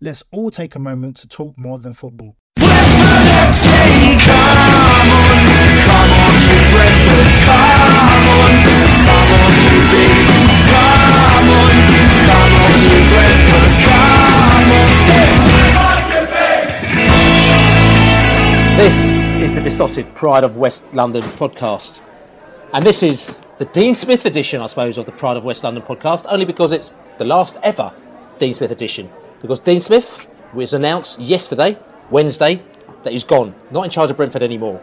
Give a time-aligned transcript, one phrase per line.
[0.00, 2.36] Let's all take a moment to talk more than football.
[2.54, 2.70] This
[19.42, 22.02] is the Beesotted Pride of West London podcast.
[22.72, 25.82] And this is the Dean Smith edition, I suppose, of the Pride of West London
[25.82, 27.92] podcast, only because it's the last ever
[28.38, 29.10] Dean Smith edition.
[29.40, 31.78] Because Dean Smith was announced yesterday,
[32.10, 32.62] Wednesday,
[33.04, 34.82] that he's gone, not in charge of Brentford anymore.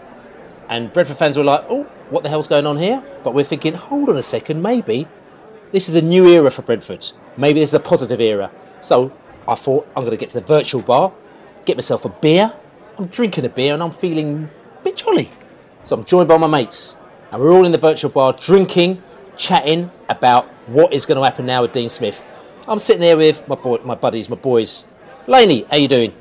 [0.69, 3.03] And Brentford fans were like, oh, what the hell's going on here?
[3.23, 5.07] But we're thinking, hold on a second, maybe
[5.71, 7.11] this is a new era for Brentford.
[7.37, 8.49] Maybe this is a positive era.
[8.81, 9.11] So
[9.47, 11.13] I thought, I'm going to get to the virtual bar,
[11.65, 12.53] get myself a beer.
[12.97, 15.31] I'm drinking a beer and I'm feeling a bit jolly.
[15.83, 16.97] So I'm joined by my mates,
[17.31, 19.03] and we're all in the virtual bar drinking,
[19.37, 22.23] chatting about what is going to happen now with Dean Smith.
[22.67, 24.85] I'm sitting here with my boy, my buddies, my boys.
[25.27, 26.13] Laney, how you doing?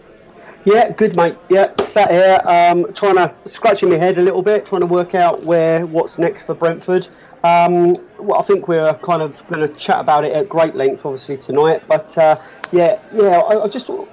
[0.67, 1.37] Yeah, good mate.
[1.49, 5.15] Yeah, sat here, um, trying to scratching my head a little bit, trying to work
[5.15, 7.09] out where what's next for Brentford.
[7.45, 11.07] Um, well, I think we're kind of going to chat about it at great length,
[11.07, 11.83] obviously tonight.
[11.89, 12.39] But uh,
[12.73, 14.05] yeah, yeah, I, I just uh,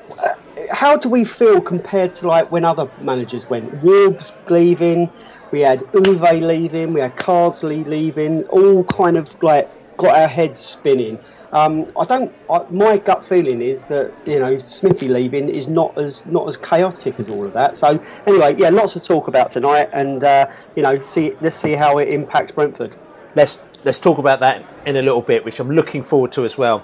[0.72, 3.84] how do we feel compared to like when other managers went?
[3.84, 5.09] Wolves leaving,
[5.52, 10.62] we had Uwe leaving, we had Carsley leaving, all kind of like got our heads
[10.62, 11.20] spinning.
[11.51, 12.34] Um, I don't.
[12.50, 16.56] I, my gut feeling is that you know Smithy leaving is not as not as
[16.56, 17.78] chaotic as all of that.
[17.78, 21.73] So anyway, yeah, lots to talk about tonight, and uh, you know, see let's see
[21.73, 22.95] how it impacts Brentford.
[23.35, 26.57] Let's let's talk about that in a little bit, which I'm looking forward to as
[26.57, 26.84] well.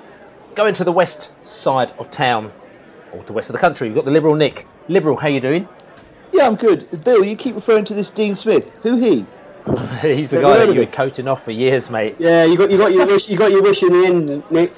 [0.55, 2.51] Going to the west side of town,
[3.13, 4.67] or the west of the country, we've got the Liberal Nick.
[4.89, 5.67] Liberal, how you doing?
[6.33, 6.85] Yeah, I'm good.
[7.05, 8.79] Bill, you keep referring to this Dean Smith.
[8.83, 9.25] Who he?
[10.01, 12.15] He's the guy that you were coating off for years, mate.
[12.19, 13.27] Yeah, you got you got your wish.
[13.27, 14.73] You got your wish in the end, Nick.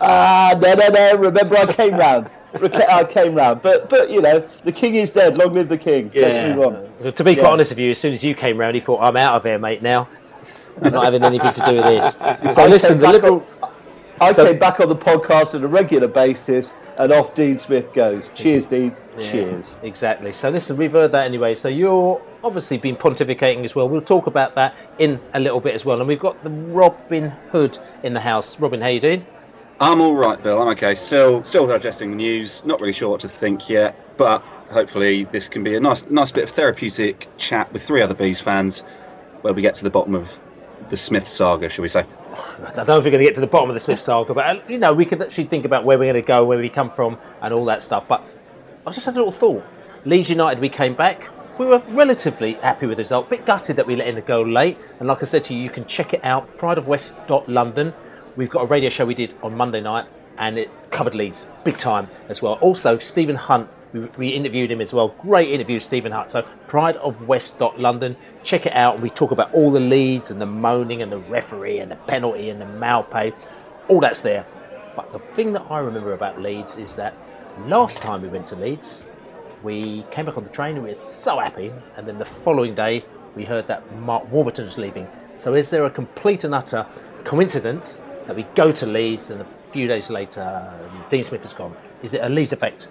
[0.00, 1.16] Ah, no, no, no.
[1.16, 2.32] Remember, I came round.
[2.54, 3.60] I came round.
[3.62, 5.36] But, but you know, the king is dead.
[5.36, 6.10] Long live the king.
[6.14, 6.66] Let's move
[7.04, 7.12] on.
[7.12, 7.40] To be Yeah.
[7.42, 9.44] quite honest with you, as soon as you came round, he thought, I'm out of
[9.44, 10.08] here, mate, now.
[10.80, 12.14] I'm not having anything to do with this.
[12.54, 13.46] So I listen, the back Liberal...
[13.62, 13.70] on-
[14.20, 17.92] I So- came back on the podcast on a regular basis, and off Dean Smith
[17.92, 18.30] goes.
[18.34, 18.96] Cheers, Dean.
[19.18, 19.76] Yeah, Cheers.
[19.82, 20.32] Exactly.
[20.32, 21.54] So listen, we've heard that anyway.
[21.56, 23.88] So you're obviously been pontificating as well.
[23.88, 25.98] We'll talk about that in a little bit as well.
[25.98, 28.58] And we've got the Robin Hood in the house.
[28.60, 29.26] Robin, how you doing?
[29.80, 30.60] I'm all right, Bill.
[30.60, 30.94] I'm okay.
[30.94, 32.64] Still, still digesting the news.
[32.64, 36.30] Not really sure what to think yet, but hopefully this can be a nice, nice
[36.30, 38.80] bit of therapeutic chat with three other bees fans,
[39.42, 40.28] where we get to the bottom of
[40.90, 42.04] the Smith saga, shall we say?
[42.64, 44.34] I don't know if we're going to get to the bottom of the Smith saga,
[44.34, 46.58] but uh, you know, we could actually think about where we're going to go, where
[46.58, 48.04] we come from, and all that stuff.
[48.08, 48.24] But
[48.86, 49.64] I just had a little thought.
[50.04, 51.28] Leeds United, we came back.
[51.58, 53.30] We were relatively happy with the result.
[53.30, 54.78] Bit gutted that we let in a goal late.
[55.00, 56.56] And like I said to you, you can check it out.
[56.56, 57.92] Prideofwest.london.
[58.36, 60.06] We've got a radio show we did on Monday night,
[60.38, 62.54] and it covered Leeds big time as well.
[62.60, 63.68] Also, Stephen Hunt.
[63.92, 65.08] We, we interviewed him as well.
[65.18, 66.30] Great interview, Stephen Hunt.
[66.30, 68.16] So, prideofwest.london.
[68.44, 69.00] Check it out.
[69.00, 72.50] We talk about all the leads and the moaning and the referee and the penalty
[72.50, 73.34] and the Maupay.
[73.88, 74.46] All that's there.
[74.94, 77.14] But the thing that I remember about Leeds is that
[77.66, 79.02] last time we went to Leeds,
[79.62, 81.72] we came back on the train and we were so happy.
[81.96, 85.06] And then the following day, we heard that Mark Warburton was leaving.
[85.38, 86.86] So is there a complete and utter
[87.24, 90.72] coincidence that we go to Leeds and a few days later,
[91.10, 91.74] Dean Smith has gone?
[92.02, 92.88] Is it a Leeds effect?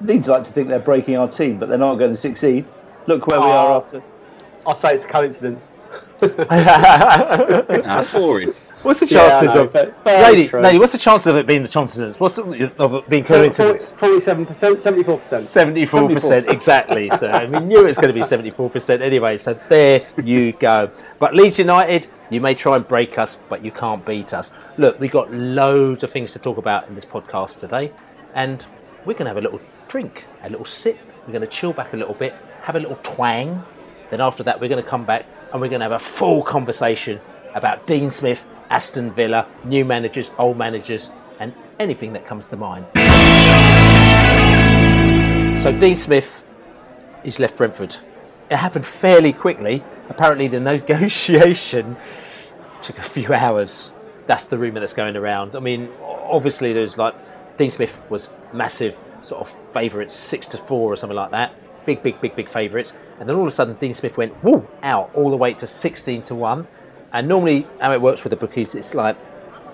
[0.00, 2.66] Leeds like to think they're breaking our team, but they're not going to succeed.
[3.06, 3.76] Look where we are Oh.
[3.84, 4.02] after.
[4.66, 5.72] I'll say it's a coincidence.
[6.18, 8.52] That's boring.
[8.82, 9.72] What's the chances of
[10.04, 10.78] lady, lady?
[10.78, 12.18] What's the chances of it being the chances?
[12.18, 13.90] What's the, of it being coincidence?
[13.90, 15.46] Forty-seven percent, seventy-four percent.
[15.46, 17.08] Seventy-four percent, exactly.
[17.10, 19.38] So I we knew it was going to be seventy-four percent anyway.
[19.38, 20.90] So there you go.
[21.20, 24.50] But Leeds United, you may try and break us, but you can't beat us.
[24.78, 27.92] Look, we've got loads of things to talk about in this podcast today,
[28.34, 28.66] and
[29.04, 30.98] we're going to have a little drink, a little sip.
[31.26, 33.62] We're going to chill back a little bit, have a little twang.
[34.10, 36.42] Then after that, we're going to come back and we're going to have a full
[36.42, 37.20] conversation
[37.54, 42.86] about Dean Smith Aston Villa, new managers, old managers, and anything that comes to mind.
[45.62, 46.42] So Dean Smith,
[47.22, 47.94] he's left Brentford.
[48.50, 49.84] It happened fairly quickly.
[50.08, 51.98] Apparently, the negotiation
[52.80, 53.92] took a few hours.
[54.26, 55.54] That's the rumour that's going around.
[55.54, 57.14] I mean, obviously, there's like
[57.58, 61.54] Dean Smith was massive sort of favourites, six to four or something like that.
[61.84, 62.94] Big, big, big, big favourites.
[63.20, 65.66] And then all of a sudden, Dean Smith went woo out all the way to
[65.66, 66.66] 16 to one.
[67.12, 69.16] And normally, how it works with the bookies, it's like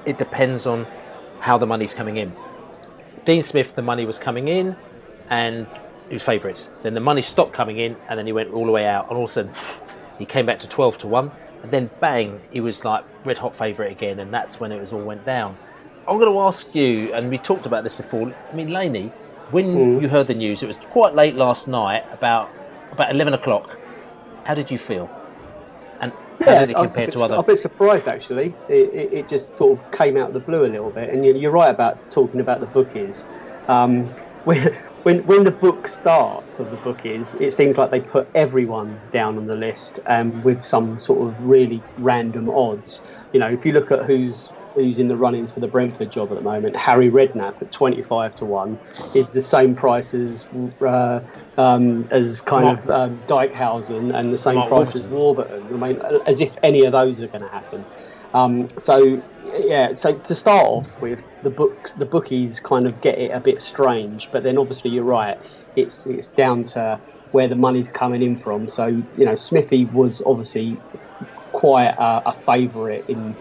[0.05, 0.87] it depends on
[1.41, 2.35] how the money's coming in.
[3.25, 4.77] Dean Smith, the money was coming in,
[5.31, 5.67] and
[6.11, 6.69] was favourites.
[6.83, 9.09] Then the money stopped coming in, and then he went all the way out.
[9.09, 9.53] And all of a sudden,
[10.19, 11.31] he came back to 12 to 1.
[11.63, 14.93] And then bang, he was like red hot favourite again, and that's when it was
[14.93, 15.57] all went down.
[16.07, 18.33] I'm going to ask you, and we talked about this before.
[18.51, 19.13] I mean, Laney,
[19.51, 20.03] when mm.
[20.03, 22.51] you heard the news, it was quite late last night, about
[22.93, 23.77] about 11 o'clock.
[24.45, 25.11] How did you feel?
[26.41, 27.35] Yeah, did it compare to other?
[27.35, 28.55] I'm a bit surprised actually.
[28.69, 31.11] It, it, it, just sort of came out of the blue a little bit.
[31.11, 33.25] And you're right about talking about the bookies.
[33.69, 34.07] Um,
[34.45, 38.99] when, when, when the book starts of the bookies, it seems like they put everyone
[39.13, 43.01] down on the list um, with some sort of really random odds.
[43.33, 46.31] You know, if you look at who's who's in the running for the Brentford job
[46.31, 48.79] at the moment, Harry Redknapp at 25 to 1,
[49.15, 50.45] is the same price as
[50.81, 51.21] uh,
[51.57, 52.85] um, as kind Mark.
[52.85, 55.83] of um, Dijkhuizen and the same Mark price as Warburton.
[55.83, 57.85] I mean, as if any of those are going to happen.
[58.35, 63.19] Um, so yeah, so to start off with, the books, the bookies kind of get
[63.19, 65.39] it a bit strange, but then obviously you're right.
[65.77, 67.01] It's it's down to
[67.31, 68.69] where the money's coming in from.
[68.69, 70.77] So you know, Smithy was obviously
[71.53, 73.37] quite a, a favourite in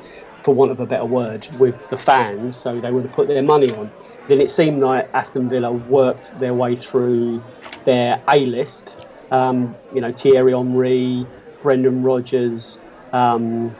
[0.47, 3.43] for want of a better word, with the fans, so they would have put their
[3.43, 3.91] money on.
[4.29, 7.43] Then it seemed like Aston Villa worked their way through
[7.83, 8.95] their A list.
[9.29, 11.27] Um, you know, Thierry Henry,
[11.61, 12.77] Brendan Rodgers,
[13.11, 13.75] um,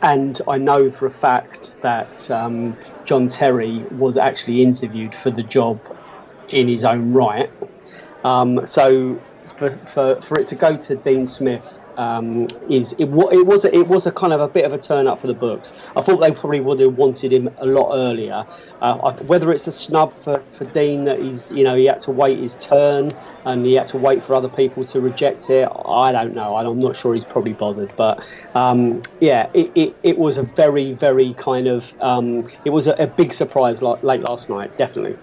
[0.00, 5.42] and I know for a fact that um, John Terry was actually interviewed for the
[5.42, 5.86] job
[6.48, 7.50] in his own right.
[8.24, 9.20] Um, so
[9.58, 11.66] for, for, for it to go to Dean Smith
[12.00, 15.06] um, is it, it was it was a kind of a bit of a turn
[15.06, 15.74] up for the books.
[15.94, 18.46] I thought they probably would have wanted him a lot earlier.
[18.80, 22.10] Uh, whether it's a snub for, for Dean that he's you know he had to
[22.10, 23.12] wait his turn
[23.44, 26.56] and he had to wait for other people to reject it, I don't know.
[26.56, 27.92] I'm not sure he's probably bothered.
[27.96, 28.24] But
[28.54, 32.92] um, yeah, it, it, it, was a very very kind of um, it was a,
[32.92, 35.18] a, big surprise late last night, definitely.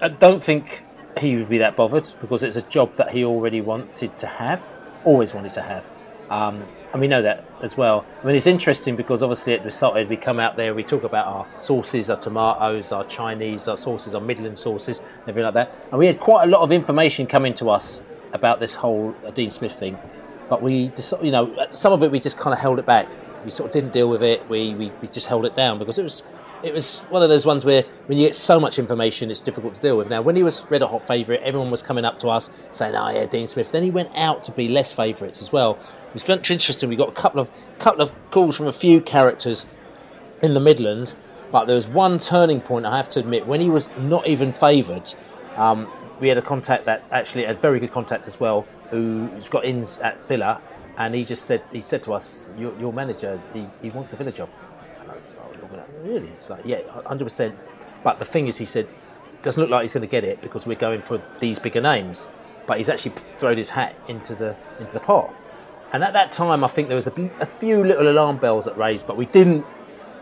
[0.00, 0.82] I don't think
[1.18, 4.62] he would be that bothered because it's a job that he already wanted to have
[5.04, 5.84] always wanted to have.
[6.30, 8.06] Um, and we know that as well.
[8.22, 11.26] I mean, it's interesting because obviously at start we come out there, we talk about
[11.26, 15.74] our sauces, our tomatoes, our Chinese, our sauces, our Midland sauces, everything like that.
[15.90, 18.02] And we had quite a lot of information coming to us
[18.32, 19.98] about this whole Dean Smith thing.
[20.48, 23.08] But we, just, you know, some of it we just kind of held it back.
[23.44, 24.48] We sort of didn't deal with it.
[24.48, 26.22] We, we, we just held it down because it was
[26.62, 29.74] it was one of those ones where when you get so much information, it's difficult
[29.74, 30.08] to deal with.
[30.08, 33.10] Now, when he was red hot favourite, everyone was coming up to us saying, "Oh
[33.10, 35.78] yeah, Dean Smith." Then he went out to be less favourites as well.
[36.08, 36.88] It was very interesting.
[36.88, 39.66] We got a couple of couple of calls from a few characters
[40.42, 41.16] in the Midlands,
[41.50, 42.86] but there was one turning point.
[42.86, 45.12] I have to admit, when he was not even favoured,
[45.56, 45.88] um,
[46.20, 49.98] we had a contact that actually had very good contact as well, who's got ins
[49.98, 50.60] at Villa,
[50.96, 54.16] and he just said he said to us, "Your, your manager, he, he wants a
[54.16, 54.48] Villa job."
[56.02, 56.28] Really?
[56.38, 57.54] It's like, yeah, 100%.
[58.02, 58.88] But the thing is, he said,
[59.42, 62.26] doesn't look like he's going to get it because we're going for these bigger names.
[62.66, 65.34] But he's actually thrown his hat into the into the pot.
[65.92, 68.78] And at that time, I think there was a, a few little alarm bells that
[68.78, 69.66] raised, but we didn't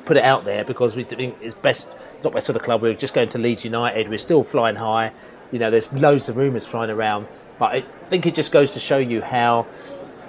[0.04, 1.88] put it out there because we think it's best,
[2.24, 2.82] not best for the club.
[2.82, 4.08] We are just going to Leeds United.
[4.08, 5.12] We're still flying high.
[5.52, 7.28] You know, there's loads of rumours flying around.
[7.58, 9.66] But I think it just goes to show you how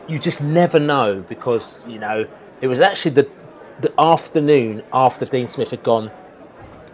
[0.07, 2.27] you just never know because, you know,
[2.59, 3.23] it was actually the
[3.81, 6.11] the afternoon after Dean Smith had gone,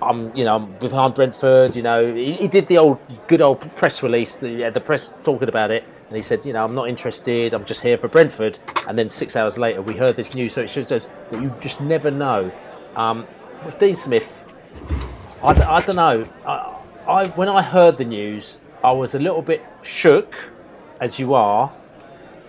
[0.02, 1.76] I'm, you know, behind Brentford.
[1.76, 4.36] You know, he, he, did the old good old press release.
[4.36, 7.54] The, the press talking about it, and he said, you know, I'm not interested.
[7.54, 8.60] I'm just here for Brentford.
[8.88, 10.54] And then six hours later, we heard this news.
[10.54, 12.52] So it shows us that you just never know.
[12.96, 13.28] Um,
[13.66, 14.28] with Dean Smith,
[15.44, 16.26] I, I don't know.
[16.46, 16.78] I,
[17.08, 20.36] I when I heard the news, I was a little bit shook,
[21.02, 21.72] as you are,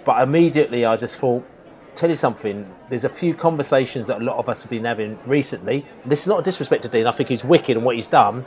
[0.04, 1.44] but immediately I just thought
[1.94, 2.66] tell you something.
[2.88, 5.84] There's a few conversations that a lot of us have been having recently.
[6.06, 7.06] This is not a disrespect to Dean.
[7.06, 8.46] I think he's wicked in what he's done,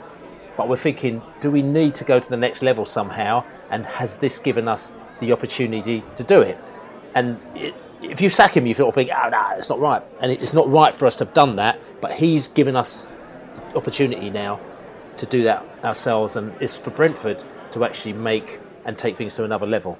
[0.56, 3.44] but we're thinking, do we need to go to the next level somehow?
[3.70, 6.58] And has this given us the opportunity to do it?
[7.14, 10.02] And it, if you sack him, you sort of think, oh, no, it's not right.
[10.20, 13.06] And it's not right for us to have done that, but he's given us
[13.70, 14.60] the opportunity now
[15.18, 19.44] to do that ourselves, and it's for Brentford to actually make and take things to
[19.44, 19.98] another level.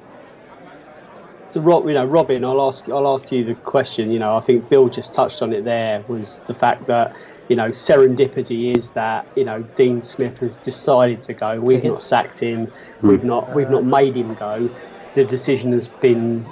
[1.53, 4.11] So, Rob, you know, Robin, I'll ask, I'll ask you the question.
[4.11, 5.65] You know, I think Bill just touched on it.
[5.65, 7.15] There was the fact that
[7.49, 11.61] you know serendipity is that you know Dean Smith has decided to go.
[11.61, 12.73] We've not sacked him.
[13.03, 14.75] We've not, we've not made him go.
[15.15, 16.47] The decision has been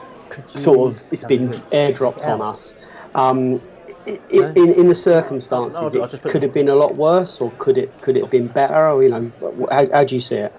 [0.49, 2.75] sort of, it's been airdropped on us.
[3.15, 3.63] Um,
[4.07, 7.99] in, in, in the circumstances, it could have been a lot worse, or could it
[8.03, 8.91] could it have been better?
[8.91, 9.33] Or you know,
[9.71, 10.55] how, how do you see it?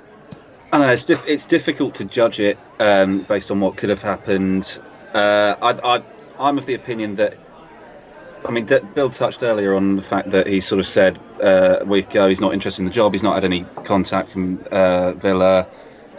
[0.72, 4.80] I know it's, it's difficult to judge it um, based on what could have happened.
[5.14, 6.04] Uh, I, I,
[6.40, 7.36] I'm of the opinion that,
[8.46, 11.80] I mean, D- Bill touched earlier on the fact that he sort of said uh,
[11.82, 14.64] a week ago he's not interested in the job, he's not had any contact from
[14.72, 15.68] uh, Villa,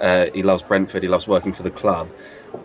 [0.01, 2.13] uh, he loves Brentford, he loves working for the club.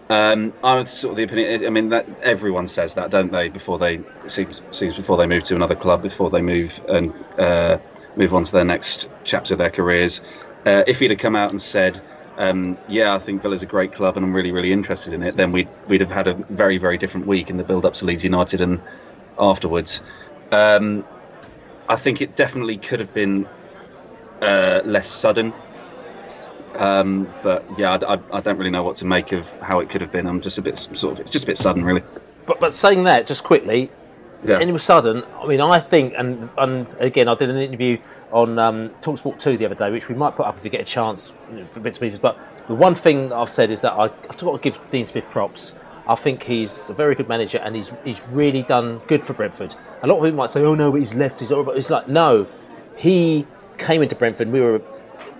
[0.10, 1.66] Um, I'm sort of the opinion.
[1.66, 3.50] I mean, that everyone says that, don't they?
[3.50, 7.80] Before they seems, seems before they move to another club, before they move and uh,
[8.16, 10.22] move on to their next chapter of their careers.
[10.68, 12.02] Uh, if he'd have come out and said,
[12.38, 15.38] um, "Yeah, I think Villa's a great club and I'm really, really interested in it,"
[15.38, 18.26] then we'd we'd have had a very, very different week in the build-up to Leeds
[18.26, 18.82] United and
[19.40, 20.04] afterwards.
[20.52, 21.06] Um,
[21.88, 23.48] I think it definitely could have been
[24.42, 25.54] uh, less sudden.
[26.76, 29.80] Um, but yeah, I d I I don't really know what to make of how
[29.80, 30.28] it could have been.
[30.28, 30.36] I,
[32.66, 33.97] I, I don't really know
[34.42, 35.24] what to make of a sudden, Yeah.
[35.24, 35.44] and.
[35.44, 37.98] I mean, I think, and and again, I did an interview
[38.32, 40.82] on um, Talksport Two the other day, which we might put up if we get
[40.82, 42.20] a chance you know, for bits and pieces.
[42.20, 45.26] But the one thing I've said is that I, I've got to give Dean Smith
[45.30, 45.74] props.
[46.08, 49.76] I think he's a very good manager, and he's he's really done good for Brentford.
[50.04, 52.08] A lot of people might say, "Oh no, but he's left." He's horrible." It's like
[52.08, 52.48] no,
[52.96, 53.46] he
[53.78, 54.52] came into Brentford.
[54.52, 54.82] We were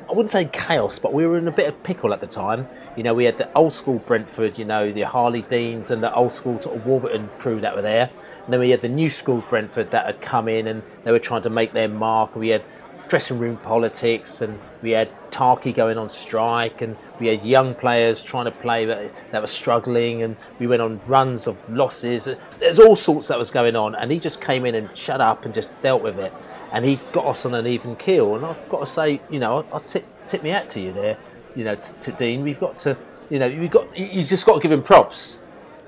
[0.10, 2.68] I wouldn't say chaos, but we were in a bit of pickle at the time.
[2.96, 6.14] You know, we had the old school Brentford, you know, the Harlee Deans and the
[6.14, 8.10] old school sort of Warburton crew that were there.
[8.48, 11.20] And then we had the new school Brentford that had come in and they were
[11.20, 12.34] trying to make their mark.
[12.34, 12.64] We had
[13.10, 18.22] dressing room politics and we had Tarky going on strike and we had young players
[18.22, 22.30] trying to play that, that were struggling and we went on runs of losses.
[22.58, 25.44] There's all sorts that was going on and he just came in and shut up
[25.44, 26.32] and just dealt with it
[26.72, 28.38] and he got us on an even keel.
[28.38, 30.94] And I've got to say, you know, I, I tip, tip me hat to you
[30.94, 31.18] there,
[31.54, 32.44] you know, to, to Dean.
[32.44, 32.98] We've got to,
[33.30, 35.40] you know, you've got, you just got to give him props.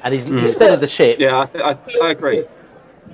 [0.03, 0.41] And he's mm.
[0.44, 1.20] instead of the ship.
[1.20, 2.46] Yeah, I, th- I, I agree.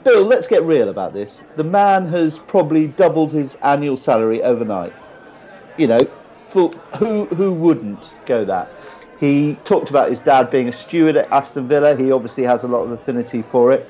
[0.03, 1.43] Bill, let's get real about this.
[1.55, 4.93] The man has probably doubled his annual salary overnight.
[5.77, 5.99] You know,
[6.47, 8.69] for who who wouldn't go that?
[9.19, 11.95] He talked about his dad being a steward at Aston Villa.
[11.95, 13.89] He obviously has a lot of affinity for it.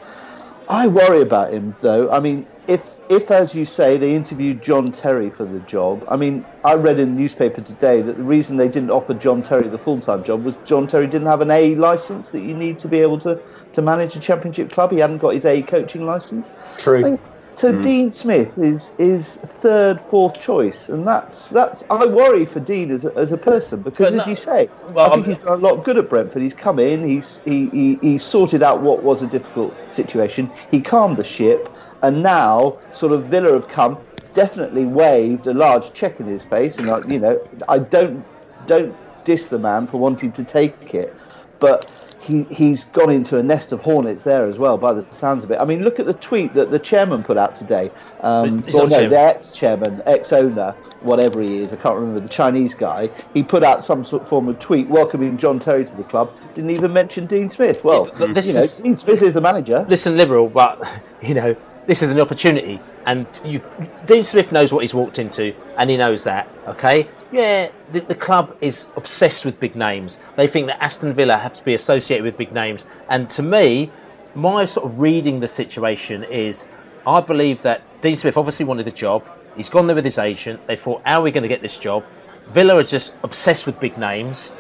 [0.70, 2.10] I worry about him though.
[2.12, 6.16] I mean, if if as you say they interviewed John Terry for the job, I
[6.16, 9.68] mean, I read in the newspaper today that the reason they didn't offer John Terry
[9.68, 12.80] the full time job was John Terry didn't have an A license that you need
[12.80, 13.40] to be able to
[13.74, 14.92] to manage a championship club.
[14.92, 16.52] He hadn't got his A coaching license.
[16.78, 17.20] True.
[17.56, 17.82] So hmm.
[17.82, 21.84] Dean Smith is is third, fourth choice, and that's that's.
[21.90, 25.06] I worry for Dean as a, as a person because, But as you say, well,
[25.06, 26.42] I think I'm- he's done a lot good at Brentford.
[26.42, 30.52] He's come in, he's he, he he sorted out what was a difficult situation.
[30.70, 31.70] He calmed the ship,
[32.02, 34.00] and now sort of Villa have come,
[34.34, 38.26] definitely waved a large check in his face, and like you know, I don't
[38.68, 41.16] don't diss the man for wanting to take it,
[41.60, 45.44] but he he's gone into a nest of hornets there as well, by the sounds
[45.44, 45.62] of it.
[45.62, 47.92] I mean, look at the tweet that the chairman put out today.
[48.22, 49.10] Um, or no, chairman.
[49.12, 50.72] the ex-chairman, ex-owner,
[51.04, 53.10] whatever he is, I can't remember the Chinese guy.
[53.34, 56.34] He put out some sort of form of tweet welcoming John Terry to the club.
[56.56, 57.84] Didn't even mention Dean Smith.
[57.84, 59.86] Well, this you know, is- Dean Smith is the manager.
[59.88, 60.82] listen, liberal, but
[61.22, 61.56] you know
[61.88, 63.62] this is an opportunity, and you,
[64.08, 66.48] Dean Smith knows what he's walked into, and he knows that.
[66.68, 70.20] Okay, yeah, the, the club is obsessed with big names.
[70.36, 73.92] They think that Aston Villa have to be associated with big names, and to me,
[74.34, 76.68] my sort of reading the situation is,
[77.06, 79.24] I believe that Dean Smith obviously wanted the job.
[79.56, 80.66] He's gone there with his agent.
[80.68, 82.04] They thought, how are we going to get this job?
[82.50, 84.52] Villa are just obsessed with big names.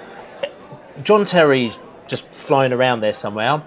[1.03, 1.77] John Terry's
[2.07, 3.63] just flying around there somewhere.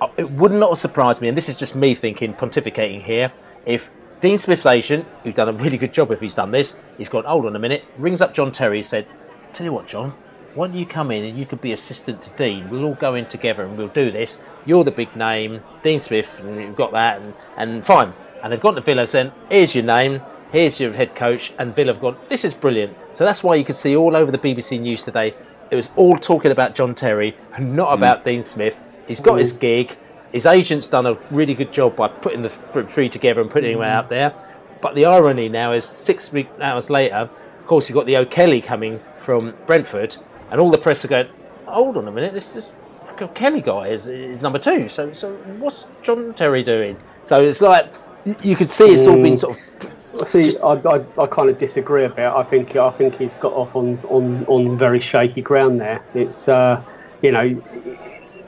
[0.00, 3.32] Uh, It would not surprise me, and this is just me thinking, pontificating here,
[3.66, 3.90] if
[4.20, 7.24] Dean Smith's agent, who's done a really good job if he's done this, he's gone,
[7.24, 9.06] hold on a minute, rings up John Terry, said,
[9.54, 10.12] Tell you what, John,
[10.54, 12.68] why don't you come in and you could be assistant to Dean?
[12.68, 14.38] We'll all go in together and we'll do this.
[14.66, 18.12] You're the big name, Dean Smith, and you've got that, and, and fine.
[18.42, 20.20] And they've gone to Villa saying, here's your name,
[20.52, 22.94] here's your head coach, and Villa have gone, this is brilliant.
[23.14, 25.34] So that's why you can see all over the BBC News today,
[25.70, 28.24] it was all talking about John Terry and not about mm.
[28.24, 28.78] Dean Smith.
[29.06, 29.96] He's got his gig,
[30.32, 33.82] His agent's done a really good job by putting the three together and putting him
[33.82, 34.32] out there.
[34.80, 39.00] But the irony now is six hours later, of course, you've got the O'Kelly coming
[39.24, 40.16] from Brentford,
[40.50, 41.28] and all the press are going,
[41.66, 42.66] hold on a minute, this, this
[43.28, 44.88] Kelly guy is, is number two.
[44.88, 46.96] So, so what's John Terry doing?
[47.24, 47.92] So it's like
[48.42, 50.26] you could see it's all been sort of.
[50.26, 52.26] See, I, I, I, kind of disagree a bit.
[52.26, 56.04] I think I think he's got off on on, on very shaky ground there.
[56.14, 56.82] It's uh,
[57.22, 57.62] you know,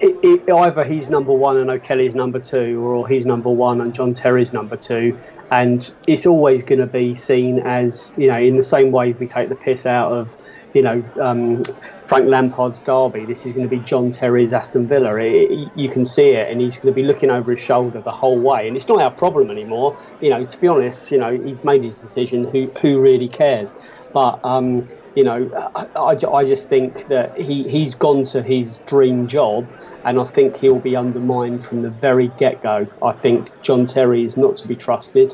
[0.02, 3.94] it, it, either he's number one and O'Kelly's number two, or he's number one and
[3.94, 5.18] John Terry's number two,
[5.52, 9.26] and it's always going to be seen as you know in the same way we
[9.26, 10.36] take the piss out of
[10.74, 11.62] you know um,
[12.04, 13.24] Frank Lampard's Derby.
[13.24, 15.14] This is going to be John Terry's Aston Villa.
[15.16, 18.10] It, you can see it, and he's going to be looking over his shoulder the
[18.10, 18.66] whole way.
[18.66, 19.96] And it's not our problem anymore.
[20.20, 22.44] You know, to be honest, you know, he's made his decision.
[22.48, 23.72] Who who really cares?
[24.12, 28.80] But um, you know, I, I, I just think that he he's gone to his
[28.80, 29.72] dream job.
[30.04, 32.88] And I think he'll be undermined from the very get go.
[33.02, 35.32] I think John Terry is not to be trusted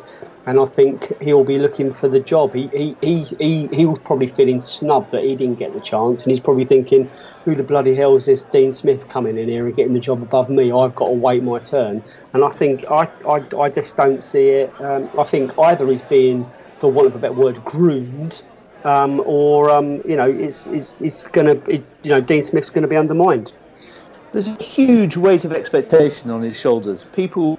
[0.48, 2.54] and I think he'll be looking for the job.
[2.54, 6.22] He he, he, he, he was probably feeling snubbed that he didn't get the chance,
[6.22, 7.10] and he's probably thinking,
[7.44, 10.22] "Who the bloody hell is this Dean Smith coming in here and getting the job
[10.22, 10.72] above me?
[10.72, 14.48] I've got to wait my turn." And I think I I, I just don't see
[14.48, 14.74] it.
[14.80, 18.42] Um, I think either he's being, for want of a better word, groomed,
[18.84, 22.82] um, or um, you know, it's it's, it's going to you know Dean Smith's going
[22.82, 23.52] to be undermined.
[24.32, 27.06] There's a huge weight of expectation on his shoulders.
[27.12, 27.58] People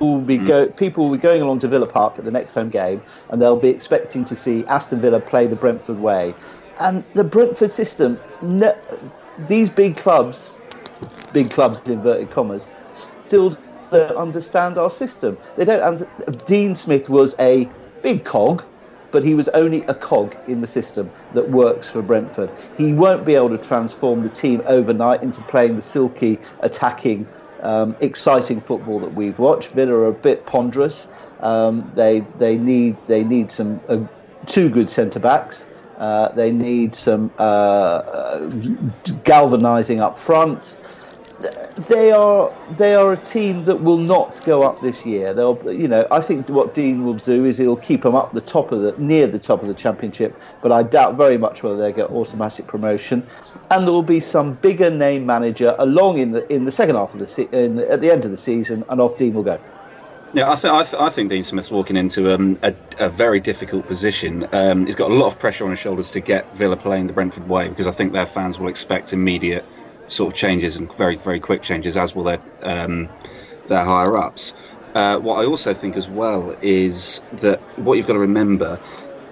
[0.00, 0.46] will be mm.
[0.46, 3.40] go, people will be going along to Villa Park at the next home game, and
[3.40, 6.34] they'll be expecting to see Aston Villa play the Brentford way.
[6.80, 8.76] And the Brentford system, no,
[9.48, 10.54] these big clubs,
[11.32, 13.56] big clubs in inverted commas, still
[13.90, 15.38] don't understand our system.
[15.56, 15.82] They don't.
[15.82, 16.08] Under,
[16.46, 17.68] Dean Smith was a
[18.02, 18.64] big cog,
[19.10, 22.50] but he was only a cog in the system that works for Brentford.
[22.76, 27.26] He won't be able to transform the team overnight into playing the silky, attacking
[27.62, 29.70] um, exciting football that we've watched.
[29.70, 31.08] Villa are a bit ponderous.
[31.40, 33.98] Um, they they need they need some uh,
[34.46, 35.64] two good centre backs.
[35.98, 38.50] Uh, they need some uh, uh
[39.24, 40.77] galvanising up front
[41.76, 45.32] they are they are a team that will not go up this year.
[45.32, 48.40] They'll you know I think what Dean will do is he'll keep them up the
[48.40, 51.76] top of the near the top of the championship, but I doubt very much whether
[51.76, 53.26] they get automatic promotion.
[53.70, 57.12] And there will be some bigger name manager along in the in the second half
[57.12, 59.60] of the, se- the at the end of the season, and off Dean will go.
[60.34, 63.40] Yeah, I, th- I, th- I think Dean Smith's walking into um, a, a, very
[63.40, 64.46] difficult position.
[64.52, 67.14] Um, he's got a lot of pressure on his shoulders to get Villa playing the
[67.14, 69.64] Brentford way because I think their fans will expect immediate
[70.08, 73.08] sort of changes and very very quick changes, as will their um,
[73.68, 74.54] their higher ups.
[74.94, 78.80] Uh, what I also think as well is that what you've got to remember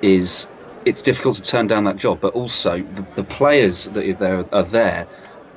[0.02, 0.48] is
[0.84, 4.62] it's difficult to turn down that job, but also the, the players that are, are
[4.62, 5.06] there.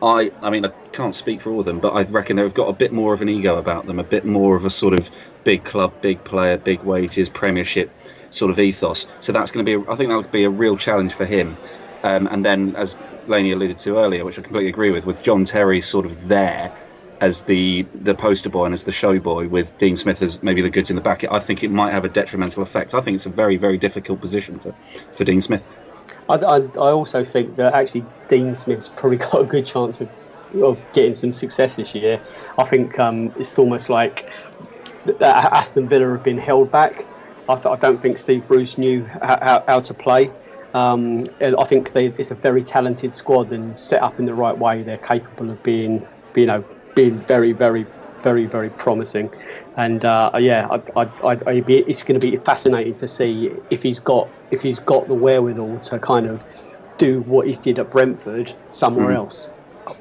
[0.02, 2.70] I, I mean, I can't speak for all of them, but I reckon they've got
[2.70, 5.12] a bit more of an ego about them, a bit more of a sort of
[5.44, 7.94] big club, big player, big wages, Premiership
[8.30, 9.06] sort of ethos.
[9.20, 11.60] So that's going to be, I think that would be a real challenge for him.
[12.04, 15.46] Um, and then, as Laney alluded to earlier, which I completely agree with, with John
[15.46, 16.72] Terry sort of there
[17.22, 20.62] as the the poster boy and as the show boy, with Dean Smith as maybe
[20.62, 22.94] the goods in the back, I think it might have a detrimental effect.
[22.94, 24.74] I think it's a very very difficult position for,
[25.16, 25.64] for Dean Smith.
[26.30, 30.10] I, I, I also think that actually Dean Smith's probably got a good chance of,
[30.64, 32.22] of getting some success this year.
[32.58, 34.30] I think um, it's almost like
[35.22, 37.06] Aston Villa have been held back.
[37.50, 40.32] I, I don't think Steve Bruce knew how, how to play.
[40.74, 44.58] Um, I think they, it's a very talented squad and set up in the right
[44.58, 44.84] way.
[44.84, 46.06] They're capable of being,
[46.36, 46.64] you know,
[46.96, 47.86] being very, very,
[48.22, 49.32] very, very promising.
[49.78, 53.82] And uh, yeah, I, I, I, be, it's going to be fascinating to see if
[53.82, 56.44] he's got if he's got the wherewithal to kind of
[56.98, 59.16] do what he did at Brentford somewhere mm.
[59.16, 59.48] else.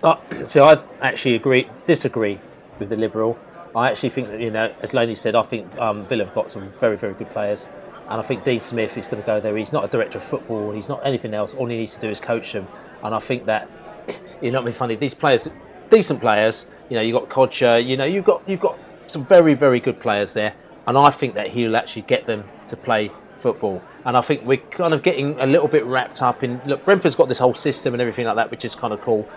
[0.03, 2.41] Uh, so I actually agree, disagree
[2.79, 3.39] with the Liberal.
[3.75, 6.51] I actually think that you know, as Laney said, I think um, Villa have got
[6.51, 7.69] some very, very good players.
[8.09, 9.57] And I think Dean Smith is going to go there.
[9.57, 10.73] He's not a director of football.
[10.73, 11.55] He's not anything else.
[11.55, 12.66] All he needs to do is coach them.
[13.03, 13.71] And I think that
[14.42, 14.97] you know, me funny.
[14.97, 15.49] These players,
[15.90, 16.66] decent players.
[16.88, 17.87] You know, you've got Kodjia.
[17.87, 20.55] You know, you've got you've got some very very good players there.
[20.87, 23.83] And I think that he'll actually get them to play football.
[24.05, 26.61] And I think we're kind of getting a little bit wrapped up in.
[26.66, 29.29] Look, Brentford's got this whole system and everything like that, which is kind of cool.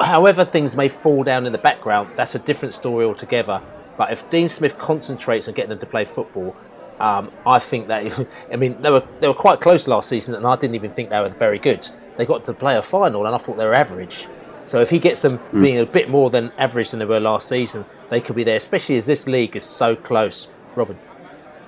[0.00, 3.60] However, things may fall down in the background, that's a different story altogether.
[3.96, 6.56] But if Dean Smith concentrates on getting them to play football,
[7.02, 10.46] um, I think that I mean they were they were quite close last season, and
[10.46, 11.86] I didn't even think they were very good.
[12.16, 14.28] They got to play a final, and I thought they were average.
[14.64, 15.62] So if he gets them mm.
[15.62, 18.56] being a bit more than average than they were last season, they could be there.
[18.56, 20.96] Especially as this league is so close, Robin.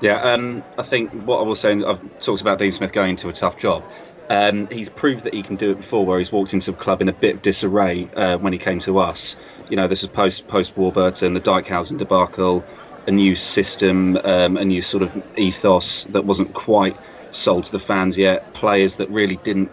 [0.01, 3.29] Yeah, um, I think what I was saying, I've talked about Dean Smith going to
[3.29, 3.83] a tough job.
[4.31, 7.03] Um, he's proved that he can do it before, where he's walked into a club
[7.03, 9.37] in a bit of disarray uh, when he came to us.
[9.69, 12.65] You know, this is post post Warburton, the Dijkhuizen debacle,
[13.07, 16.97] a new system, um, a new sort of ethos that wasn't quite
[17.31, 18.53] sold to the fans yet.
[18.55, 19.71] Players that really didn't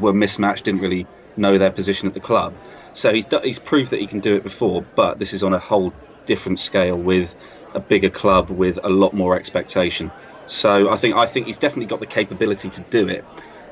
[0.00, 2.54] were mismatched, didn't really know their position at the club.
[2.92, 5.58] So he's he's proved that he can do it before, but this is on a
[5.58, 5.92] whole
[6.26, 7.34] different scale with
[7.74, 10.10] a bigger club with a lot more expectation.
[10.46, 13.24] So I think I think he's definitely got the capability to do it,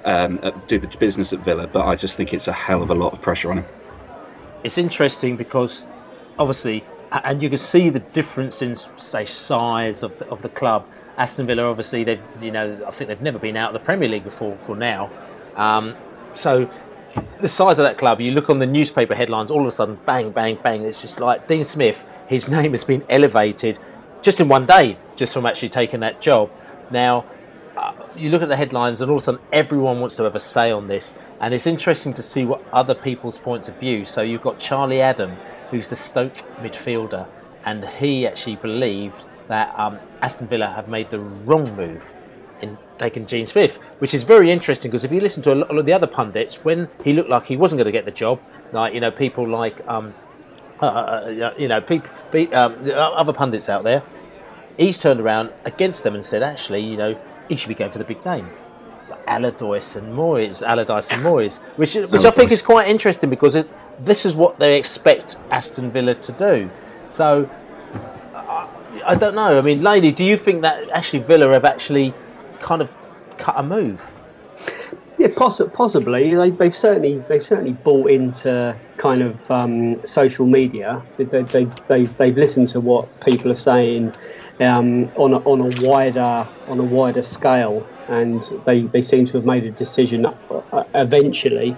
[0.05, 1.67] um, do the business at Villa.
[1.67, 3.67] But I just think it's a hell of a lot of pressure on him.
[4.62, 5.85] It's interesting because
[6.38, 6.85] obviously,
[7.22, 10.87] and you can see the difference in say size of the, of the club.
[11.16, 14.09] Aston Villa, obviously, they've you know I think they've never been out of the Premier
[14.09, 15.11] League before for now.
[15.55, 15.94] Um,
[16.35, 16.68] so
[17.40, 19.98] the size of that club, you look on the newspaper headlines, all of a sudden,
[20.05, 20.83] bang, bang, bang.
[20.83, 22.03] It's just like Dean Smith.
[22.27, 23.79] His name has been elevated
[24.22, 26.50] just in one day, just from actually taking that job.
[26.90, 27.24] Now,
[27.77, 30.35] uh, you look at the headlines, and all of a sudden, everyone wants to have
[30.35, 31.14] a say on this.
[31.40, 34.05] And it's interesting to see what other people's points of view.
[34.05, 35.37] So you've got Charlie Adam,
[35.70, 37.27] who's the Stoke midfielder,
[37.64, 42.03] and he actually believed that um, Aston Villa have made the wrong move
[42.62, 45.77] in taking Dean Smith, which is very interesting because if you listen to a lot
[45.77, 48.40] of the other pundits, when he looked like he wasn't going to get the job,
[48.72, 50.14] like you know people like um,
[50.81, 52.11] uh, uh, uh you know people,
[52.55, 54.03] um, other pundits out there,
[54.77, 57.98] he's turned around against them and said, actually, you know, he should be going for
[57.98, 58.48] the big name.
[59.26, 63.68] Allardyce and Moyes, Allardyce and Moyes, which which I think is quite interesting because it,
[64.04, 66.70] this is what they expect Aston Villa to do.
[67.08, 67.48] So
[68.34, 68.68] I,
[69.06, 69.58] I don't know.
[69.58, 72.14] I mean, Laney, do you think that actually Villa have actually
[72.60, 72.90] kind of
[73.38, 74.00] cut a move?
[75.16, 76.34] Yeah, poss- possibly.
[76.34, 81.02] They, have certainly they've certainly bought into kind of um, social media.
[81.16, 84.12] They, they, they, they've, they've listened to what people are saying
[84.60, 89.33] um, on a, on a wider on a wider scale, and they, they seem to
[89.33, 91.75] have made a decision uh, eventually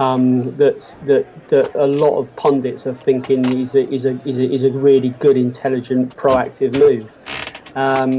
[0.00, 4.38] um, that that that a lot of pundits are thinking is a, is a, is
[4.38, 7.08] a, is a really good, intelligent, proactive move.
[7.76, 8.10] Um,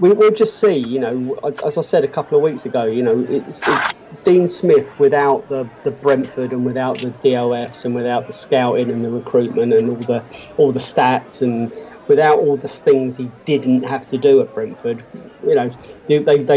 [0.00, 0.76] we, will just see.
[0.76, 4.48] You know, as I said a couple of weeks ago, you know, it's, it's Dean
[4.48, 9.10] Smith without the, the Brentford and without the DOFs and without the scouting and the
[9.10, 10.24] recruitment and all the
[10.56, 11.72] all the stats and
[12.12, 15.02] without all the things he didn't have to do at Brentford.
[15.48, 15.70] You know,
[16.08, 16.56] they they they,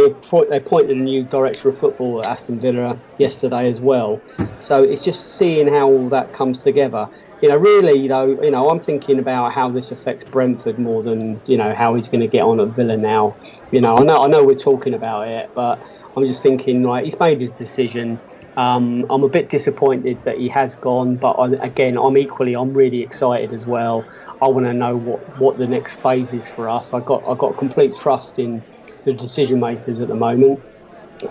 [0.57, 4.21] appointed a new director of football at Aston Villa yesterday as well.
[4.59, 7.07] So it's just seeing how all that comes together.
[7.41, 11.39] You know, really, though, you know, I'm thinking about how this affects Brentford more than
[11.45, 13.37] you know how he's going to get on at Villa now.
[13.71, 15.81] You know, I know I know we're talking about it, but
[16.17, 18.19] I'm just thinking like he's made his decision.
[18.57, 22.71] Um, I'm a bit disappointed that he has gone, but I, again, I'm equally, I'm
[22.71, 24.07] really excited as well.
[24.45, 26.93] I want to know what, what the next phase is for us.
[26.93, 28.61] I got I got complete trust in
[29.03, 30.61] the decision makers at the moment,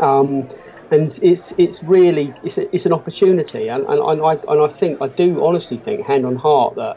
[0.01, 0.49] um,
[0.91, 4.67] and it's it's really it's, a, it's an opportunity, and, and, and, I and I
[4.67, 6.97] think I do honestly think, hand on heart, that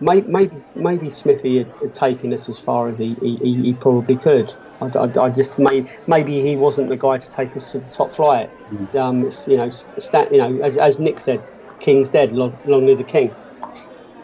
[0.00, 4.16] may, maybe maybe Smithy had, had, taken us as far as he, he, he probably
[4.16, 4.50] could.
[4.80, 7.90] I, I, I, just may, maybe he wasn't the guy to take us to the
[7.90, 8.48] top flight.
[8.70, 8.94] Mm.
[8.94, 11.44] Um, it's, you know, stat, you know, as, as Nick said,
[11.80, 13.34] King's dead, long, long live the king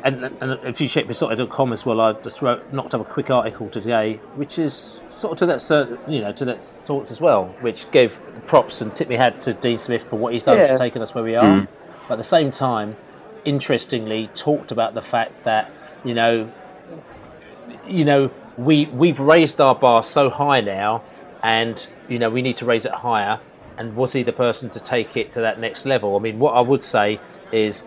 [0.04, 3.30] and, and if you check Beesotted.com as well, I just wrote knocked up a quick
[3.30, 7.22] article today, which is sort of to that sort you know to that sorts as
[7.22, 10.58] well, which gave props and tip me hat to Dean Smith for what he's done
[10.58, 10.72] yeah.
[10.72, 11.44] for taking us where we are.
[11.44, 11.68] Mm.
[12.06, 12.96] But at the same time,
[13.46, 15.70] interestingly, talked about the fact that
[16.04, 16.52] you know,
[17.86, 21.02] you know, we we've raised our bar so high now,
[21.42, 23.40] and you know we need to raise it higher.
[23.78, 26.14] And was he the person to take it to that next level?
[26.14, 27.18] I mean, what I would say
[27.50, 27.84] is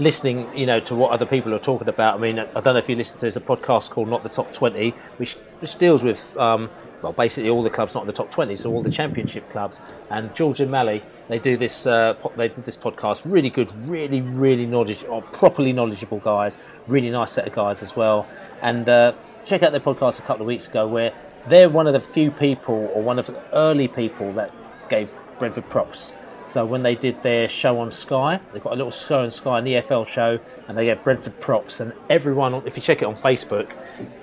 [0.00, 2.14] listening, you know, to what other people are talking about.
[2.14, 4.28] I mean, I don't know if you listen to there's a podcast called Not the
[4.28, 5.36] Top 20, which
[5.78, 6.70] deals with um,
[7.02, 9.80] well, basically all the clubs not in the top 20, so all the championship clubs.
[10.10, 13.22] And George and Malley, they do this uh, they did this podcast.
[13.24, 16.58] Really good, really really knowledgeable, properly knowledgeable guys.
[16.86, 18.26] Really nice set of guys as well.
[18.62, 19.12] And uh,
[19.44, 21.12] check out their podcast a couple of weeks ago where
[21.46, 24.52] they're one of the few people or one of the early people that
[24.88, 26.12] gave Brentford props
[26.48, 29.58] so when they did their show on Sky, they've got a little show on Sky,
[29.58, 31.80] an EFL show, and they get Brentford props.
[31.80, 33.70] And everyone, if you check it on Facebook,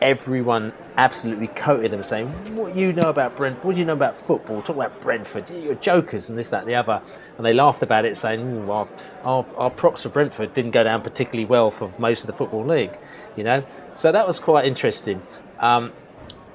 [0.01, 3.63] everyone absolutely coated them, saying, "What do you know about Brentford?
[3.63, 4.61] What do you know about football?
[4.63, 5.49] Talk about Brentford.
[5.51, 6.99] You're jokers and this, that, and the other."
[7.37, 8.87] And they laughed about it, saying, our,
[9.23, 12.65] our, our props for Brentford didn't go down particularly well for most of the football
[12.65, 12.97] league."
[13.35, 13.63] You know,
[13.95, 15.21] so that was quite interesting.
[15.59, 15.91] Um,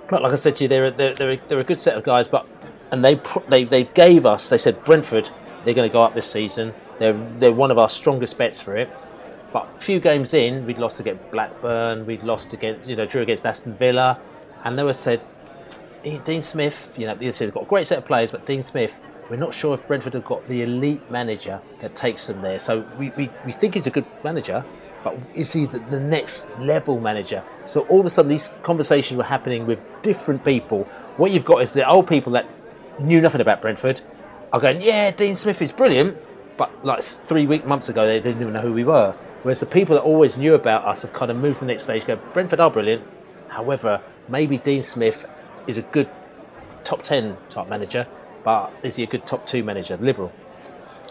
[0.08, 2.02] but like I said to you, they're, they're, they're, a, they're a good set of
[2.02, 2.44] guys, but
[2.90, 4.48] and they they they gave us.
[4.48, 5.30] They said Brentford
[5.64, 6.74] they're going to go up this season.
[6.98, 8.90] They're they're one of our strongest bets for it.
[9.52, 13.22] But a few games in, we'd lost against Blackburn, we'd lost against you know drew
[13.22, 14.18] against Aston Villa,
[14.64, 15.20] and they were said
[16.04, 16.76] eh, Dean Smith.
[16.96, 18.92] You know, they've got a great set of players, but Dean Smith
[19.30, 22.58] we're not sure if Brentford have got the elite manager that takes them there.
[22.58, 24.64] So we, we, we think he's a good manager,
[25.04, 27.42] but is he the, the next level manager?
[27.64, 30.82] So all of a sudden, these conversations were happening with different people.
[31.16, 32.46] What you've got is the old people that
[32.98, 34.00] knew nothing about Brentford
[34.52, 36.16] are going, yeah, Dean Smith is brilliant,
[36.56, 39.14] but like three week months ago, they didn't even know who we were.
[39.42, 41.84] Whereas the people that always knew about us have kind of moved to the next
[41.84, 42.06] stage.
[42.06, 43.02] Go, Brentford are brilliant.
[43.48, 45.24] However, maybe Dean Smith
[45.66, 46.08] is a good
[46.84, 48.06] top ten type manager,
[48.44, 49.96] but is he a good top two manager?
[49.96, 50.32] Liberal.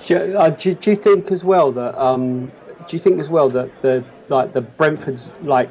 [0.05, 2.51] Do, you- uh, do you think as well that um,
[2.89, 5.69] do you think as well that the like the Brentford's like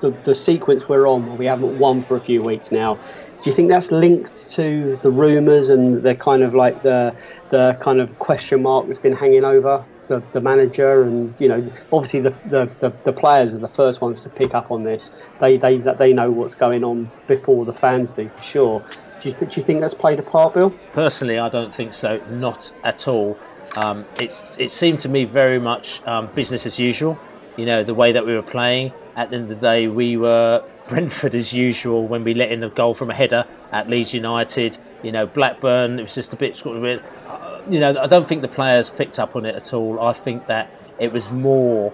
[0.00, 2.94] the, the sequence we're on we haven't won for a few weeks now?
[2.94, 7.16] Do you think that's linked to the rumours and the kind of like the
[7.50, 11.72] the kind of question mark that's been hanging over the, the manager and you know
[11.90, 15.10] obviously the, the, the, the players are the first ones to pick up on this.
[15.40, 18.84] They they they know what's going on before the fans do for sure.
[19.22, 20.70] Do you, do you think that's played a part, Bill?
[20.92, 22.20] Personally, I don't think so.
[22.28, 23.38] Not at all.
[23.76, 27.18] Um, it it seemed to me very much um, business as usual.
[27.56, 28.92] You know the way that we were playing.
[29.16, 32.62] At the end of the day, we were Brentford as usual when we let in
[32.64, 34.78] a goal from a header at Leeds United.
[35.02, 35.98] You know Blackburn.
[35.98, 36.62] It was just a bit.
[36.64, 40.00] uh, You know I don't think the players picked up on it at all.
[40.00, 41.92] I think that it was more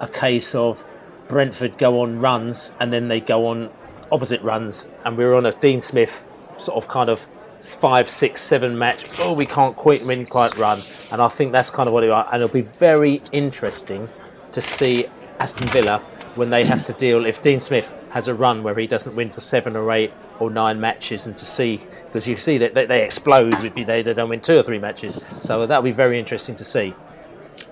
[0.00, 0.82] a case of
[1.28, 3.70] Brentford go on runs and then they go on
[4.10, 6.12] opposite runs, and we were on a Dean Smith
[6.56, 7.26] sort of kind of
[7.62, 9.18] five, six, seven match.
[9.18, 12.10] Oh, we can't quite win, quite run, and I think that's kind of what it
[12.10, 12.26] are.
[12.32, 14.08] And it'll be very interesting
[14.52, 15.06] to see
[15.38, 15.98] Aston Villa
[16.34, 19.30] when they have to deal if Dean Smith has a run where he doesn't win
[19.30, 22.86] for seven or eight or nine matches, and to see because you see that they,
[22.86, 25.18] they explode if they, they don't win two or three matches.
[25.42, 26.94] So that'll be very interesting to see.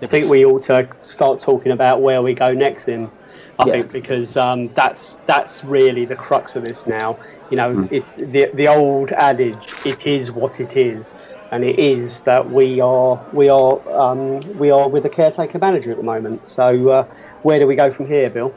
[0.02, 2.84] I think we ought to start talking about where we go next.
[2.84, 3.10] Then,
[3.58, 3.72] I Yeah.
[3.72, 7.18] think because um, that's that's really the crux of this now.
[7.50, 7.94] You know, Hmm.
[7.94, 11.14] it's the the old adage: "It is what it is,"
[11.52, 15.90] and it is that we are we are um, we are with a caretaker manager
[15.90, 16.48] at the moment.
[16.48, 17.04] So, uh,
[17.42, 18.52] where do we go from here, Bill?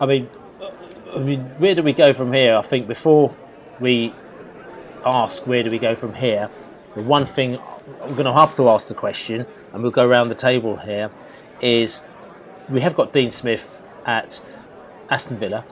[0.00, 0.28] I mean,
[1.14, 2.56] I mean, where do we go from here?
[2.56, 3.34] I think before
[3.80, 4.14] we
[5.04, 6.48] ask where do we go from here,
[6.94, 7.58] the one thing
[8.02, 11.10] I'm going to have to ask the question, and we'll go around the table here,
[11.60, 12.02] is
[12.68, 14.40] we have got Dean Smith at
[15.10, 15.64] Aston Villa,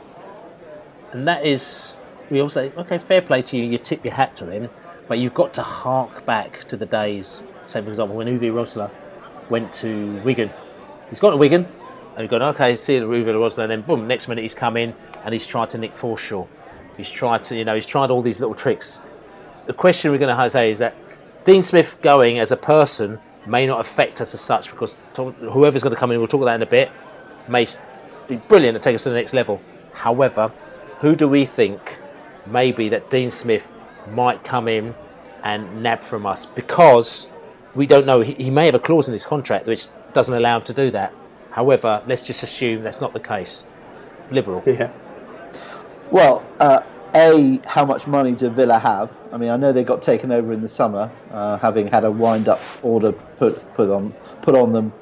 [1.12, 1.95] and that is
[2.30, 4.68] we all say, okay, fair play to you, you tip your hat to him,
[5.08, 8.90] but you've got to hark back to the days, say for example, when Uwe Rosler
[9.50, 10.50] went to Wigan.
[11.10, 14.06] He's gone to Wigan, and you've gone, okay, see you Uwe Rosler, and then boom,
[14.08, 16.46] next minute he's come in and he's tried to nick Forshaw.
[16.96, 19.00] He's tried to, you know, he's tried all these little tricks.
[19.66, 20.94] The question we're going to say is that
[21.44, 25.94] Dean Smith going as a person may not affect us as such because whoever's going
[25.94, 26.90] to come in, we'll talk about that in a bit,
[27.48, 27.66] may
[28.28, 29.60] be brilliant and take us to the next level.
[29.92, 30.50] However,
[31.00, 31.80] who do we think
[32.48, 33.66] maybe that Dean Smith
[34.12, 34.94] might come in
[35.42, 37.28] and nab from us because
[37.74, 38.20] we don't know.
[38.20, 40.90] He, he may have a clause in his contract which doesn't allow him to do
[40.92, 41.12] that.
[41.50, 43.64] However, let's just assume that's not the case.
[44.30, 44.62] Liberal.
[44.66, 44.90] Yeah.
[46.10, 46.80] Well, uh,
[47.14, 49.10] a how much money do Villa have?
[49.32, 52.10] I mean, I know they got taken over in the summer, uh, having had a
[52.10, 54.92] wind-up order put put on put on them,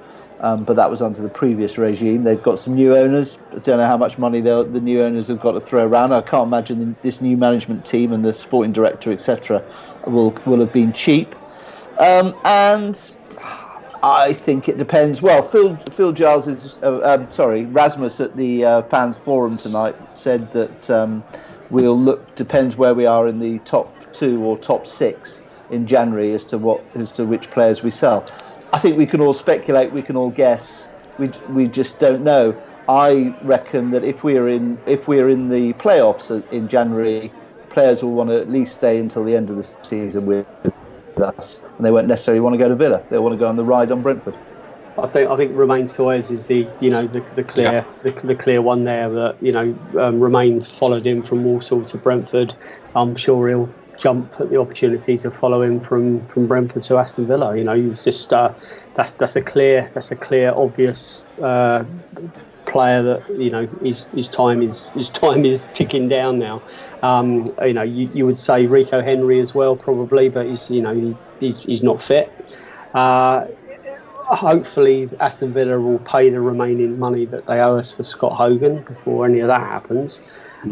[0.44, 2.24] um, but that was under the previous regime.
[2.24, 3.38] They've got some new owners.
[3.52, 6.12] I don't know how much money the new owners have got to throw around.
[6.12, 9.64] I can't imagine this new management team and the sporting director, etc.,
[10.06, 11.34] will will have been cheap.
[11.98, 13.00] Um, and
[14.02, 15.22] I think it depends.
[15.22, 19.96] Well, Phil Phil Giles is uh, um, sorry, Rasmus at the uh, fans forum tonight
[20.14, 21.24] said that um,
[21.70, 26.34] we'll look depends where we are in the top two or top six in January
[26.34, 28.26] as to what as to which players we sell.
[28.72, 30.88] I think we can all speculate, we can all guess.
[31.16, 32.60] We we just don't know.
[32.88, 37.34] I reckon that if we're in if we're in the playoffs in January,
[37.70, 40.46] players will want to at least stay until the end of the season with
[41.16, 43.04] us, and they won't necessarily want to go to Villa.
[43.08, 44.38] They'll want to go on the ride on Brentford.
[44.96, 48.36] I think I think Romaine Sawyers is the you know the, the clear the, the
[48.36, 52.54] clear one there that you know um, Romaine followed him from Walsall to Brentford.
[52.94, 57.26] I'm sure he'll jump at the opportunity to follow him from, from Brentford to Aston
[57.26, 57.56] Villa.
[57.56, 58.52] You know, he's just uh,
[58.94, 61.84] that's that's a clear that's a clear obvious uh,
[62.66, 66.62] player that you know his his time is his time is ticking down now.
[67.02, 70.82] Um, you know, you, you would say Rico Henry as well probably, but he's you
[70.82, 72.32] know he's he's, he's not fit.
[72.94, 73.46] Uh,
[74.26, 78.82] hopefully Aston Villa will pay the remaining money that they owe us for Scott Hogan
[78.82, 80.20] before any of that happens.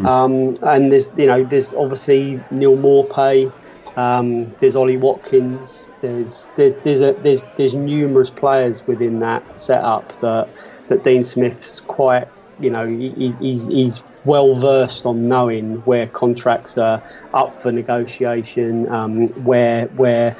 [0.01, 3.53] Um, and there's you know there's obviously Neal Maupay,
[3.95, 10.13] um, there's Ollie Watkins, there's there, there's a, there's there's numerous players within that setup
[10.21, 10.53] that
[10.89, 12.27] that Dean Smith's quite
[12.59, 17.03] you know he- he's he's well versed on knowing where contracts are
[17.33, 20.35] up for negotiation, um, where where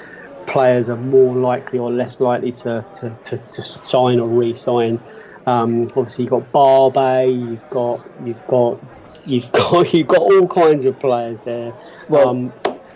[0.46, 5.02] players are more likely or less likely to, to, to, to sign or re-sign.
[5.46, 8.80] Um, obviously, you've got Barbet, you've got you've got
[9.26, 11.74] you've got you've got all kinds of players there.
[12.10, 12.54] Well, um,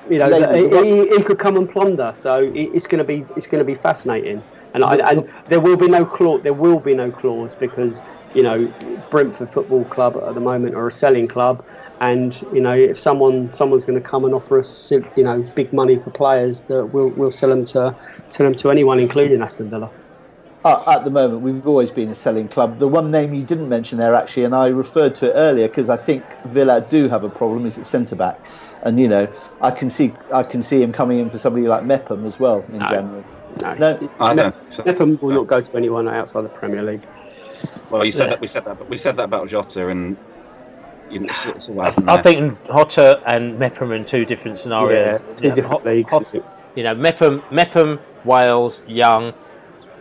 [0.09, 2.13] you know, he, he, he could come and plunder.
[2.15, 4.43] So it's going to be it's going to be fascinating.
[4.73, 6.43] And, I, and there will be no clause.
[6.43, 7.99] There will be no clause because
[8.33, 8.71] you know
[9.09, 11.65] Brentford Football Club at the moment are a selling club,
[11.99, 15.73] and you know if someone someone's going to come and offer us you know big
[15.73, 17.95] money for players, that we'll we'll sell them to
[18.29, 19.89] sell them to anyone, including Aston Villa.
[20.67, 22.77] Uh, at the moment, we've always been a selling club.
[22.77, 25.87] The one name you didn't mention there, actually, and I referred to it earlier because
[25.87, 28.37] I think Villa do have a problem, is at centre back,
[28.81, 29.29] and you know
[29.61, 32.65] I can see I can see him coming in for somebody like Mepham as well
[32.73, 32.87] in No.
[32.89, 33.23] January.
[33.61, 34.83] No, No, I Ne- don't think so.
[34.85, 37.05] Mepham will not go to anyone outside the Premier League.
[37.89, 38.29] Well, you said Yeah.
[38.31, 40.17] that we said that, but we said that about Jota, and
[41.09, 44.59] you know, it's, it's all I, I think Jota and Mepham are in two different
[44.59, 45.21] scenarios.
[45.21, 46.11] Yeah, two You know, different Hot- leagues.
[46.11, 46.33] Hot-
[46.75, 49.33] you know, Mepham, Mepham, Wales, young.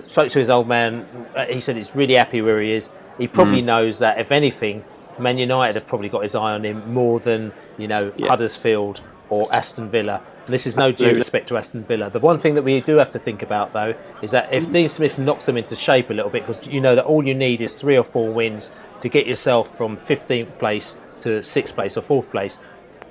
[0.09, 1.07] Spoke to his old man.
[1.37, 2.91] uh, He said he's really happy where he is.
[3.19, 4.85] He probably knows that if anything,
[5.19, 8.29] Man United have probably got his eye on him more than you know Yeah.
[8.29, 10.21] Huddersfield or Aston Villa.
[10.45, 12.11] And this is no due respect to Aston Villa.
[12.11, 14.89] The one thing that we do have to think about though is that if Dean
[14.89, 17.61] Smith knocks them into shape a little bit, because you know that all you need
[17.61, 22.03] is three or four wins to get yourself from 15th place to sixth place or
[22.03, 22.59] fourth place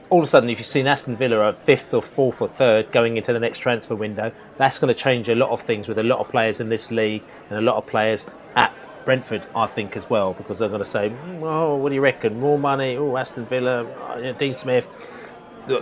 [0.09, 2.91] all of a sudden, if you've seen Aston Villa are fifth or fourth or third
[2.91, 5.97] going into the next transfer window, that's going to change a lot of things with
[5.97, 9.67] a lot of players in this league and a lot of players at Brentford, I
[9.67, 12.39] think, as well, because they're going to say, "Mm, "Oh, what do you reckon?
[12.39, 12.97] More money?
[12.97, 14.85] Oh, Aston Villa, know, Dean Smith."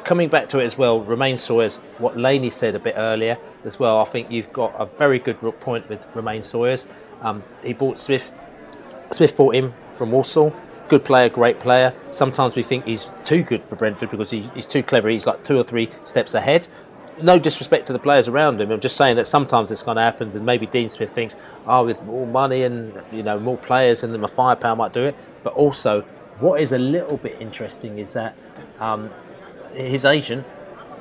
[0.05, 3.79] Coming back to it as well, Romaine Sawyers, what Laney said a bit earlier as
[3.79, 3.99] well.
[3.99, 6.88] I think you've got a very good point with Romaine Sawyers.
[7.21, 8.23] Um, he bought Smith
[9.12, 10.53] Smith bought him from Walsall.
[10.93, 11.91] Good player, great player.
[12.12, 15.10] Sometimes we think he's too good for Brentford because he, he's too clever.
[15.10, 16.67] He's like two or three steps ahead.
[17.19, 18.69] No disrespect to the players around him.
[18.69, 21.84] I'm just saying that sometimes this kind of happens, and maybe Dean Smith thinks, "Oh,
[21.84, 25.15] with more money and you know more players, and then my firepower might do it."
[25.41, 26.01] But also,
[26.39, 28.36] what is a little bit interesting is that
[28.79, 29.10] um,
[29.73, 30.45] his agent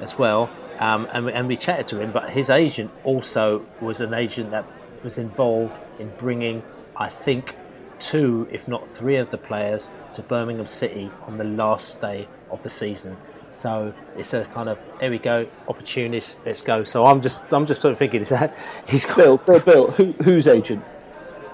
[0.01, 4.15] as well, um, and, and we chatted to him, but his agent also was an
[4.15, 4.65] agent that
[5.05, 6.63] was involved in bringing,
[6.97, 7.57] I think,
[8.03, 12.63] two, if not three, of the players to Birmingham City on the last day of
[12.63, 13.17] the season.
[13.55, 16.85] So it's a kind of here we go, opportunist, let's go.
[16.85, 18.55] So I'm just I'm just sort of thinking is that
[18.87, 20.85] he's got Bill, Bill, Bill, who, whose agent?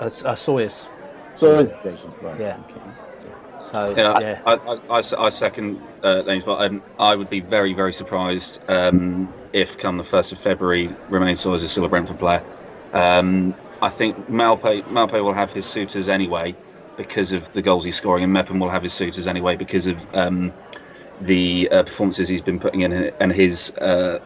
[0.00, 0.88] uh, uh, Sawyer's,
[1.34, 2.38] Sawyer's agent, right?
[2.40, 2.56] Yeah.
[2.70, 2.80] okay.
[3.62, 7.28] so Yeah, yeah, I, I, I, I- I second uh, Lane's, but um, I would
[7.30, 11.84] be very, very surprised um, if, come the first of February, Romaine Sawyers is still
[11.84, 12.44] a Brentford player.
[12.92, 16.58] Um, I think Maupay, Maupay will have his suitors anyway
[16.96, 20.06] because of the goals he's scoring, and Mepham will have his suitors anyway because of
[20.14, 20.54] um,
[21.20, 24.18] the uh, performances he's been putting in and his uh,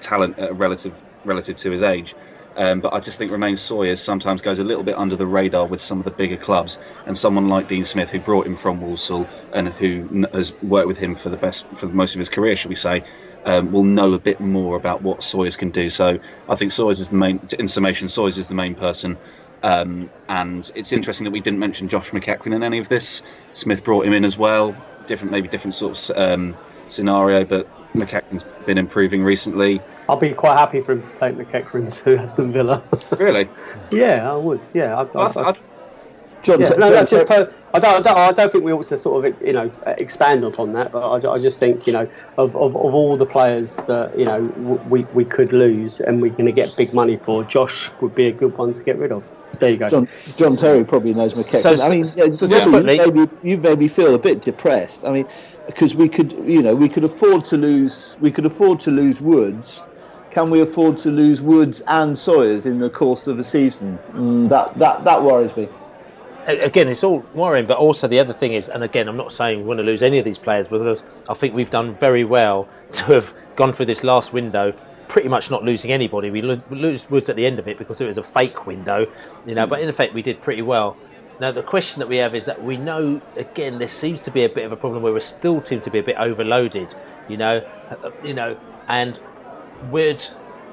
[0.00, 2.16] talent uh, relative relative to his age.
[2.56, 5.66] Um, but I just think Romaine Sawyers sometimes goes a little bit under the radar
[5.68, 8.80] with some of the bigger clubs, and someone like Dean Smith, who brought him from
[8.80, 12.56] Walsall and who has worked with him for the best for most of his career,
[12.56, 13.04] should we say,
[13.46, 15.88] um, will know a bit more about what Sawyers can do.
[15.88, 17.40] So I think Sawyers is the main.
[17.58, 19.16] In summation, Sawyers is the main person.
[19.62, 23.22] Um, and it's interesting that we didn't mention Josh McEachran in any of this.
[23.54, 24.76] Smith brought him in as well.
[25.06, 26.56] Different, maybe different sort of um,
[26.88, 29.80] scenario, but McEachran's been improving recently.
[30.08, 32.82] I'll be quite happy for him to take McEachran to Aston Villa.
[33.18, 33.48] Really,
[33.90, 34.60] yeah, I would.
[34.74, 35.54] Yeah, I, I, I,
[36.42, 38.72] John, yeah, no, John no, just per, I, don't, I, don't, I don't think we
[38.72, 41.92] ought to sort of you know expand upon that, but I, I just think you
[41.92, 42.08] know
[42.38, 44.40] of, of, of all the players that you know
[44.88, 48.26] we, we could lose and we're going to get big money for, Josh would be
[48.26, 49.24] a good one to get rid of.
[49.60, 49.88] There you go.
[49.88, 51.78] John, John Terry probably knows McEachran.
[51.78, 54.14] So- I mean, so- so Robbie, just quickly- you, made me, you made me feel
[54.14, 55.04] a bit depressed.
[55.04, 55.28] I mean,
[55.66, 58.14] because we could, you know, we could afford to lose.
[58.20, 59.82] We could afford to lose Woods.
[60.30, 63.98] Can we afford to lose Woods and Sawyers in the course of a season?
[64.12, 65.68] Mm, that that that worries me.
[66.46, 69.58] Again, it's all worrying, but also the other thing is, and again, I'm not saying
[69.58, 72.68] we want to lose any of these players because I think we've done very well
[72.92, 74.72] to have gone through this last window,
[75.08, 76.30] pretty much not losing anybody.
[76.30, 79.10] We lo- lose Woods at the end of it because it was a fake window,
[79.44, 79.66] you know.
[79.66, 80.96] But in effect, we did pretty well.
[81.40, 84.44] Now the question that we have is that we know again there seems to be
[84.44, 86.94] a bit of a problem where we still seem to be a bit overloaded,
[87.28, 87.66] you know,
[88.24, 88.56] you know,
[88.88, 89.20] and
[89.90, 90.24] would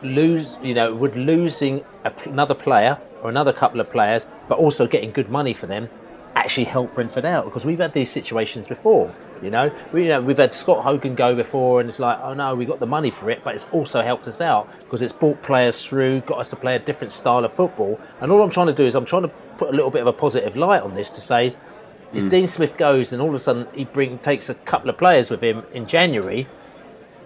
[0.03, 1.83] lose, you know, would losing
[2.25, 5.89] another player or another couple of players, but also getting good money for them,
[6.35, 9.13] actually help Brentford out because we've had these situations before.
[9.41, 12.33] You know, we, you know, we've had Scott Hogan go before, and it's like, oh
[12.33, 15.13] no, we got the money for it, but it's also helped us out because it's
[15.13, 17.99] brought players through, got us to play a different style of football.
[18.21, 20.07] And all I'm trying to do is I'm trying to put a little bit of
[20.07, 21.55] a positive light on this to say,
[22.13, 22.29] if mm.
[22.29, 25.29] Dean Smith goes, then all of a sudden he bring takes a couple of players
[25.29, 26.47] with him in January,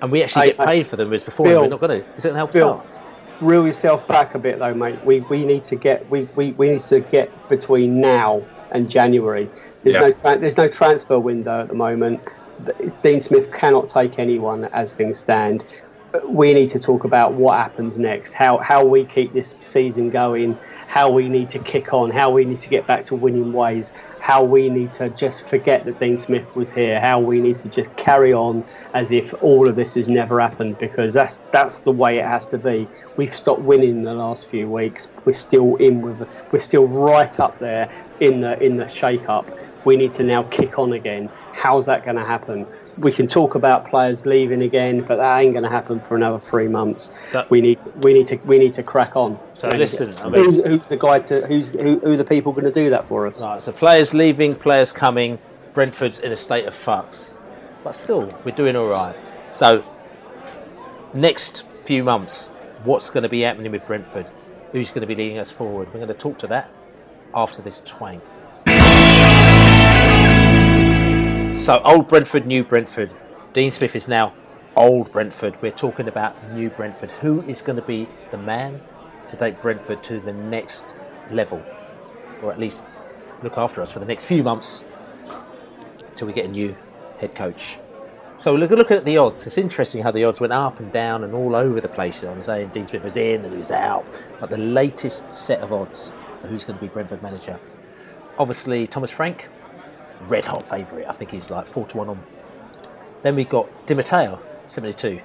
[0.02, 1.10] and we actually I- get I- paid for them.
[1.10, 2.08] Whereas before Bill, we're not going to.
[2.16, 2.97] Is it going to help us out?
[3.40, 5.04] Reel yourself back a bit though, mate.
[5.04, 9.50] We we need to get we, we, we need to get between now and January.
[9.84, 10.02] There's Yeah.
[10.02, 12.24] no tra- there's no transfer window at the moment.
[13.02, 15.66] Dean Smith cannot take anyone as things stand.
[16.26, 18.34] We need to talk about what happens next.
[18.34, 20.58] How how we keep this season going.
[20.88, 22.12] How we need to kick on.
[22.12, 23.91] How we need to get back to winning ways.
[24.20, 26.99] How we need to just forget that Dean Smith was here.
[26.99, 30.78] How we need to just carry on as if all of this has never happened
[30.78, 32.88] because that's that's the way it has to be.
[33.18, 35.10] We've stopped winning the last few weeks.
[35.26, 37.91] We're still in with we're still right up there
[38.22, 39.51] in the in the shake up.
[39.86, 41.30] We need to now kick on again.
[41.53, 42.66] How's that going to happen?
[42.98, 46.39] We can talk about players leaving again, but that ain't going to happen for another
[46.39, 47.12] three months.
[47.32, 49.39] So- we need we need to we need to crack on.
[49.54, 52.26] So And listen, I mean- who's, who's the guy to who's who, who are the
[52.26, 53.41] people going to do that for us?
[53.41, 55.38] Right, so players leaving, players coming.
[55.74, 57.34] Brentford's in a state of fucks,
[57.84, 59.16] but still, we're doing all right.
[59.54, 59.84] So,
[61.14, 62.48] next few months,
[62.84, 64.26] what's going to be happening with Brentford?
[64.72, 65.88] Who's going to be leading us forward?
[65.89, 66.72] We're going to talk to that
[67.36, 68.22] after this twang.
[71.68, 73.11] So, old Brentford, new Brentford.
[73.51, 74.34] Dean Smith is now
[74.78, 75.61] old Brentford.
[75.61, 77.11] We're talking about new Brentford.
[77.11, 78.80] Who is going to be the man
[79.28, 80.86] to take Brentford to the next
[81.30, 81.61] level?
[82.41, 82.80] or at least
[83.43, 84.86] look after us for the next few months
[86.15, 86.74] till we get a new
[87.20, 87.76] head coach.
[88.38, 89.45] So look, look at the odds.
[89.45, 92.24] It's interesting how the odds went up and down and all over the place.
[92.24, 94.05] I'm saying Dean Smith was in and he was out.
[94.39, 96.13] But the latest set of odds
[96.43, 97.59] who's going to be Brentford manager.
[98.39, 99.49] Obviously, Thomas Frank,
[100.28, 101.07] red hot favourite.
[101.07, 102.24] I think he's like 4 to 1 on.
[103.22, 105.20] Then we've got Di Matteo, 72.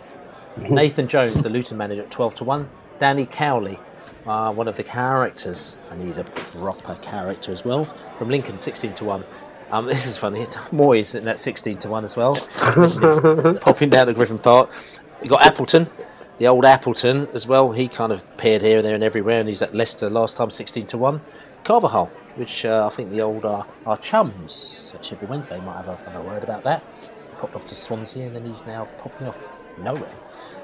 [0.57, 2.68] Nathan Jones, the Luton manager, at 12 to 1.
[2.99, 3.78] Danny Cowley,
[4.26, 8.95] uh, one of the characters, and he's a proper character as well, from Lincoln, 16
[8.95, 9.24] to 1.
[9.70, 10.47] Um, this is funny.
[10.70, 12.34] Moyes in that 16 to 1 as well,
[13.61, 14.70] popping down to Griffin Park.
[15.22, 15.88] You've got Appleton,
[16.38, 17.72] the old Appleton as well.
[17.72, 20.51] He kind of appeared here, and there, and everywhere, and he's at Leicester last time,
[20.51, 21.20] 16 to 1.
[21.64, 25.89] Carvalhal, which uh, I think the old uh, our chums at Sheffield Wednesday might have
[25.89, 26.83] a, a word about that.
[27.39, 29.37] Popped off to Swansea, and then he's now popping off
[29.78, 30.14] nowhere.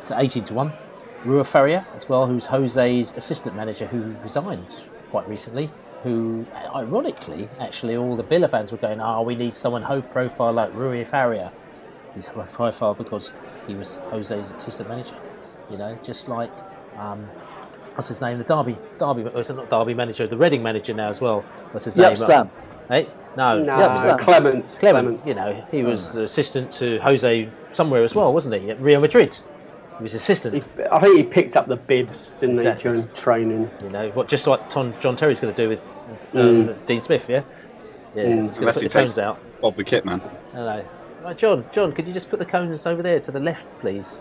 [0.01, 0.73] So 18 to 1.
[1.25, 5.71] Rui Faria as well, who's Jose's assistant manager who resigned quite recently.
[6.05, 10.53] Who, ironically, actually, all the Villa fans were going, "Oh, we need someone high profile
[10.53, 11.53] like Rui Faria."
[12.15, 13.33] He's high profile because
[13.67, 15.17] he was Jose's assistant manager.
[15.69, 16.53] You know, just like
[16.97, 17.29] um,
[17.99, 21.09] what's his name, the Derby, Derby, oh, it's not Derby manager, the Reading manager now
[21.09, 21.41] as well.
[21.73, 22.13] What's his name?
[22.13, 22.51] Jaap Stam.
[22.89, 24.19] Hey, no, Nah, Yeah, Sam.
[24.21, 24.77] Clement.
[24.79, 28.71] Clement, you know, he was the assistant to Jose somewhere as well, wasn't he?
[28.71, 29.37] At Real Madrid.
[29.97, 30.55] He was assistant.
[30.55, 32.91] He- I think he picked up the bibs, didn't Exactly.
[32.93, 33.71] he, during training?
[33.83, 35.81] You know, what just like Ton, John Terry's going to do with
[36.35, 36.87] uh, Mm.
[36.87, 37.43] Dean Smith, yeah?
[38.15, 39.39] Yeah, he's going to Unless put he the cones takes- out.
[39.61, 40.23] Bob the kit man.
[40.53, 40.85] Hello.
[41.25, 44.19] Right, John, John, could you just put the cones over there to the left, please?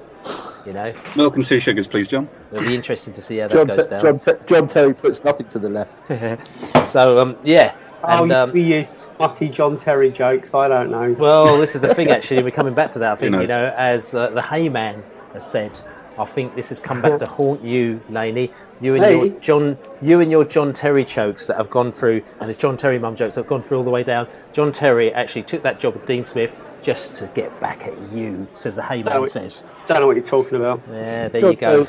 [0.65, 2.28] You know, Milk and two sugars, please, John.
[2.51, 4.01] it'll be interesting to see how that John, goes Te- down.
[4.01, 6.89] John, Te- John Terry puts nothing to the left.
[6.89, 7.73] so, um, yeah.
[8.03, 10.53] Oh, And, you, um, we use smutty John Terry jokes.
[10.53, 11.15] I don't know.
[11.17, 12.09] Well, this is the thing.
[12.11, 13.13] Actually, we're coming back to that.
[13.13, 15.03] I think you know, as uh, the Hayman
[15.34, 15.80] has said,
[16.19, 18.51] I think this has come back to haunt you, Laney.
[18.82, 22.49] You and your John, you and your John Terry jokes that have gone through, and
[22.49, 24.28] the John Terry mum jokes that have gone through all the way down.
[24.51, 26.51] John Terry actually took that job with Dean Smith
[26.88, 29.63] just to get back at you, says the Hayman No, it- says.
[29.88, 30.81] Don't know what you're talking about.
[30.89, 31.83] Yeah, there John, you go.
[31.83, 31.88] Terry,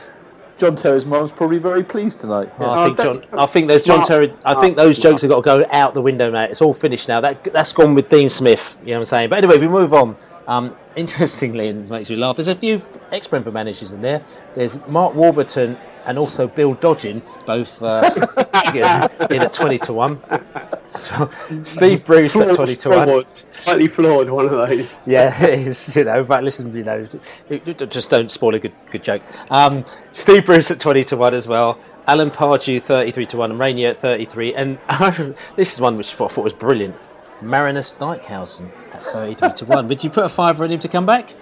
[0.59, 2.51] John Terry's mum's probably very pleased tonight.
[2.59, 2.71] Oh, Yeah.
[2.71, 2.99] I Oh, think
[3.31, 3.39] John.
[3.41, 4.05] I think those John.
[4.05, 4.35] Terry.
[4.45, 5.13] I think those smart.
[5.13, 6.51] jokes have got to go out the window, mate.
[6.51, 7.21] It's all finished now.
[7.21, 8.61] That that's gone with Dean Smith.
[8.83, 9.29] You know what I'm saying?
[9.31, 10.17] But anyway, we move on.
[10.49, 12.35] Um, interestingly, and makes me laugh.
[12.37, 12.83] There's a few
[13.13, 14.21] ex-Brentford managers in there.
[14.57, 15.79] There's Mark Warburton
[16.09, 18.11] and also Bill Dodgin, both uh,
[19.31, 20.19] in at twenty to one.
[20.91, 21.31] So,
[21.65, 23.29] Steve Bruce at twenty to one.
[23.29, 24.89] Slightly flawed, one of those.
[25.07, 27.09] Yeah, it is, you know, but listen, you know,
[27.87, 29.23] just don't spoil a good good joke.
[29.51, 31.79] Um, Steve Bruce at 20 to 1 as well.
[32.07, 34.55] Alan Pardew 33 to 1 and Rainier at 33.
[34.55, 34.79] And
[35.57, 36.97] this is one which I thought, I thought was brilliant.
[37.43, 39.89] Marinus Dijkhuizen at 33 to 1.
[39.89, 41.35] Would you put a fiver on him to come back?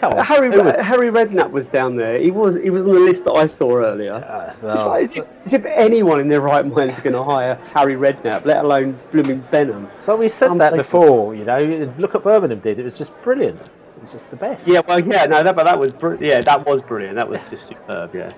[0.00, 0.24] Come on.
[0.24, 0.50] Harry?
[0.82, 2.18] Harry Redknapp was down there.
[2.18, 4.14] He was he was on the list that I saw earlier.
[4.14, 7.22] Uh, It's like, as, if, as if anyone in their right mind is going to
[7.22, 9.90] hire Harry Redknapp, let alone blooming Benham.
[10.06, 11.92] but we said that before, you know.
[11.98, 12.78] Look at Birmingham did.
[12.78, 13.60] It was just brilliant.
[13.60, 14.66] It was just the best.
[14.66, 17.16] Yeah, well, yeah, no, that, but that was br- yeah, that was brilliant.
[17.16, 18.14] That was just superb.
[18.14, 18.32] Yeah.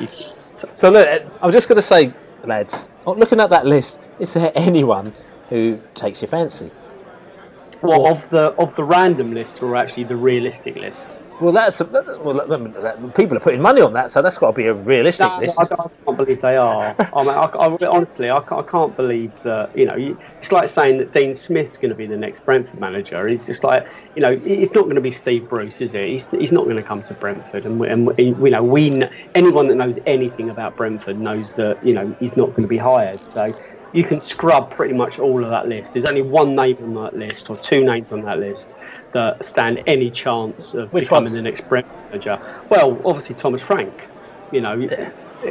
[0.74, 2.12] So look, I'm just going to say,
[2.44, 5.12] lads, looking at that list, is there anyone
[5.50, 6.72] who takes your fancy?
[7.80, 11.18] What of the of the random list or actually the realistic list?
[11.40, 14.74] Well, that's well, people are putting money on that, so that's got to be a
[14.74, 15.58] realistic No, list.
[15.58, 15.66] I, I
[16.06, 16.96] can't believe they are.
[17.12, 19.70] I mean, I, I, honestly, I can't, I can't believe that.
[19.74, 22.80] You know, you- it's like saying that Dean Smith's going to be the next Brentford
[22.80, 23.28] manager.
[23.28, 26.06] It's just like, you know, it's not going to be Steve Bruce, is it?
[26.08, 29.02] He's, he's not going to come to Brentford, and, we, and you know, we
[29.34, 32.78] anyone that knows anything about Brentford knows that you know he's not going to be
[32.78, 33.22] hired.
[33.26, 33.54] So
[33.92, 35.92] you can scrub pretty much all of that list.
[35.92, 38.74] There's only one name on that list, or two names on that list.
[39.12, 41.32] That stand any chance of Which becoming ones?
[41.32, 42.38] the next Brentford manager?
[42.68, 44.08] Well, obviously Thomas Frank.
[44.50, 44.78] You know,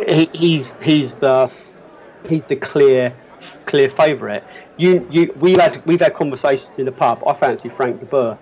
[0.08, 1.52] he, he's he's the
[2.28, 3.16] he's the clear
[3.66, 4.44] clear favourite.
[4.78, 7.24] You you we've had we've had conversations in the pub.
[7.28, 8.40] I fancy Frank de Boer,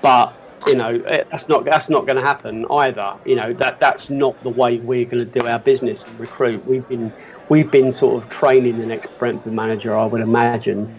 [0.00, 3.14] but you know eh, that's not that's not going to happen either.
[3.24, 6.64] You know that that's not the way we're going to do our business and recruit.
[6.66, 7.12] We've been
[7.48, 10.98] we've been sort of training the next Brentford manager, I would imagine,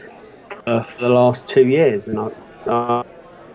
[0.66, 2.70] uh, for the last two years, and I.
[2.70, 3.04] Uh,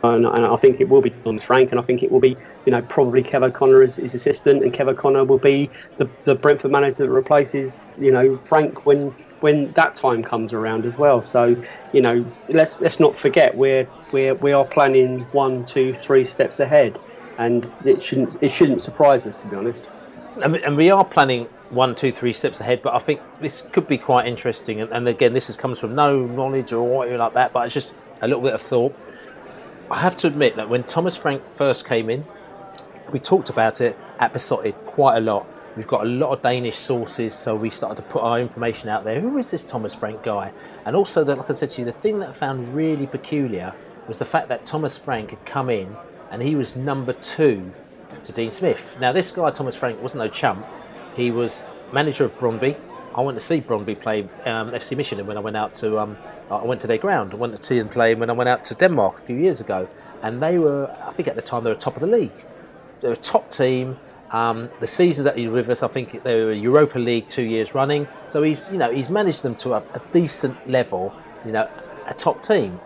[0.05, 2.37] and, and I think it will be Thomas Frank, and I think it will be,
[2.67, 6.35] you know, probably Kev O'Connor as his assistant, and Kev O'Connor will be the, the
[6.35, 11.23] Brentford manager that replaces, you know, Frank when when that time comes around as well.
[11.23, 11.55] So,
[11.93, 16.59] you know, let's let's not forget we're we're we are planning one, two, three steps
[16.59, 16.99] ahead,
[17.39, 19.89] and it shouldn't it shouldn't surprise us to be honest.
[20.43, 22.83] and we are planning one, two, three steps ahead.
[22.83, 24.81] But I think this could be quite interesting.
[24.81, 27.75] And, and again, this is, comes from no knowledge or anything like that, but it's
[27.75, 28.95] just a little bit of thought.
[29.91, 32.25] I have to admit that when Thomas Frank first came in,
[33.11, 35.47] we talked about it at Beesotted quite a lot.
[35.77, 39.05] We've got a lot of Danish sources, so we started to put our information out
[39.05, 39.21] there.
[39.21, 40.53] Who is this Thomas Frank guy?
[40.85, 43.75] And also, that, like I said to you, the thing that I found really peculiar
[44.07, 45.97] was the fact that Thomas Frank had come in
[46.31, 47.73] and he was number two
[48.25, 48.81] to Dean Smith.
[49.01, 50.67] Now, this guy, Thomas Frank, wasn't no chump.
[51.15, 52.77] He was manager of Brondby.
[53.15, 56.17] I went to see Brondby play um, FC Midtjylland when I went out to um,
[56.51, 57.33] I went to their ground.
[57.33, 59.61] I went to see them play when I went out to Denmark a few years
[59.61, 59.89] ago,
[60.23, 62.33] and they were I think at the time they were top of the league.
[63.01, 63.99] They were a top team.
[64.31, 67.43] Um, the season that he was with us, I think they were Europa League two
[67.43, 68.09] years running.
[68.31, 71.15] So he's you know he's managed them to a, a decent level.
[71.45, 71.69] You know,
[72.07, 72.81] a top team.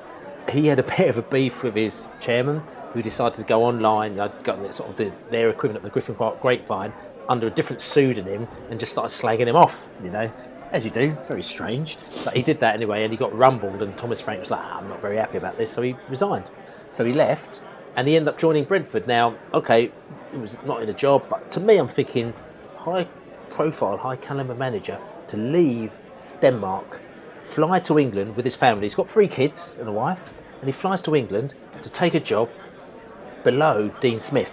[0.50, 2.62] He had a bit of a beef with his chairman,
[2.92, 4.16] who decided to go online.
[4.16, 6.92] Know, got sort of the, their equivalent of the Griffin Park Grapevine
[7.28, 9.78] under a different pseudonym and just started slagging him off.
[10.02, 10.32] You know,
[10.72, 11.96] as you do, very strange.
[12.24, 13.82] But he did that anyway, and he got rumbled.
[13.82, 16.44] And Thomas Frank was like, "Ah, "I'm not very happy about this," so he resigned.
[16.90, 17.60] So he left,
[17.96, 19.06] and he ended up joining Brentford.
[19.06, 19.90] Now, okay,
[20.32, 22.32] he was not in a job, but to me, I'm thinking
[22.76, 23.06] high
[23.50, 24.98] profile, high caliber manager
[25.28, 25.92] to leave
[26.40, 27.00] Denmark,
[27.42, 28.86] fly to England with his family.
[28.86, 32.20] He's got three kids and a wife, and he flies to England to take a
[32.20, 32.48] job
[33.44, 34.52] below Dean Smith.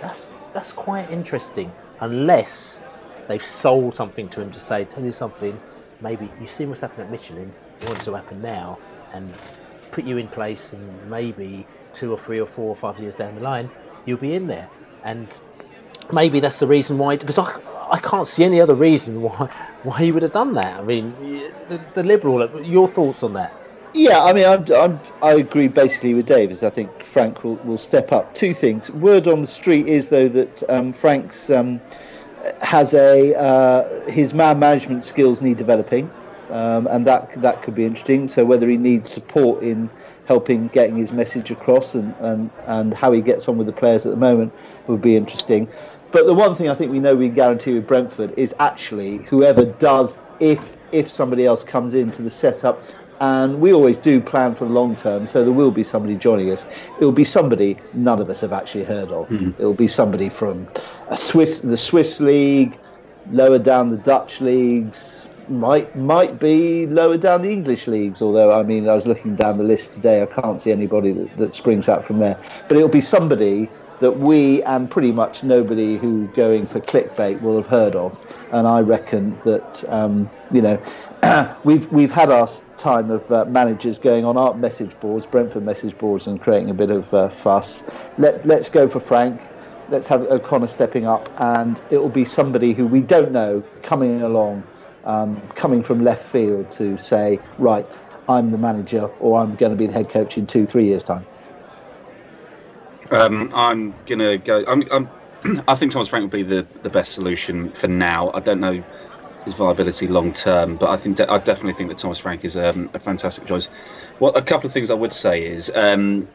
[0.00, 2.80] That's that's quite interesting, unless
[3.28, 5.58] they've sold something to him to say, tell you something,
[6.00, 8.78] maybe you've seen what's happened at Midtjylland, you want it to happen now,
[9.12, 9.32] and
[9.90, 13.34] put you in place, and maybe two or three or four or five years down
[13.34, 13.70] the line,
[14.04, 14.68] you'll be in there.
[15.04, 15.28] And
[16.12, 17.58] maybe that's the reason why, because I,
[17.90, 19.48] I can't see any other reason why
[19.84, 20.80] why he would have done that.
[20.80, 21.14] I mean,
[21.68, 23.54] the, the Liberal, your thoughts on that?
[23.96, 26.62] Yeah, I mean, I'm, I'm, I agree basically with Davis.
[26.62, 28.34] I think Frank will, will step up.
[28.34, 28.90] Two things.
[28.90, 31.80] Word on the street is though that um, Frank's um,
[32.60, 36.10] has a uh, his man management skills need developing,
[36.50, 38.28] um, and that that could be interesting.
[38.28, 39.88] So whether he needs support in
[40.26, 44.04] helping getting his message across and, and, and how he gets on with the players
[44.04, 44.52] at the moment
[44.88, 45.68] would be interesting.
[46.12, 49.64] But the one thing I think we know we guarantee with Brentford is actually whoever
[49.64, 52.80] does, if if somebody else comes into the setup,
[53.20, 56.50] and we always do plan for the long term, so there will be somebody joining
[56.50, 56.64] us.
[57.00, 59.30] It will be somebody none of us have actually heard of.
[59.58, 60.68] It will be somebody from
[61.08, 62.78] a Swiss, the Swiss league,
[63.30, 68.20] lower down the Dutch leagues, might might be lower down the English leagues.
[68.20, 71.36] Although I mean, I was looking down the list today, I can't see anybody that,
[71.36, 72.38] that springs out from there.
[72.68, 77.56] But it'll be somebody that we and pretty much nobody who going for clickbait will
[77.56, 78.18] have heard of.
[78.52, 80.82] And I reckon that um, you know
[81.64, 82.48] we've we've had our
[82.78, 86.74] time of uh, managers going on our message boards, Brentford message boards, and creating a
[86.74, 87.82] bit of uh, fuss.
[88.18, 89.40] Let let's go for Frank.
[89.88, 94.20] Let's have O'Connor stepping up, and it will be somebody who we don't know coming
[94.22, 94.64] along,
[95.04, 97.86] um, coming from left field to say, right,
[98.28, 101.04] I'm the manager, or I'm going to be the head coach in two, three years'
[101.04, 101.24] time.
[103.12, 104.64] Um, I'm gonna go.
[104.66, 105.08] I'm, I'm,
[105.68, 108.32] I think Thomas Frank would be the, the best solution for now.
[108.34, 108.82] I don't know
[109.46, 112.90] his viability long term, but I think I definitely think that Thomas Frank is um,
[112.94, 113.68] a fantastic choice.
[114.18, 116.28] What a couple of things I would say is, um,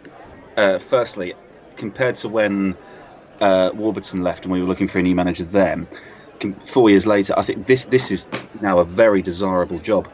[0.58, 1.36] uh, firstly,
[1.78, 2.78] compared to when
[3.42, 5.88] uh, Warburton left and we were looking for a new manager then,
[6.66, 8.28] four years later, I think this this is
[8.62, 10.10] now a very desirable job.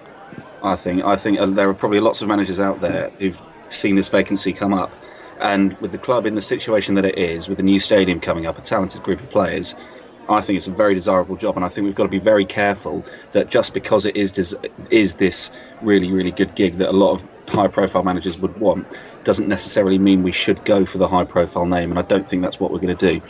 [0.63, 3.39] I think I think uh, there are probably lots of managers out there who've
[3.69, 4.91] seen this vacancy come up
[5.39, 8.47] And with the club in the situation that it is, with the new stadium coming
[8.47, 9.75] up, a talented group of players,
[10.29, 12.45] I think it's a very desirable job, and I think we've got to be very
[12.45, 14.57] careful that just because it is des-
[14.89, 15.51] is this
[15.81, 18.87] really really good gig that a lot of high profile managers would want,
[19.23, 22.41] doesn't necessarily mean we should go for the high profile name, and I don't think
[22.41, 23.21] that's what we're going to do.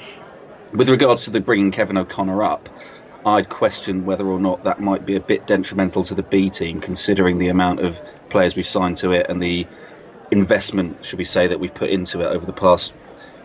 [0.74, 2.70] With regards to the bringing Kevin O'Connor up,
[3.26, 6.82] I'd question whether or not that might be a bit detrimental to the B team,
[6.82, 9.68] considering the amount of players we've signed to it and the
[10.32, 12.94] investment, should we say, that we've put into it over the past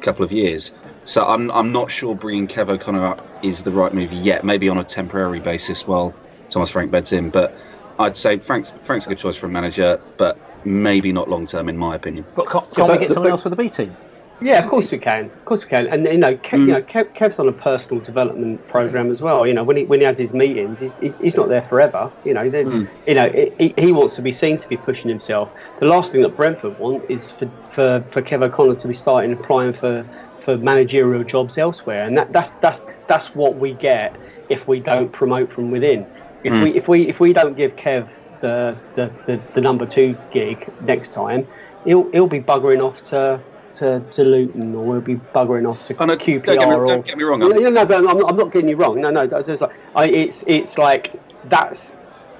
[0.00, 0.72] couple of years.
[1.04, 4.44] So I'm I'm not sure bringing Kev O'Connor up is the right move yet.
[4.44, 6.14] Maybe on a temporary basis while
[6.50, 7.54] Thomas Frank beds in, but
[7.98, 11.68] I'd say Frank's Frank's a good choice for a manager, but maybe not long term
[11.68, 12.24] in my opinion.
[12.36, 13.96] But can't, can't we get someone else for the B team?
[14.42, 15.26] Yeah, of course we can.
[15.26, 15.86] Of course we can.
[15.86, 16.68] And you know, Kev, you mm.
[16.68, 19.46] know, Kev, Kev's on a personal development program as well.
[19.46, 22.10] You know, when he when he has his meetings, he's, he's, he's not there forever.
[22.24, 22.88] You know, then mm.
[23.06, 25.48] you know, he, he wants to be seen to be pushing himself.
[25.78, 29.32] The last thing that Brentford want is for for, for Kev O'Connor to be starting
[29.32, 30.04] applying for,
[30.44, 34.16] for managerial jobs elsewhere, and that, that's that's that's what we get
[34.48, 36.06] if we don't promote from within.
[36.44, 36.62] If hmm.
[36.62, 38.08] we if we if we don't give Kev
[38.40, 41.46] the the, the, the number two gig next time,
[41.84, 43.40] he'll he'll be buggering off to
[43.74, 46.74] to, to Luton or we'll be buggering off to Oh, no, QPR don't get me-
[46.74, 49.00] or don't get me wrong, No, no, no, but I'm, I'm not getting you wrong.
[49.00, 51.14] No, no, it's just like I, it's it's like
[51.48, 51.92] that's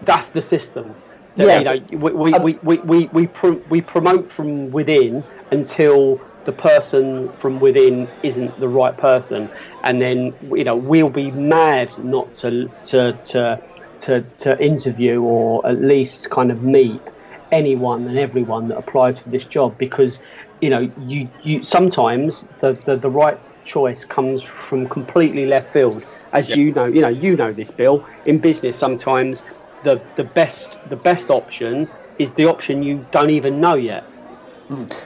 [0.02, 0.94] that's the system.
[1.36, 1.58] That, Yeah.
[1.58, 6.20] you know, we we, um, we, we, we, we, pro- we promote from within until
[6.44, 9.50] the person from within isn't the right person,
[9.84, 13.60] and then you know we'll be mad not to to to
[14.00, 17.08] to, to interview or at least kind of meet
[17.52, 20.18] anyone and everyone that applies for this job because
[20.60, 26.04] you know you you sometimes the the, the right choice comes from completely left field.
[26.32, 28.04] As you know you know you know this bill.
[28.24, 29.42] In business sometimes
[29.82, 31.88] the the best the best option
[32.18, 34.11] is the option you don't even know yet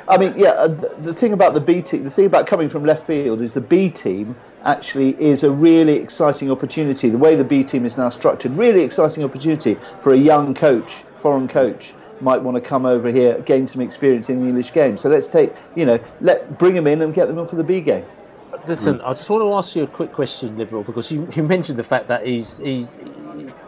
[0.08, 2.68] I mean, yeah, uh, the, the thing about the B team, the thing about coming
[2.68, 7.08] from left field is the B team actually is a really exciting opportunity.
[7.08, 10.92] The way the B team is now structured, really exciting opportunity for a young coach,
[11.20, 14.96] foreign coach, might want to come over here, gain some experience in the English game.
[14.96, 17.64] So let's take, you know, let bring them in and get them in for the
[17.64, 18.04] B game.
[18.66, 21.78] Listen, I just want to ask you a quick question, Liberal, because you, you mentioned
[21.78, 22.88] the fact that he's he's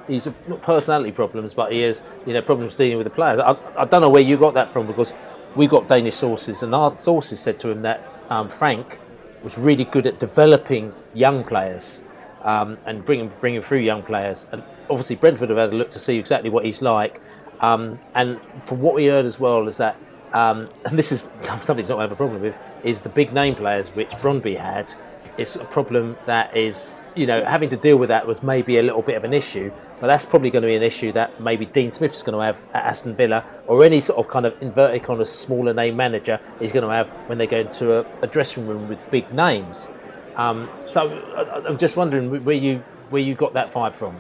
[0.07, 3.38] he's not personality problems, but he has you know problems dealing with the players.
[3.38, 5.12] I, I don't know where you got that from because
[5.57, 8.99] we got Danish sources, and our sources said to him that um, Frank
[9.42, 12.01] was really good at developing young players
[12.42, 14.46] um, and bringing bringing through young players.
[14.53, 17.20] And obviously, Brentford have had a look to see exactly what he's like.
[17.61, 19.96] Um, and from what we heard as well is that,
[20.32, 23.09] um, and this is something he's not going to have a problem with, is the
[23.09, 24.92] big name players which Brondby had.
[25.36, 28.82] It's a problem that is, you know, having to deal with that was maybe a
[28.82, 31.66] little bit of an issue, but that's probably going to be an issue that maybe
[31.66, 35.02] Dean Smith's going to have at Aston Villa, or any sort of kind of inverted
[35.02, 38.26] kind of smaller name manager is going to have when they go into a, a
[38.26, 39.88] dressing room with big names.
[40.36, 44.16] Um, so I, I'm just wondering where you where you got that vibe from.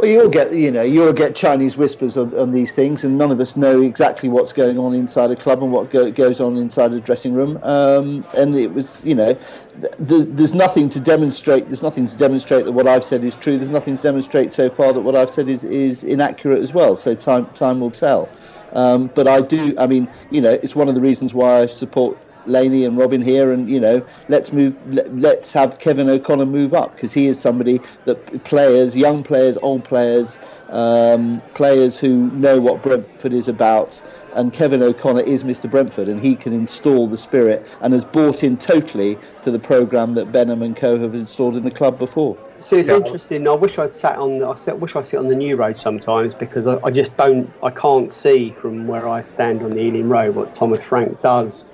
[0.00, 3.30] Well, you'll get, you know, you'll get Chinese whispers on, on these things, and none
[3.30, 6.56] of us know exactly what's going on inside a club and what go, goes on
[6.56, 7.58] inside a dressing room.
[7.62, 9.34] Um, and it was, you know,
[9.78, 11.68] th- th- there's nothing to demonstrate.
[11.68, 13.58] There's nothing to demonstrate that what I've said is true.
[13.58, 16.96] There's nothing to demonstrate so far that what I've said is, is inaccurate as well.
[16.96, 18.34] So time time will tell.
[18.72, 19.74] Um, but I do.
[19.76, 23.22] I mean, you know, it's one of the reasons why I support Laney and Robin
[23.22, 24.76] here, and you know, let's move.
[24.84, 29.56] Let, let's have Kevin O'Connor move up because he is somebody that players, young players,
[29.62, 30.38] old players,
[30.68, 34.00] um, players who know what Brentford is about,
[34.32, 35.68] and Kevin O'Connor is Mr.
[35.70, 40.14] Brentford, and he can install the spirit and has bought in totally to the program
[40.14, 42.38] that Benham and Co have installed in the club before.
[42.60, 43.48] So it's interesting.
[43.48, 44.42] I wish I'd sat on.
[44.42, 47.56] I sit- wish I sit on the new road sometimes because I, I just don't.
[47.62, 51.64] I can't see from where I stand on the Ealing Road what Thomas Frank does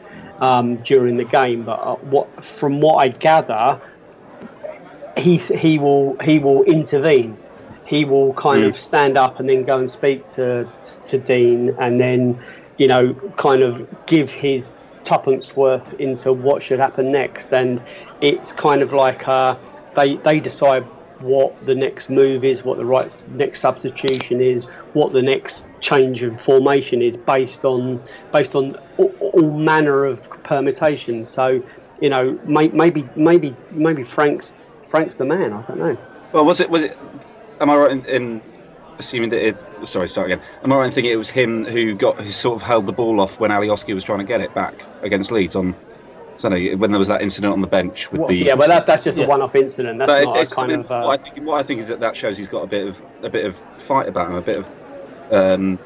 [0.41, 1.62] um, during the game.
[1.64, 3.80] But uh, what, from what I gather,
[5.16, 7.39] he he will he will intervene.
[7.84, 10.70] He will kind of stand up and then go and speak to
[11.07, 12.39] to Dean, and then
[12.76, 14.74] you know kind of give his
[15.05, 17.53] tuppence worth into what should happen next.
[17.53, 17.80] And
[18.20, 19.57] it's kind of like uh,
[19.95, 20.84] they they decide
[21.20, 26.22] what the next move is, what the right next substitution is, what the next change
[26.22, 31.28] of formation is, based on based on all, all manner of permutations.
[31.28, 31.62] So
[32.01, 34.55] you know may, maybe maybe maybe Frank's
[34.88, 35.53] Frank's the man.
[35.53, 35.97] I don't know.
[36.32, 36.99] Well, was it was it?
[37.61, 38.42] Am I right in, in
[38.99, 39.57] assuming that it?
[39.84, 40.42] Sorry, start again.
[40.62, 42.92] Am I right in thinking it was him who got who sort of held the
[42.92, 45.74] ball off when Alioski was trying to get it back against Leeds on
[46.36, 48.86] Sunday when there was that incident on the bench with What- the yeah, but that,
[48.86, 49.24] that's just Yeah.
[49.24, 49.99] a one-off incident.
[49.99, 50.90] That's it's, not it's, a kind I mean, of.
[50.90, 52.86] Uh, what I think what I think is that that shows he's got a bit
[52.86, 54.66] of a bit of fight about him, a bit of
[55.32, 55.78] um,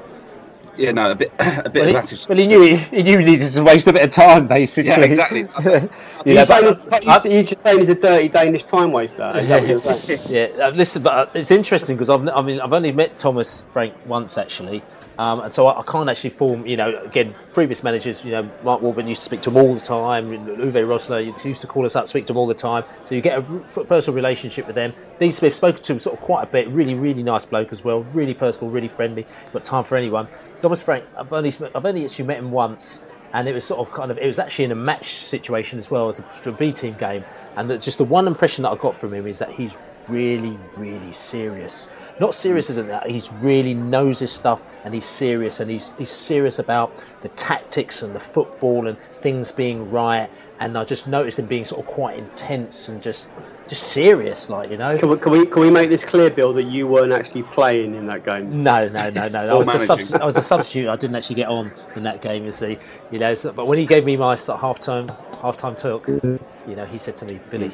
[0.80, 2.28] yeah, no, a bit, a bit Well, of he, attitude.
[2.28, 4.90] well, he knew he, he knew he needed to waste a bit of time, basically.
[4.90, 5.40] Yeah, exactly.
[5.40, 5.88] you
[6.24, 9.38] You know, but- it's- you- You're just saying he's a dirty Danish time waster.
[9.38, 10.20] Is that what you're saying?
[10.28, 13.62] yeah, uh, listen, but uh, it's interesting because I've, I mean, I've only met Thomas
[13.72, 14.82] Frank once actually,
[15.20, 18.50] um, and so I, I can't actually form, you know, again, previous managers, you know,
[18.64, 21.84] Mark Warburton used to speak to him all the time, Uwe Rosler used to call
[21.84, 23.42] us up, speak to him all the time, so you get a
[23.84, 24.94] personal relationship with them.
[25.18, 28.02] Dean Smith spoken to sort of quite a bit, really, really nice bloke as well,
[28.14, 30.26] really personal, really friendly, got time for anyone.
[30.58, 33.02] Thomas Frank, I've only, I've only actually met him once,
[33.34, 35.90] and it was sort of kind of it was actually in a match situation as
[35.90, 39.12] well as a, B team game, and just the one impression that I got from
[39.12, 39.72] him is that he's
[40.08, 41.88] really, really serious.
[42.20, 45.90] Not serious as in that he's really knows his stuff and he's serious and he's
[45.96, 46.92] he's serious about
[47.22, 50.28] the tactics and the football and things being right.
[50.58, 53.28] And I just noticed him being sort of quite intense and just
[53.70, 54.98] just serious, like you know.
[54.98, 57.94] Can we, can, we, can we make this clear, Bill, that you weren't actually playing
[57.94, 58.62] in that game?
[58.62, 59.38] No, no, no, no.
[59.48, 59.66] I Or was,
[60.08, 60.88] the I was a substitute.
[60.90, 62.76] I didn't actually get on in that game, you see.
[63.10, 65.08] You know, so, but when he gave me my sort of half-time,
[65.40, 67.72] half-time talk, you know, he said to me, Billy,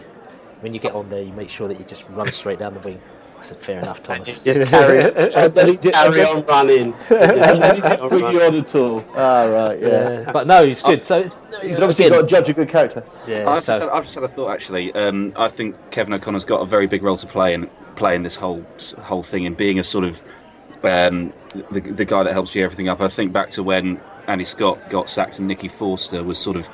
[0.61, 2.81] when you get on there, you make sure that you just run straight down the
[2.81, 3.01] wing.
[3.47, 4.39] I said, fair enough, Thomas.
[4.45, 5.01] Just carry,
[5.35, 6.95] And then he did- carry on running.
[7.11, 9.05] And then he didn't bring you on at all.
[9.17, 9.87] Ah, right, yeah.
[10.21, 11.05] Yeah, but no, he's good.
[11.05, 13.05] So it's He's obviously again, got to judge a good character.
[13.27, 14.93] Yeah, I've, just had, I've just had a thought actually.
[14.95, 18.35] Um, I think Kevin O'Connor's got a very big role to play in playing this
[18.37, 18.65] whole
[18.99, 20.21] whole thing and being a sort of
[20.83, 21.33] um,
[21.71, 23.01] the, the guy that helps you everything up.
[23.01, 26.67] I think back to when Andy Scott got sacked and Nicky Forster was sort of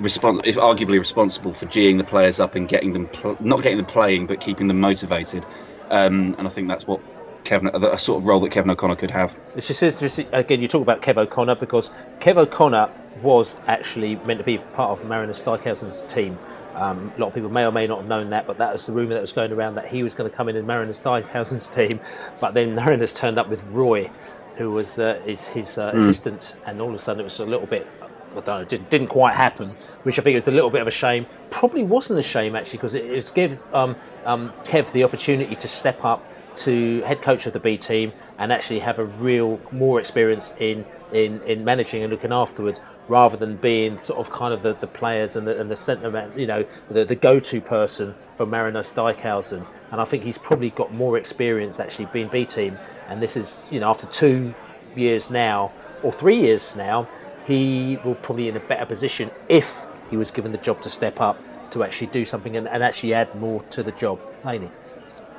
[0.00, 3.78] respons- if arguably responsible for geeing the players up and getting them pl- not getting
[3.78, 5.44] them playing but keeping them motivated.
[5.92, 7.00] Um, and I think that's what
[7.44, 9.36] Kevin a sort of role that Kevin O'Connor could have.
[9.54, 10.26] it's just interesting.
[10.32, 12.90] Again, you talk about Kev O'Connor because Kev O'Connor
[13.22, 16.38] was actually meant to be part of Marinus Dijkhuizen's team.
[16.74, 18.86] Um, a lot of people may or may not have known that, but that was
[18.86, 21.00] the rumour that was going around that he was going to come in in Marinus
[21.00, 22.00] Dijkhuizen's team.
[22.40, 24.10] But then Marinus turned up with Roy,
[24.56, 27.44] who was uh, his, his uh, assistant, and all of a sudden it was a
[27.44, 27.86] little bit.
[28.34, 30.92] Don't know, it didn't, quite happen, which I think is a little bit of a
[30.92, 31.26] shame.
[31.50, 35.68] Probably wasn't a shame actually, because it, it's give um, um, Kev the opportunity to
[35.68, 36.24] step up
[36.54, 40.84] to head coach of the B team and actually have a real more experience in
[41.12, 44.86] in, in managing and looking afterwards rather than being sort of kind of the, the
[44.86, 49.66] players and the, and the centre you know, the, the go-to person for Marinus Dijkhuizen.
[49.90, 52.78] And I think he's probably got more experience actually being B team.
[53.08, 54.54] And this is, you know, after two
[54.96, 55.72] years now,
[56.02, 57.08] or three years now,
[57.46, 61.20] he will probably in a better position if he was given the job to step
[61.20, 61.38] up
[61.72, 64.20] to actually do something and, and actually add more to the job.
[64.44, 64.70] Laney.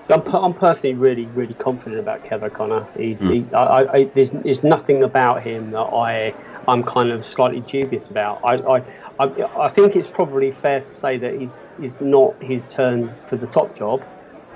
[0.08, 2.88] So I'm, I'm personally really, really confident about Kev O'Connor.
[2.98, 6.34] He, he, I, I, I, there's, there's nothing about him that I,
[6.68, 8.44] I'm kind of slightly dubious about.
[8.44, 8.84] I, I,
[9.20, 13.38] I, I think it's probably fair to say that he's, he's not his turn for
[13.38, 14.04] the top job.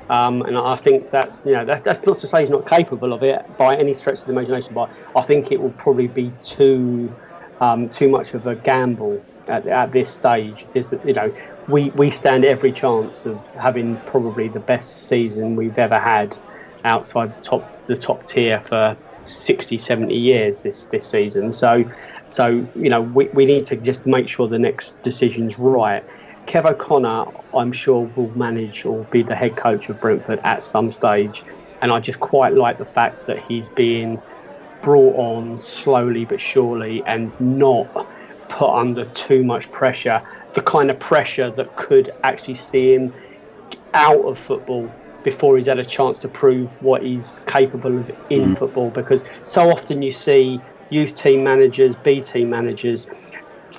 [0.10, 3.12] Um, and I think that's you know that, that's not to say he's not capable
[3.12, 6.32] of it by any stretch of the imagination, but I think it will probably be
[6.46, 7.14] too
[7.60, 10.66] um, too much of a gamble at, at this stage.
[10.74, 11.34] Is that you know
[11.68, 16.38] we, we stand every chance of having probably the best season we've ever had
[16.86, 18.96] outside the top the top tier for
[19.28, 21.52] 60, 70 years this this season.
[21.52, 21.84] So
[22.30, 26.04] so you know we, we need to just make sure the next decision's right.
[26.48, 30.94] Kev O'Connor, I'm sure, will manage or be the head coach of Brentford at some
[30.94, 31.44] stage.
[31.82, 34.22] And I just quite like the fact that he's being
[34.82, 38.08] brought on slowly but surely and not
[38.50, 40.22] put under too much pressure.
[40.54, 43.14] The kind of pressure that could actually see him
[43.94, 44.92] out of football
[45.24, 48.58] before he's had a chance to prove what he's capable of in mm.
[48.58, 48.90] football.
[48.90, 53.08] Because so often you see youth team managers, B team managers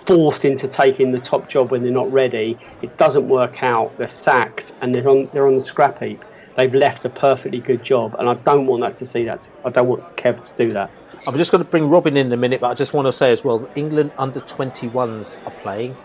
[0.07, 2.59] forced into taking the top job when they're not ready.
[2.83, 3.97] It doesn't work out.
[3.97, 6.25] They're sacked and they're on they're on the scrap heap.
[6.59, 9.49] They've left a perfectly good job, and I don't want that to see that.
[9.65, 10.91] I don't want Kev to do that.
[11.25, 13.31] I'm just going to bring Robin in a minute, but I just want to say
[13.31, 15.97] as well, England under 21s are playing,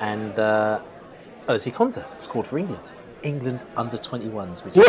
[0.00, 0.82] and uh,
[1.48, 2.82] Ezri Konsa scored for England.
[3.22, 4.86] England under 21s, which is,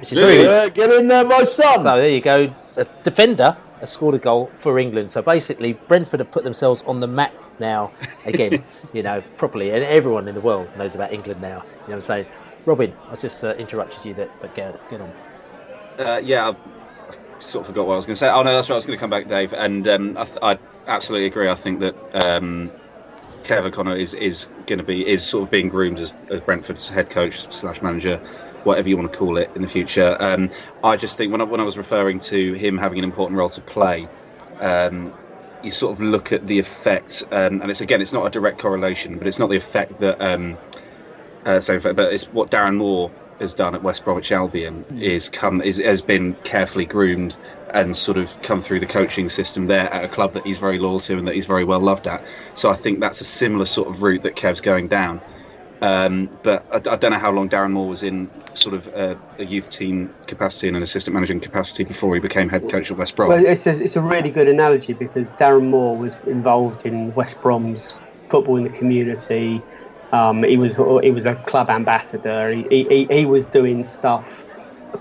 [0.00, 0.44] which is very good.
[0.44, 1.84] Yeah, get in there, my son!
[1.84, 2.52] So there you go.
[2.78, 5.12] A defender has scored a goal for England.
[5.12, 7.92] So basically, Brentford have put themselves on the map now
[8.24, 8.64] again.
[8.92, 11.62] you know, properly, and everyone in the world knows about England now.
[11.62, 12.26] You know what I'm saying?
[12.64, 15.12] Robin, I was just uh, interrupted you there, but get, get on.
[15.98, 18.28] Uh, yeah, I sort of forgot what I was going to say.
[18.30, 18.74] Oh no, that's right.
[18.74, 21.48] I was going to come back, Dave, and um, I, th- I absolutely agree.
[21.48, 22.70] I think that um,
[23.42, 26.88] Kev O'Connor is is going to be is sort of being groomed as, as Brentford's
[26.88, 28.18] head coach slash manager,
[28.64, 30.16] whatever you want to call it in the future.
[30.20, 30.50] Um,
[30.84, 33.50] I just think when I, when I was referring to him having an important role
[33.50, 34.08] to play.
[34.60, 35.12] Um,
[35.64, 38.58] you sort of look at the effect, um, and it's again, it's not a direct
[38.58, 40.58] correlation, but it's not the effect that um,
[41.44, 45.60] uh, so, but it's what Darren Moore has done at West Bromwich Albion is come
[45.60, 47.36] is has been carefully groomed
[47.70, 50.78] and sort of come through the coaching system there at a club that he's very
[50.78, 52.22] loyal to and that he's very well loved at.
[52.54, 55.20] So I think that's a similar sort of route that Kev's going down.
[55.80, 59.18] Um, but I, I, don't know how long Darren Moore was in sort of a,
[59.40, 62.98] a, youth team capacity and an assistant managing capacity before he became head coach of
[62.98, 63.30] West Brom.
[63.30, 67.40] Well, it's a, it's a really good analogy because Darren Moore was involved in West
[67.42, 67.94] Brom's
[68.28, 69.60] football in the community.
[70.12, 72.50] Um, he was he was a club ambassador.
[72.50, 74.44] He, he, he was doing stuff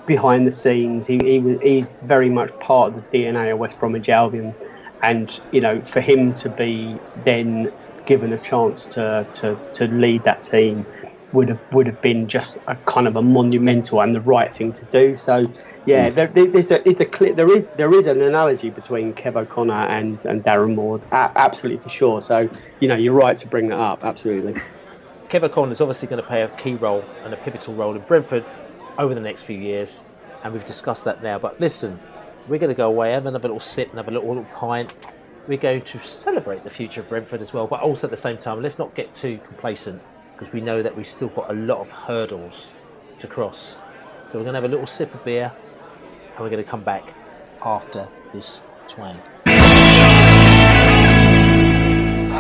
[0.06, 1.06] behind the scenes.
[1.06, 4.56] He, he was he's very much part of the DNA of West Bromwich Albion,
[5.04, 7.72] and you know for him to be then
[8.06, 10.86] given a chance to, to, to lead that team
[11.34, 14.74] would have would have been just a kind of a monumental and the right thing
[14.74, 15.16] to do.
[15.16, 15.46] So,
[15.86, 19.86] yeah, there, there's a, a clear, there is there is an analogy between Kev O'Connor
[19.88, 22.22] and and Darren Moore, absolutely for sure.
[22.22, 22.50] So,
[22.82, 24.62] you know, you're right to bring that up, absolutely.
[25.32, 28.02] Kev O'Connor is obviously going to play a key role and a pivotal role in
[28.02, 28.44] Brentford
[28.98, 30.02] over the next few years,
[30.44, 31.40] and we've discussed that now.
[31.40, 31.98] But listen,
[32.50, 34.94] we're going to go away, have another little sit, and have a little, little pint
[35.48, 38.38] we're going to celebrate the future of Brentford as well, but also at the same
[38.38, 40.02] time, let's not get too complacent
[40.38, 42.68] because we know that we've still got a lot of hurdles
[43.20, 43.76] to cross.
[44.28, 45.52] So we're going to have a little sip of beer
[46.14, 47.14] and we're going to come back
[47.64, 49.18] after this twang.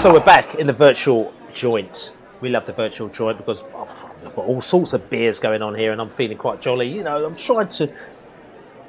[0.02, 2.12] So we're back in the virtual joint.
[2.42, 3.88] We love the virtual joint because oh,
[4.26, 6.88] I've got all sorts of beers going on here and I'm feeling quite jolly.
[6.88, 7.90] You know, I'm trying to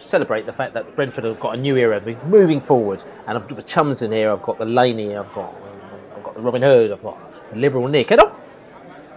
[0.00, 3.04] celebrate the fact that Brentford have got a new era, moving forward.
[3.26, 4.32] And I've got the chums in here.
[4.32, 5.16] I've got the Laney.
[5.16, 5.54] I've got
[6.16, 6.92] I've got the Robin Hood.
[6.92, 7.18] I've got
[7.50, 8.10] the Liberal Nick.
[8.10, 8.32] And I'm,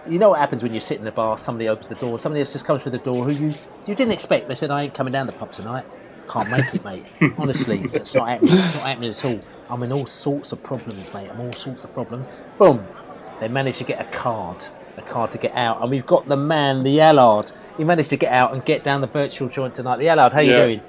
[0.08, 1.38] you know what happens when you sit in the bar?
[1.38, 2.18] Somebody opens the door.
[2.18, 3.54] Somebody else just comes through the door who you
[3.86, 4.48] you didn't expect.
[4.48, 5.84] They said, "I ain't coming down the pub tonight.
[6.28, 7.06] Can't make it, mate.
[7.38, 8.54] Honestly, it's not happening.
[8.54, 9.40] It's not happening at all.
[9.68, 11.28] I'm in all sorts of problems, mate.
[11.30, 12.28] I'm all sorts of problems.
[12.58, 12.86] Boom.
[13.40, 14.64] They managed to get a card,
[14.96, 18.16] a card to get out, and we've got the man, the Allard He managed to
[18.16, 19.98] get out and get down the virtual joint tonight.
[19.98, 20.80] The Allard, how you doing?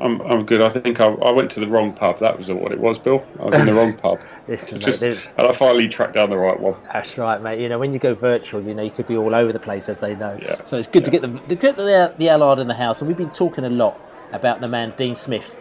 [0.00, 0.60] I'm, I'm good.
[0.60, 2.18] I think I, I, went to the wrong pub.
[2.18, 3.24] That was what it was, Bill.
[3.38, 4.20] I was in the wrong pub.
[4.48, 6.74] Listen, Just, mate, and I finally tracked down the right one.
[6.92, 7.60] That's right, mate.
[7.60, 9.88] You know, when you go virtual, you know, you could be all over the place,
[9.88, 10.36] as they know.
[10.42, 10.64] Yeah.
[10.64, 11.10] So it's good yeah.
[11.10, 13.00] to get the, get the, the Allard in the house.
[13.00, 14.00] And we've been talking a lot
[14.32, 15.56] about the man, Dean Smith,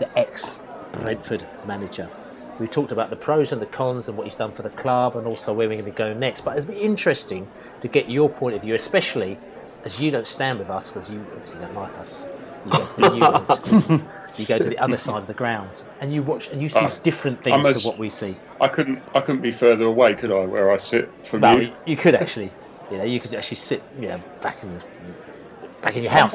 [0.00, 0.60] the ex
[0.92, 2.10] Brentford manager.
[2.58, 5.16] We talked about the pros and the cons and what he's done for the club
[5.16, 6.44] and also where we're going to go next.
[6.44, 7.48] But it'd be interesting
[7.82, 9.38] to get your point of view, especially
[9.84, 12.14] as you don't stand with us because you obviously don't like us.
[12.64, 14.04] You go to the
[14.36, 16.80] you go to the other side of the ground, and you watch and you see
[16.80, 18.36] uh, different things as, to what we see.
[18.60, 20.44] I couldn't I couldn't be further away, could I?
[20.44, 21.72] Where I sit from no, you?
[21.86, 22.52] You could actually.
[22.90, 24.82] You know, you could actually sit, you know, back in the,
[25.82, 26.34] back in your house.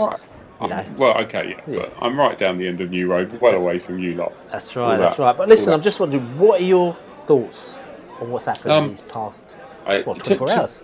[0.62, 0.86] Know.
[0.98, 3.80] Well, okay, yeah, yeah, but I'm right down the end of New Road, well away
[3.80, 4.34] from you lot.
[4.50, 5.36] That's right, that's right.
[5.36, 6.98] But listen, I'm just wondering, what are your
[7.28, 7.76] thoughts
[8.22, 9.42] on what's happened um, in these past
[9.86, 10.80] I, what, 24 to, hours?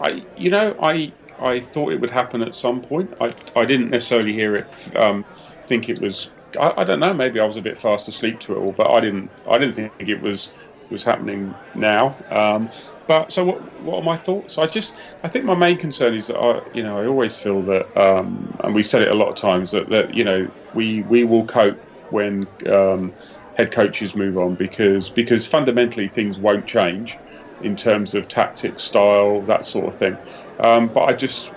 [0.00, 3.12] I, you know, I I thought it would happen at some point.
[3.20, 5.24] I, I didn't necessarily hear it, um,
[5.66, 6.30] think it was.
[6.58, 7.12] I, I, don't know.
[7.12, 9.30] Maybe I was a bit fast asleep to it all, but I didn't.
[9.48, 10.50] I didn't think it was
[10.90, 12.16] was happening now.
[12.30, 12.70] Um,
[13.06, 13.62] but so what?
[13.80, 14.58] What are my thoughts?
[14.58, 14.96] I just.
[15.22, 18.50] I think my main concern is that I, you know, I always feel that, um,
[18.64, 21.46] and we've said it a lot of times that that you know we we will
[21.46, 23.14] cope when um,
[23.54, 27.18] head coaches move on because because fundamentally things won't change
[27.60, 30.18] in terms of tactics, style, that sort of thing.
[30.62, 31.52] Um, but I just,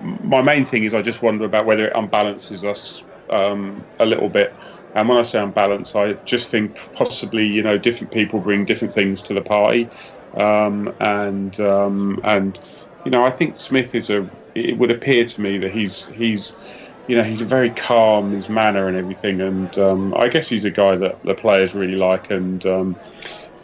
[0.00, 4.30] my main thing is I just wonder about whether it unbalances us um, a little
[4.30, 4.56] bit.
[4.94, 8.94] And when I say unbalanced, I just think possibly you know different people bring different
[8.94, 9.90] things to the party,
[10.36, 12.58] um, and um, and
[13.04, 14.28] you know I think Smith is a.
[14.54, 16.56] It would appear to me that he's he's
[17.08, 20.70] you know he's very calm his manner and everything, and um, I guess he's a
[20.70, 23.00] guy that the players really like, and um,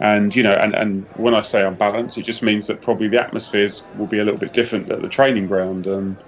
[0.01, 3.23] and you know, and, and when I say unbalanced, it just means that probably the
[3.23, 5.87] atmospheres will be a little bit different at the training ground.
[5.87, 6.23] And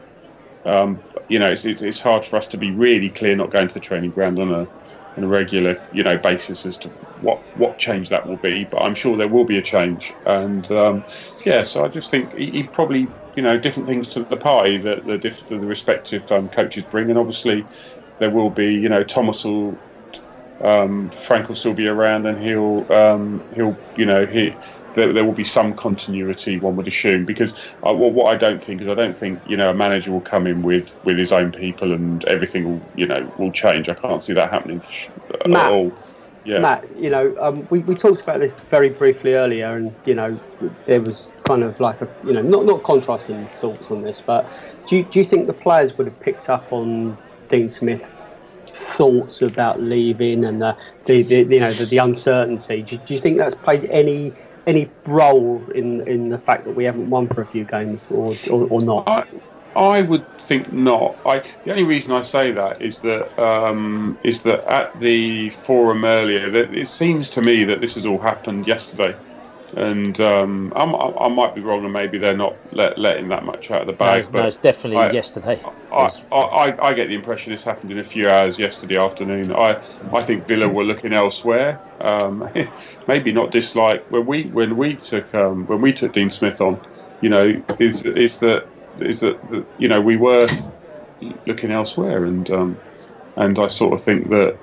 [0.65, 3.69] um, you know, it's, it's, it's hard for us to be really clear not going
[3.69, 4.69] to the training ground on a
[5.17, 8.65] on a regular you know basis as to what what change that will be.
[8.65, 10.13] But I'm sure there will be a change.
[10.27, 11.07] And um,
[11.45, 14.79] yeah, so I just think he, he, probably you know different things to the party
[14.79, 17.69] that the, the respective um, coaches bring, and obviously
[18.19, 19.83] there will be you know Thomas will
[20.61, 24.59] um, Frank will still be around, and he'll um, he'll you know he
[24.95, 27.53] there, there, will be some continuity, one would assume, because
[27.87, 30.21] uh, well, what I don't think is I don't think you know a manager will
[30.21, 33.89] come in with, with his own people and everything will you know will change.
[33.89, 34.83] I can't see that happening
[35.41, 35.93] at Matt, all.
[36.45, 36.59] Yeah.
[36.59, 40.39] Matt, you know, um, we, we talked about this very briefly earlier, and you know,
[40.87, 44.49] there was kind of like a you know not not contrasting thoughts on this, but
[44.89, 47.17] do you, do you think the players would have picked up on
[47.49, 48.19] Dean Smith
[48.67, 50.77] thoughts about leaving and the,
[51.07, 52.83] the, the you know the, the uncertainty.
[52.83, 54.33] Do, do, you think that's played any
[54.67, 58.37] any role in in the fact that we haven't won for a few games or
[58.51, 59.09] or, or not?
[59.09, 59.25] I,
[59.75, 61.21] I would think not.
[61.25, 66.05] I the only reason I say that is that um, is that at the forum
[66.05, 69.17] earlier, that it seems to me that this has all happened yesterday,
[69.77, 73.45] and um, I'm, I, I might be wrong, and maybe they're not let, letting that
[73.45, 74.25] much out of the bag.
[74.25, 75.63] no, but no, it's definitely I- yesterday.
[75.93, 79.53] I, I, I get the impression this happened in a few hours yesterday afternoon.
[79.53, 81.81] I, I think Villa were looking elsewhere.
[82.01, 82.49] Um,
[83.07, 86.81] maybe not dislike when we when we took um, when we took Dean Smith on.
[87.21, 90.49] You know, is is that is that that, you know we were
[91.47, 92.81] looking elsewhere, and um,
[93.37, 94.59] and I sort of think that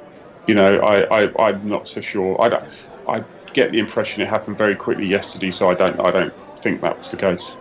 [0.47, 2.41] you know I, I I'm not so sure.
[2.41, 2.63] I don't,
[3.07, 3.23] I
[3.53, 6.97] get the impression it happened very quickly yesterday, so I don't I don't think that
[6.97, 7.55] was the case.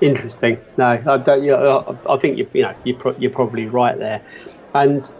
[0.00, 0.60] Interesting.
[0.76, 1.42] No, I don't.
[1.42, 4.22] You know, I think you, you know you're, pro- you're probably right there,
[4.74, 5.10] and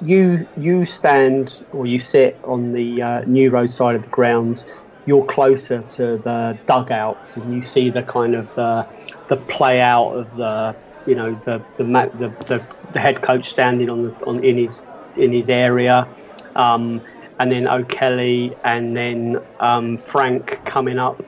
[0.00, 4.64] you you stand or you sit on the uh, New Road side of the grounds.
[5.06, 8.84] You're closer to the dugouts, and you see the kind of uh,
[9.28, 13.90] the play out of the you know the the, the the the head coach standing
[13.90, 14.82] on the on in his
[15.16, 16.08] in his area.
[16.56, 17.02] Um,
[17.38, 21.20] and then O'Kelly, and then um, Frank coming up.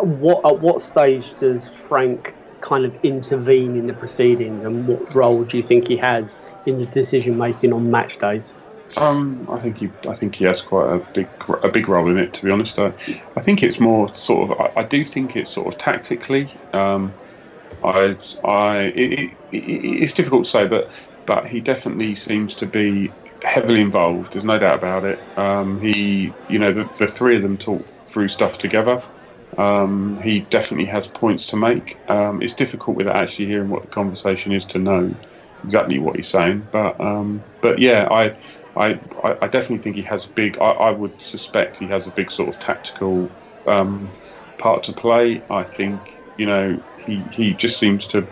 [0.00, 5.44] What at what stage does Frank kind of intervene in the proceedings, and what role
[5.44, 6.36] do you think he has
[6.66, 8.52] in the decision making on match days?
[8.96, 11.26] Um, I think he, I think he has quite a big,
[11.62, 12.34] a big role in it.
[12.34, 12.92] To be honest, I,
[13.36, 14.60] I think it's more sort of.
[14.60, 16.50] I, I do think it's sort of tactically.
[16.72, 17.12] Um,
[17.82, 19.56] I, I, it, it, it,
[20.02, 20.92] it's difficult to say, but,
[21.26, 23.10] but he definitely seems to be
[23.42, 24.32] heavily involved.
[24.32, 25.26] There's no doubt about it.
[25.36, 29.02] Um, he, you know, the, the three of them talk through stuff together.
[29.58, 32.02] Um, he definitely has points to make.
[32.08, 35.14] Um, it's difficult without actually hearing what the conversation is to know
[35.62, 36.68] exactly what he's saying.
[36.70, 38.36] But um, but yeah, I,
[38.76, 39.00] I
[39.42, 40.58] I definitely think he has a big.
[40.58, 43.34] I, I would suspect he has a big sort of tactical
[43.66, 44.14] um,
[44.58, 45.44] part to play.
[45.50, 48.28] I think you know he he just seems to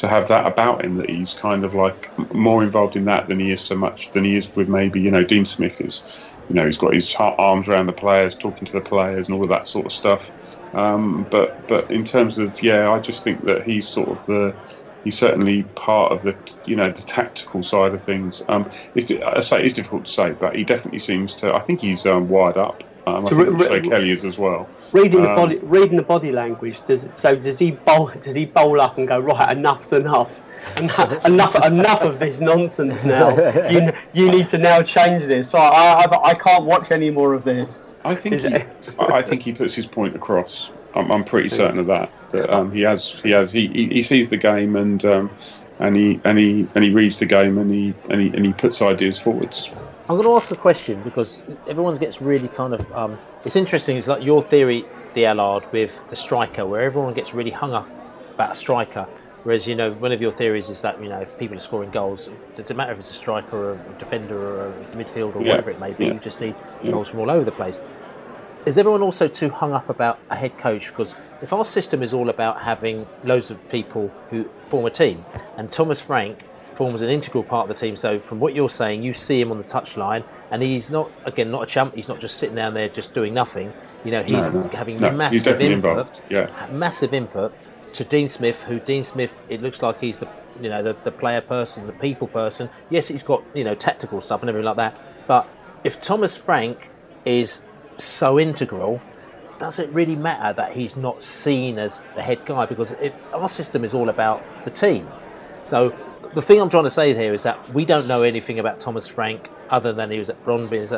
[0.00, 3.38] to have that about him that he's kind of like more involved in that than
[3.38, 6.04] he is so much than he is with maybe you know Dean Smith is
[6.48, 9.42] you know he's got his arms around the players talking to the players and all
[9.44, 10.32] of that sort of stuff.
[10.72, 14.58] Um, but but in terms of yeah I just think that he's sort of the
[15.04, 18.40] he's certainly part of the you know the tactical side of things.
[18.48, 21.80] Um, it's, I say it's difficult to say but he definitely seems to I think
[21.80, 22.84] he's um, wired up
[23.16, 25.58] um, I So think re- re- also Kelly is as well Reading the Um, body,
[25.62, 26.84] reading the body language.
[26.84, 27.36] Does so?
[27.36, 28.10] Does he bowl?
[28.22, 29.56] Does he bowl up and go right?
[29.56, 30.32] Enough's enough.
[30.76, 33.36] Enough, enough, enough of this nonsense now.
[33.70, 35.50] You, you need to now change this.
[35.50, 37.82] So I, I, I can't watch any more of this.
[38.04, 40.70] I think Is he, it- I I think he puts his point across.
[40.94, 42.12] I'm, I'm pretty certain of that.
[42.32, 45.36] That um, he has, he has, he, he, he sees the game and um,
[45.78, 48.52] and he and he and he reads the game and he and he and he
[48.52, 49.70] puts ideas forwards.
[50.10, 52.92] I'm going to ask a question because everyone gets really kind of.
[52.92, 53.96] Um, it's interesting.
[53.96, 54.84] It's like your theory,
[55.14, 57.88] the Allard, with the striker, where everyone gets really hung up
[58.34, 59.06] about a striker.
[59.44, 61.92] Whereas you know, one of your theories is that you know, if people are scoring
[61.92, 65.42] goals, does it matter if it's a striker or a defender or a midfielder or
[65.42, 66.06] Yeah, whatever it may be?
[66.06, 66.14] yeah.
[66.14, 66.90] You just need Yeah.
[66.90, 67.78] goals from all over the place.
[68.66, 70.88] Is everyone also too hung up about a head coach?
[70.88, 75.24] Because if our system is all about having loads of people who form a team,
[75.56, 76.40] and Thomas Frank
[76.80, 79.52] forms an integral part of the team, so from what you're saying, you see him
[79.52, 81.94] on the touchline, and he's not again not a chump.
[81.94, 83.70] He's not just sitting down there just doing nothing.
[84.02, 86.20] You know, he's No, having No, massive input, involved.
[86.30, 86.48] Yeah.
[86.72, 87.52] massive input
[87.92, 88.56] to Dean Smith.
[88.66, 89.30] Who Dean Smith?
[89.50, 90.28] It looks like he's the
[90.58, 92.70] you know the, the player person, the people person.
[92.88, 94.98] Yes, he's got you know tactical stuff and everything like that.
[95.26, 95.46] But
[95.84, 96.88] if Thomas Frank
[97.26, 97.58] is
[97.98, 99.02] so integral,
[99.58, 102.64] does it really matter that he's not seen as the head guy?
[102.64, 105.06] Because it, our system is all about the team.
[105.68, 105.94] So
[106.34, 109.06] the thing I'm trying to say here is that we don't know anything about Thomas
[109.06, 110.88] Frank other than he was at Brondby.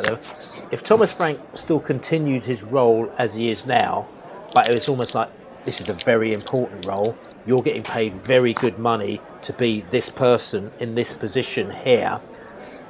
[0.71, 4.07] If Thomas Frank still continued his role as he is now,
[4.53, 5.29] but it's almost like
[5.65, 7.17] this is a very important role.
[7.45, 12.19] You're getting paid very good money to be this person in this position here.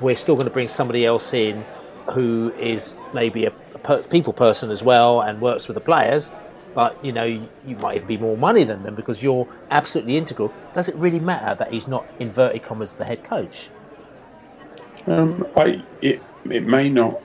[0.02, 1.64] We're still going to bring somebody else in
[2.12, 6.30] who is maybe a, a per, people person as well and works with the players.
[6.74, 10.54] But you know, you, might even be more money than them because you're absolutely integral.
[10.74, 13.70] Does it really matter that he's not inverted commas the head coach?
[15.06, 17.22] Um, I it it may not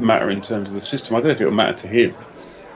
[0.00, 1.16] matter in terms of the system.
[1.16, 2.14] I don't know if it will matter to him.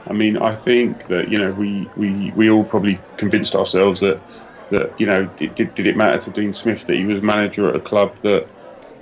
[0.07, 4.21] I mean, I think that you know we, we, we all probably convinced ourselves that
[4.71, 7.69] that you know did, did, did it matter to Dean Smith that he was manager
[7.69, 8.47] at a club that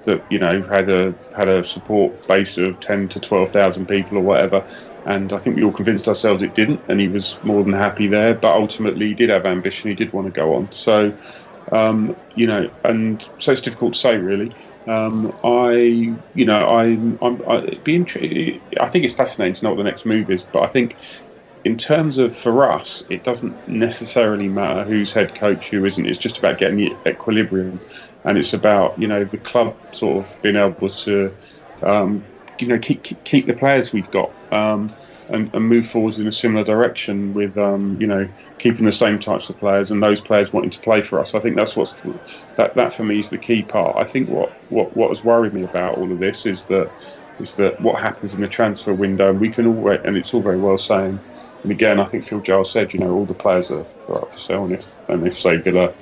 [0.04, 4.18] that you know had a had a support base of ten to twelve thousand people
[4.18, 4.66] or whatever.
[5.06, 8.08] And I think we all convinced ourselves it didn't, and he was more than happy
[8.08, 8.34] there.
[8.34, 9.90] But ultimately, he did have ambition.
[9.90, 10.72] He did want to go on.
[10.72, 11.18] So,
[11.72, 14.56] um, you know, and so it's difficult to say really.
[14.88, 18.62] Um, I, you know, I'm, I'm, I'd be intrigued.
[18.80, 20.98] I think it's fascinating to know what the next move is, but I think
[21.64, 26.06] in terms of for us, it doesn't necessarily matter who's head coach, who isn't.
[26.06, 27.80] It's just about getting the equilibrium,
[28.26, 31.36] and it's about you know the club sort of being able to
[31.82, 32.24] um,
[32.60, 34.32] you know keep, keep the players we've got.
[34.54, 34.94] Um,
[35.30, 38.28] and, and, move forwards in a similar direction with um, you know
[38.58, 41.34] keeping the same types of players and those players wanting to play for us.
[41.34, 41.96] I think that's what's
[42.58, 43.96] that that for me is the key part.
[43.96, 46.92] I think what what what has worried me about all of this is that
[47.40, 50.42] is that what happens in the transfer window, and we can all and it's all
[50.42, 51.20] very well saying.
[51.64, 54.32] And again, I think Phil Giles said, you know, all the players are, are up
[54.32, 55.94] for sale, and if and if say Villa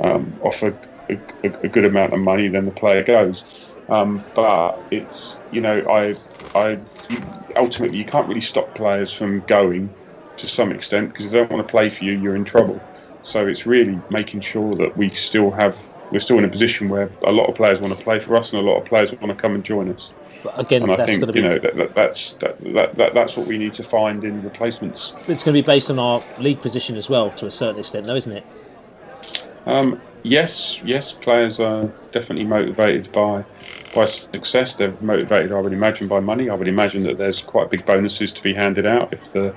[0.00, 0.76] um, offer
[1.08, 3.44] a, a, a, good amount of money, then the player goes.
[3.88, 6.14] Um, but it's you know, I
[6.58, 6.78] I
[7.56, 9.92] ultimately you can't really stop players from going
[10.36, 12.80] to some extent because they don't want to play for you, you're in trouble.
[13.22, 17.10] So it's really making sure that we still have we're still in a position where
[17.24, 19.28] a lot of players want to play for us and a lot of players want
[19.28, 20.12] to come and join us.
[20.42, 23.46] But again, and I think you know that, that, that's that, that, that, that's what
[23.46, 25.12] we need to find in replacements.
[25.28, 28.06] It's going to be based on our league position as well, to a certain extent,
[28.06, 28.44] though, isn't it?
[29.66, 31.12] Um, yes, yes.
[31.12, 33.44] Players are definitely motivated by
[33.92, 34.76] by success.
[34.76, 36.48] They're motivated, I would imagine, by money.
[36.48, 39.56] I would imagine that there's quite big bonuses to be handed out if the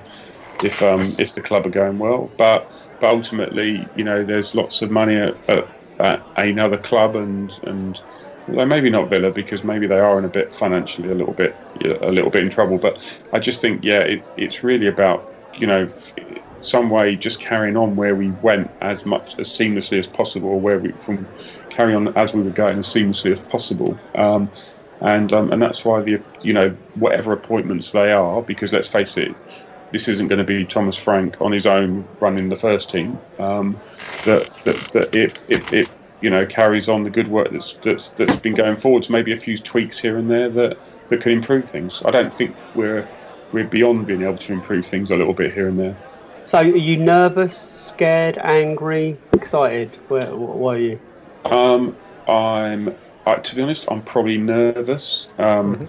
[0.62, 2.34] if um, if the club are going well.
[2.38, 5.64] But but ultimately, you know, there's lots of money at, at,
[6.00, 8.00] at another club, and and
[8.46, 11.60] well, maybe not Villa because maybe they are in a bit financially a little bit
[12.02, 12.78] a little bit in trouble.
[12.78, 15.92] But I just think yeah, it, it's really about you know
[16.64, 20.60] some way just carrying on where we went as much as seamlessly as possible, or
[20.60, 21.26] where we from
[21.70, 23.98] carry on as we were going as seamlessly as possible.
[24.14, 24.50] Um,
[25.00, 29.16] and um, and that's why the you know whatever appointments they are, because let's face
[29.16, 29.34] it,
[29.92, 33.18] this isn't going to be Thomas Frank on his own running the first team.
[33.38, 33.76] Um,
[34.24, 35.88] that, that, that it, it, it
[36.20, 39.10] you know carries on the good work that's that's that's been going forwards.
[39.10, 40.78] Maybe a few tweaks here and there that
[41.10, 42.02] that can improve things.
[42.04, 43.06] I don't think we're
[43.52, 45.96] we're beyond being able to improve things a little bit here and there.
[46.46, 47.56] So, are you nervous,
[47.94, 49.90] scared, angry, excited?
[50.08, 51.00] Where, where are you?
[51.44, 51.96] Um,
[52.28, 52.94] I'm.
[53.26, 55.28] I, to be honest, I'm probably nervous.
[55.38, 55.84] Um, mm-hmm.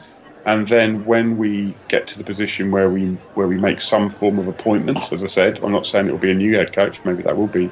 [0.46, 4.40] And then when we get to the position where we where we make some form
[4.40, 7.04] of appointments, as I said, I'm not saying it will be a new head coach.
[7.04, 7.70] Maybe that will be,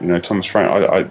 [0.00, 0.72] you know, Thomas Frank.
[0.72, 1.10] I, I,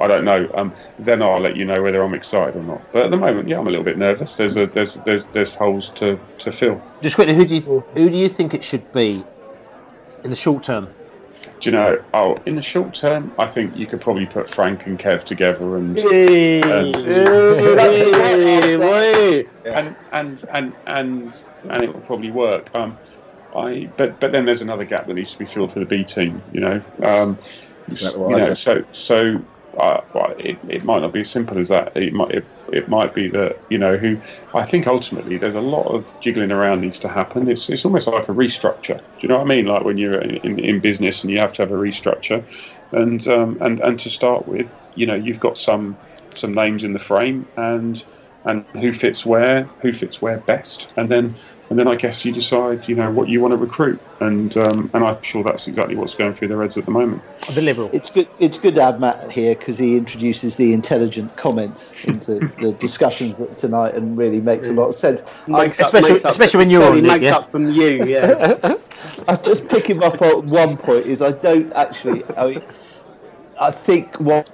[0.00, 0.48] I don't know.
[0.54, 2.92] Um, then I'll let you know whether I'm excited or not.
[2.92, 4.36] But at the moment, yeah, I'm a little bit nervous.
[4.36, 6.80] There's a, there's there's there's holes to, to fill.
[7.02, 9.24] Just quickly, who do you who do you think it should be
[10.24, 10.88] in the short term?
[11.60, 12.02] do you know?
[12.14, 15.76] Oh, in the short term, I think you could probably put Frank and Kev together
[15.76, 17.24] and hey, and, hey,
[19.64, 22.70] and, and, and and and it will probably work.
[22.74, 22.96] Um,
[23.54, 26.04] I but but then there's another gap that needs to be filled for the B
[26.04, 26.42] team.
[26.52, 27.38] You know, um,
[27.88, 29.40] you know, so so
[29.78, 31.96] uh, well, it, it might not be as simple as that.
[31.96, 34.18] It might it, it might be that you know who
[34.54, 37.48] I think ultimately there's a lot of jiggling around needs to happen.
[37.48, 38.98] It's it's almost like a restructure.
[38.98, 39.66] Do you know what I mean?
[39.66, 42.44] Like when you're in, in business and you have to have a restructure,
[42.92, 45.96] and um, and and to start with, you know you've got some
[46.34, 48.04] some names in the frame and
[48.44, 51.36] and who fits where, who fits where best, and then
[51.70, 54.90] and then I guess you decide, you know, what you want to recruit, and um,
[54.94, 57.22] and I'm sure that's exactly what's going through their heads at the moment.
[57.52, 57.90] The liberal.
[57.92, 58.28] It's good.
[58.38, 63.40] It's good to have Matt here because he introduces the intelligent comments into the discussions
[63.58, 65.22] tonight, and really makes a lot of sense.
[65.46, 67.02] Makes especially, up, especially when you're on.
[67.02, 67.36] Makes yeah?
[67.36, 68.74] up from you, yeah.
[69.28, 71.06] I just pick him up on one point.
[71.06, 72.24] Is I don't actually.
[72.36, 72.62] I mean,
[73.60, 74.48] I think what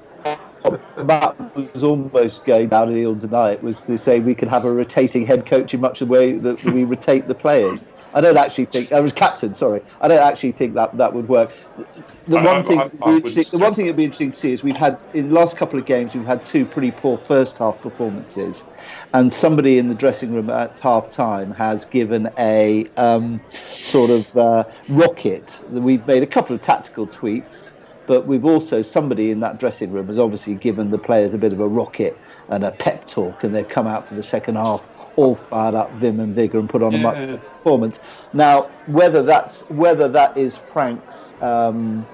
[0.96, 1.36] Matt
[1.72, 5.26] was almost going down a hill tonight was to say we could have a rotating
[5.26, 7.84] head coach in much the way that we rotate the players.
[8.14, 9.54] I don't actually think I was captain.
[9.54, 11.52] Sorry, I don't actually think that that would work.
[12.26, 14.62] The I, one thing, I, I, the one thing that'd be interesting to see is
[14.62, 17.80] we've had in the last couple of games we've had two pretty poor first half
[17.80, 18.64] performances,
[19.12, 24.36] and somebody in the dressing room at half time has given a um, sort of
[24.36, 25.62] uh, rocket.
[25.70, 27.73] We've made a couple of tactical tweaks
[28.06, 31.52] but we've also somebody in that dressing room has obviously given the players a bit
[31.52, 34.86] of a rocket and a pep talk, and they've come out for the second half
[35.16, 36.98] all fired up, vim and vigor, and put on yeah.
[36.98, 38.00] a much performance.
[38.32, 42.06] Now, whether that's whether that is Frank's um,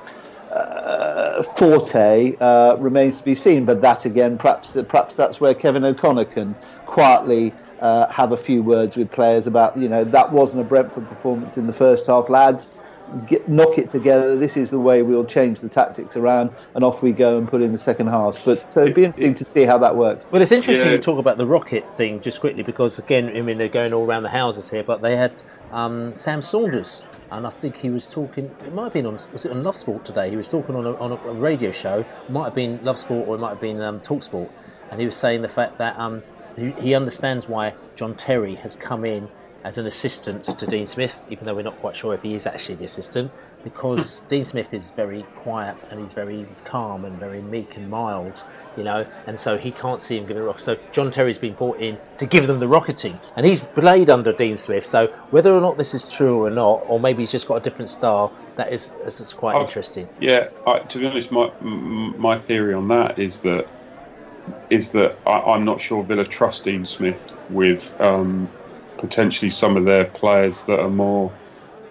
[0.52, 3.64] uh, forte uh, remains to be seen.
[3.64, 6.54] But that again, perhaps perhaps that's where Kevin O'Connor can
[6.86, 7.54] quietly.
[7.80, 11.56] Uh, have a few words with players about, you know, that wasn't a Brentford performance
[11.56, 12.84] in the first half, lads
[13.26, 14.36] get, knock it together.
[14.36, 17.62] This is the way we'll change the tactics around, and off we go and put
[17.62, 18.44] in the second half.
[18.44, 20.30] But so it'd be interesting to see how that works.
[20.32, 20.92] Well, it's interesting yeah.
[20.92, 24.04] you talk about the rocket thing just quickly because again, I mean they're going all
[24.04, 25.42] around the houses here, but they had
[25.72, 27.02] um, Sam Saunders.
[27.32, 28.46] And I think he was talking.
[28.66, 29.16] It might have been on.
[29.32, 30.30] Was it on Love Sport today?
[30.30, 32.00] He was talking on a, on a radio show.
[32.00, 34.50] It might have been Love Sport or it might have been um, Talk Sport.
[34.90, 36.24] And he was saying the fact that um,
[36.56, 39.28] he, he understands why John Terry has come in
[39.64, 42.46] as an assistant to Dean Smith, even though we're not quite sure if he is
[42.46, 43.30] actually the assistant,
[43.62, 48.42] because Dean Smith is very quiet and he's very calm and very meek and mild,
[48.76, 50.60] you know, and so he can't see him giving a rock.
[50.60, 54.32] So John Terry's been brought in to give them the rocketing, and he's played under
[54.32, 54.86] Dean Smith.
[54.86, 57.60] So whether or not this is true or not, or maybe he's just got a
[57.60, 60.08] different style, that is that's quite I've- interesting.
[60.20, 63.68] Yeah, I, to be honest, my my theory on that is that
[64.70, 68.48] is that I, I'm not sure Villa trust Dean Smith with um,
[69.00, 71.36] potentially some of their players that are more,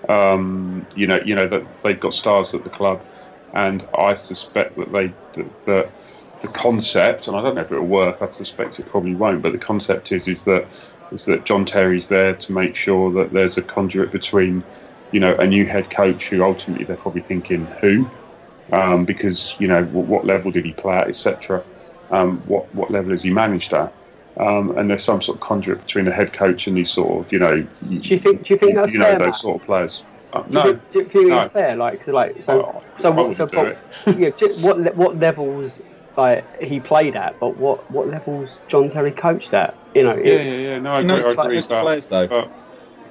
[0.10, 3.06] um, you know, you know that they've got stars at the club,
[3.54, 5.94] and I suspect that they that, that
[6.42, 8.20] the concept, and I don't know if it'll work.
[8.22, 10.70] I suspect it probably won't, but the concept is is that
[11.12, 14.68] is that John Terry's there to make sure that there's a conduit between,
[15.12, 18.12] you know, a new head coach who ultimately they're probably thinking who,
[18.72, 21.66] um, because you know what, what level did he play at, etc.
[22.12, 23.99] Um, what what level has he managed at?
[24.40, 27.32] Um, and there's some sort of conduit between the head coach and these sort of,
[27.32, 28.44] you know, Do you think?
[28.44, 29.20] Do you think that's you know fair?
[29.20, 29.36] those Matt?
[29.36, 30.04] sort of players.
[30.32, 31.40] Uh, Do you no, think, do you think no.
[31.42, 31.76] it's fair?
[31.76, 34.30] Like, so, like, so, so, I what, so, do what, yeah,
[34.62, 35.82] what, what levels
[36.16, 39.76] like he played at, but what, what levels John Terry coached at?
[39.94, 40.80] You know, Yeah, yeah, yeah.
[40.80, 41.08] No, I agree.
[41.08, 41.82] knows I agree knows with that.
[41.82, 42.28] players, though.
[42.28, 42.52] But,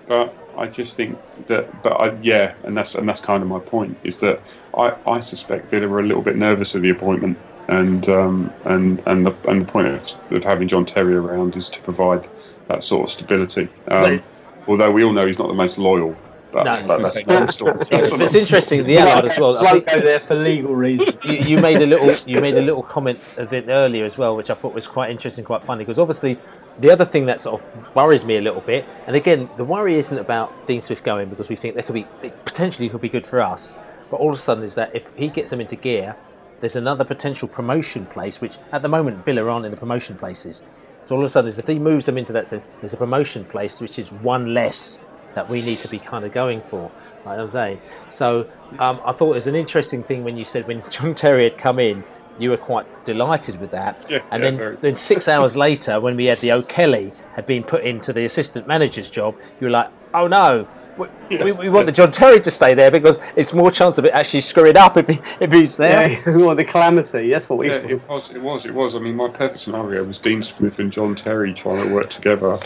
[0.06, 3.58] but I just think that, but I, yeah, and that's and that's kind of my
[3.58, 4.40] point is that
[4.76, 7.36] I, I suspect Villa were a little bit nervous of the appointment,
[7.68, 11.68] and um, and and the and the point of, of having John Terry around is
[11.70, 12.28] to provide
[12.68, 13.68] that sort of stability.
[13.88, 14.24] Um, Right.
[14.66, 16.14] although we all know he's not the most loyal,
[16.52, 16.84] but, No.
[16.86, 17.74] but that's another story.
[17.90, 19.56] It's, it's interesting the Allard as well.
[19.56, 21.22] I won't think- go there for legal reasons.
[21.24, 24.34] you, you made a little you made a little comment of it earlier as well,
[24.36, 25.84] which I thought was quite interesting, quite funny.
[25.84, 26.38] Because obviously,
[26.80, 29.98] the other thing that sort of worries me a little bit, and again, the worry
[29.98, 33.08] isn't about Dean Smith going because we think that could be it potentially could be
[33.10, 33.76] good for us,
[34.10, 36.16] but all of a sudden is that if he gets them into gear,
[36.60, 40.62] there's another potential promotion place, which at the moment Villa aren't in the promotion places.
[41.04, 43.80] So all of a sudden, if he moves them into that, there's a promotion place,
[43.80, 44.98] which is one less
[45.34, 46.90] that we need to be kind of going for,
[47.24, 47.80] like I was saying.
[48.10, 48.48] So
[48.78, 51.58] um, I thought it was an interesting thing when you said when John Terry had
[51.58, 52.04] come in,
[52.38, 54.06] you were quite delighted with that.
[54.10, 54.76] Yeah, and yeah, then, very.
[54.76, 58.66] then six hours later, when we had the O'Kelly had been put into the assistant
[58.66, 60.68] manager's job, you were like, oh no.
[60.98, 64.04] We, we, we want the John Terry to stay there because it's more chance of
[64.04, 66.10] it actually screwing up if, he, if he's there.
[66.10, 67.30] Yeah, well, the calamity.
[67.30, 67.68] That's what we.
[67.68, 68.96] Yeah, it was, it was, it was.
[68.96, 72.58] I mean, my perfect scenario was Dean Smith and John Terry trying to work together,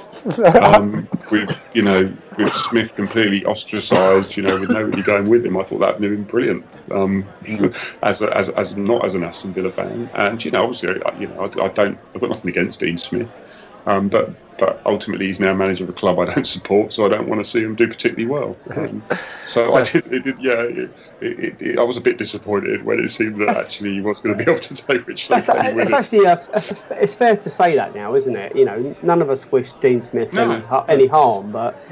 [0.57, 5.57] um, with you know, with Smith completely ostracised, you know, with nobody going with him.
[5.57, 6.65] I thought that would have been brilliant.
[6.91, 7.27] Um,
[8.03, 11.19] as, a, as as not as an Aston Villa fan, and you know, obviously, I,
[11.19, 15.27] you know, I, I don't, I've got nothing against Dean Smith, um, but but ultimately
[15.27, 17.61] he's now manager of a club I don't support, so I don't want to see
[17.61, 18.57] him do particularly well.
[18.77, 19.03] Um,
[19.47, 20.91] so I did, it did, yeah, it,
[21.21, 24.37] it, it, I was a bit disappointed when it seemed that actually he was going
[24.39, 26.21] to be able to take Rich That's, Lampard with that's him.
[26.21, 28.55] actually a, it's fair to say that now, isn't it?
[28.55, 30.53] You know, none of us wish Dean Smith No.
[30.89, 31.83] any, any harm, but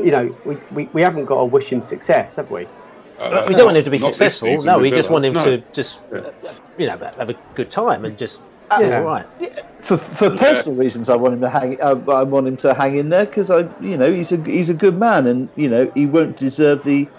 [0.00, 2.66] you know, we, we, we haven't got to wish him success, have we?
[3.18, 4.62] Uh, we don't want him to be successful.
[4.64, 5.44] No, we just want him No.
[5.44, 6.18] to just, Yeah.
[6.18, 8.40] uh, you know, have a good time and just
[8.80, 8.98] Yeah.
[8.98, 9.26] all right.
[9.80, 11.80] For, for personal reasons, I want him to hang.
[11.80, 14.68] Uh, I want him to hang in there because I, you know, he's a he's
[14.68, 17.10] a good man, and you know he won't deserve the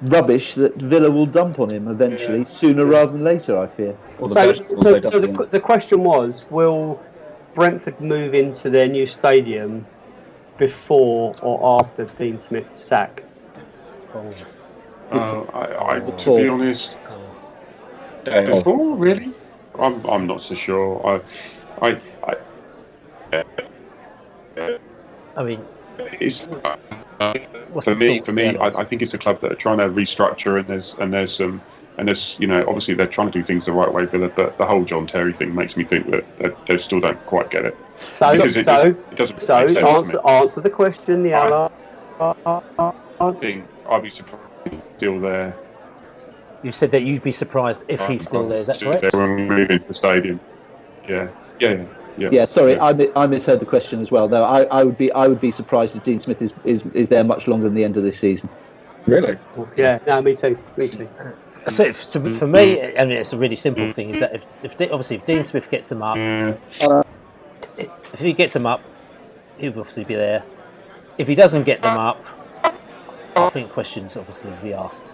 [0.00, 2.44] rubbish that Villa will dump on him eventually, Yeah.
[2.44, 3.56] sooner rather than later.
[3.58, 3.96] I fear.
[4.26, 7.02] So, so, so the, the question was, will
[7.54, 9.86] Brentford move into their new stadium
[10.58, 13.32] before or after Dean Smith is sacked?
[15.10, 16.96] Uh, I, I, to be honest,
[18.24, 19.35] Day before really,
[19.78, 21.22] I'm, I'm not so sure.
[21.82, 22.00] I, I,
[23.32, 23.44] I
[25.36, 25.66] I mean,
[25.98, 26.46] it's
[27.20, 27.34] uh,
[27.82, 28.18] for me.
[28.20, 28.56] For me.
[28.56, 31.36] I, I think it's a club that are trying to restructure, and there's and there's
[31.36, 31.62] some.
[31.98, 34.58] And there's, you know, obviously they're trying to do things the right way, Villa, but
[34.58, 37.64] the whole John Terry thing makes me think that they, they still don't quite get
[37.64, 37.78] it.
[38.12, 41.22] So, Because it so, doesn't- it doesn't so make sense to answer, answer the question,
[41.22, 41.32] the.
[41.32, 41.70] Allard.
[43.18, 45.56] I think I'd be surprised still there.
[46.62, 48.60] You said that you'd be surprised if oh, he's still there.
[48.60, 49.12] Is that Still correct?
[49.12, 50.40] there when we the stadium.
[51.08, 51.28] Yeah,
[51.60, 51.84] yeah, yeah.
[52.18, 54.26] Yeah, Yeah, sorry, I, I misheard the question as well.
[54.26, 57.08] Though I, I would be I would be surprised if Dean Smith is, is, is
[57.10, 58.48] there much longer than the end of this season.
[59.06, 59.36] Really?
[59.76, 61.08] Yeah, no, me too, me too.
[61.72, 64.10] So if, so for me, I mean, it's a really simple thing.
[64.10, 66.54] Is that if, if De- obviously if Dean Smith gets them up, Yeah.
[67.78, 68.80] if he gets them up,
[69.58, 70.42] he'll obviously be there.
[71.18, 72.24] If he doesn't get them up,
[73.34, 75.12] I think questions obviously will be asked.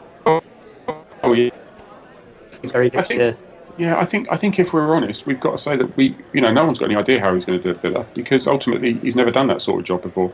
[1.23, 1.51] Oh yeah.
[2.65, 3.05] Very I good.
[3.05, 3.33] think, Yeah.
[3.77, 6.41] yeah, I think I think if we're honest, we've got to say that we, you
[6.41, 8.95] know, no one's got any idea how he's going to do it, Villa, because ultimately
[8.95, 10.33] he's never done that sort of job before.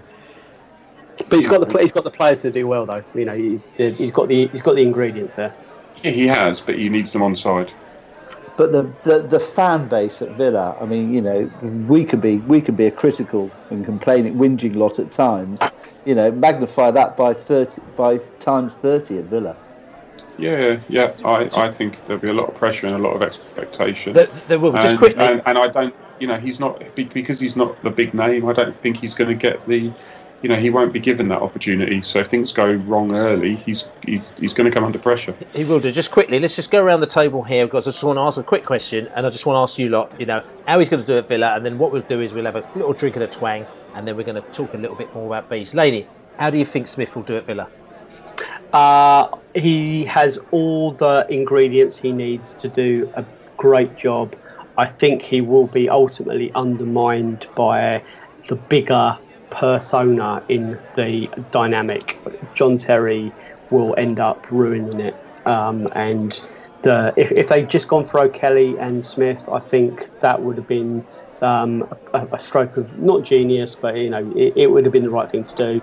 [1.28, 3.02] But he's got the he's got the players to do well though.
[3.15, 5.55] You know, he's he's got the he's got the ingredients there.
[6.02, 7.73] Yeah, he has, but he needs them on side.
[8.56, 12.39] But the, the, the fan base at Villa, I mean, you know, we could be
[12.40, 15.60] we could be a critical and complaining, whinging lot at times.
[16.05, 19.56] You know, magnify that by thirty by times thirty at Villa.
[20.39, 21.15] Yeah, yeah.
[21.24, 24.12] I, I think there'll be a lot of pressure and a lot of expectation.
[24.12, 24.73] There, there will.
[24.73, 27.90] Just and, quickly, and, and I don't, you know, he's not because he's not the
[27.90, 28.48] big name.
[28.48, 29.93] I don't think he's going to get the,
[30.43, 32.02] you know, he won't be given that opportunity.
[32.02, 35.35] So if things go wrong early, he's he's, he's going to come under pressure.
[35.52, 35.90] He will do.
[35.90, 38.39] Just quickly, let's just go around the table here because I just want to ask
[38.39, 40.89] a quick question, and I just want to ask you lot, you know, how he's
[40.89, 42.93] going to do at Villa, and then what we'll do is we'll have a little
[42.93, 45.51] drink of the twang, and then we're going to talk a little bit more about
[45.51, 45.74] bees.
[45.74, 46.06] Laney,
[46.39, 47.69] how do you think Smith will do at Villa?
[48.73, 53.24] Uh, he has all the ingredients he needs to do a
[53.57, 54.36] great job.
[54.77, 58.03] I think he will be ultimately undermined by
[58.49, 59.19] the bigger
[59.51, 62.19] persona in the dynamic.
[62.55, 63.32] John Terry
[63.70, 65.15] will end up ruining it.
[65.47, 66.40] Um, and
[66.82, 70.69] the if, if they'd just gone for O'Kelly and Smith, I think that would have
[70.69, 71.05] been
[71.40, 75.05] um, a, a stroke of not genius, but you know it, it would have been
[75.05, 75.81] the right thing to do.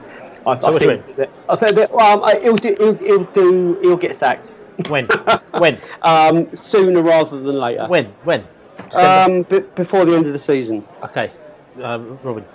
[0.48, 2.76] I, So I what do you think that, I think that um, I- he'll do
[2.80, 4.52] he'll, he'll do he'll get sacked.
[4.90, 5.06] When?
[5.58, 5.80] when?
[6.02, 7.88] Um, sooner rather than later.
[7.88, 8.06] When?
[8.26, 8.44] When?
[8.94, 10.86] Um, b- before the end of the season.
[11.04, 11.32] Okay,
[11.82, 12.46] um, Robin.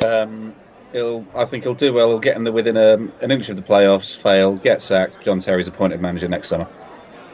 [0.00, 0.54] Um,
[0.92, 2.08] he'll, I think he'll do well.
[2.08, 4.16] He'll get in the within a, an inch of the playoffs.
[4.16, 5.22] Fail, get sacked.
[5.24, 6.68] John Terry's appointed manager next summer.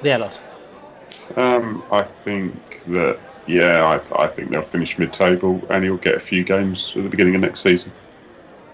[0.03, 0.39] Yeah, lot.
[1.37, 6.15] Um, I think that yeah, I, th- I think they'll finish mid-table, and he'll get
[6.17, 7.93] a few games at the beginning of next season,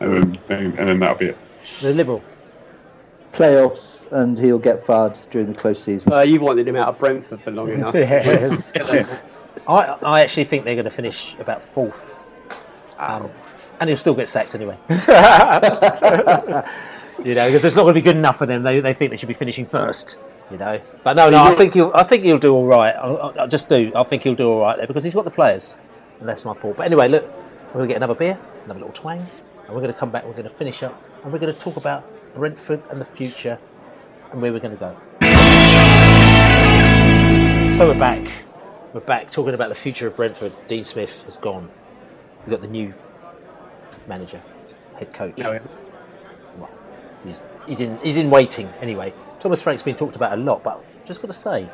[0.02, 1.38] and then and then that'll be it.
[1.80, 2.22] The Liberal.
[3.32, 6.12] Playoffs, and he'll get fired during the close season.
[6.12, 7.94] Uh, you've wanted him out of Brentford for long enough.
[9.66, 12.14] I, I actually think they're going to finish about fourth.
[12.98, 13.30] Um,
[13.80, 14.78] and he'll still get sacked anyway.
[14.88, 14.96] you
[17.34, 18.62] know, because it's not going to be good enough for them.
[18.62, 20.18] They, they think they should be finishing first.
[20.50, 21.42] You know, but no, no.
[21.42, 21.90] I think he'll.
[21.94, 22.94] I think he'll do all right.
[22.94, 23.90] I, I, I just do.
[23.96, 25.74] I think he'll do all right there because he's got the players,
[26.20, 26.76] and that's my fault.
[26.76, 27.24] But anyway, look,
[27.68, 29.26] we're going to get another beer, another little twang,
[29.72, 30.26] and we're going to come back.
[30.26, 32.04] We're going to finish up, and we're going to talk about
[32.34, 33.58] Brentford and the future,
[34.30, 34.94] and where we're going to go.
[37.78, 38.30] So we're back.
[38.92, 40.52] We're back talking about the future of Brentford.
[40.68, 41.70] Dean Smith has gone.
[42.40, 42.92] We've got the new
[44.06, 44.42] manager,
[44.98, 45.38] head coach.
[45.38, 45.58] No,
[46.58, 46.70] Well,
[47.24, 49.14] he's, he's in he's in waiting anyway.
[49.40, 51.66] Thomas Frank's been talked about a lot, but just got to say,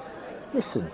[0.54, 0.88] listen,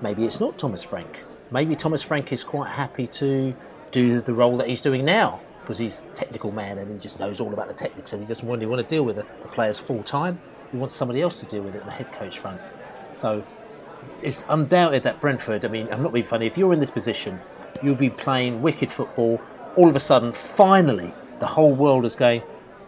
[0.00, 1.18] maybe it's not Thomas Frank.
[1.50, 3.54] Maybe Thomas Frank is quite happy to
[3.90, 7.40] do the role that he's doing now because he's technical man and he just knows
[7.40, 10.02] all about the techniques and he doesn't really want to deal with the players full
[10.02, 10.40] time.
[10.72, 12.60] He wants somebody else to deal with it on the head coach front.
[13.20, 13.44] So
[14.22, 17.40] it's undoubted that Brentford, I mean, I'm not being funny, if you're in this position,
[17.82, 19.40] you'll be playing wicked football.
[19.76, 22.42] All of a sudden, finally, the whole world is going,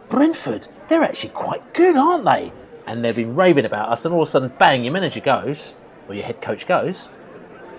[0.09, 2.53] Brentford, they're actually quite good, aren't they?
[2.87, 5.75] And they've been raving about us, and all of a sudden, bang, your manager goes,
[6.09, 7.09] or your head coach goes.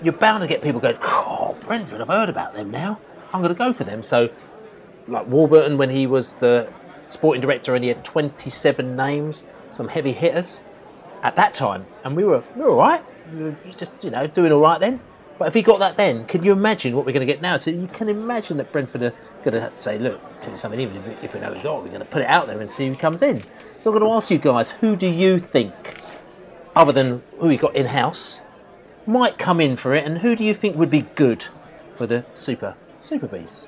[0.02, 3.00] You're bound to get people going, oh, Brentford, I've heard about them now.
[3.34, 4.04] I'm going to go for them.
[4.04, 4.30] So,
[5.08, 6.72] like Warburton, when he was the
[7.10, 10.62] sporting director and he had 27 names, some heavy hitters
[11.22, 13.04] at that time, and we were we were all right.
[13.34, 15.00] We were just you know doing all right then.
[15.40, 17.58] But if he got that then, can you imagine what we're going to get now?
[17.58, 19.14] So you can imagine that Brentford are
[19.44, 21.60] going to have to say, look, tell you something, even if, if we know we
[21.60, 23.44] got, we're going to put it out there and see who comes in.
[23.80, 25.74] So I'm going to ask you guys, who do you think,
[26.76, 28.40] other than who we got in house,
[29.06, 31.44] might come in for it, and who do you think would be good
[31.96, 33.68] for the Super Super Bees?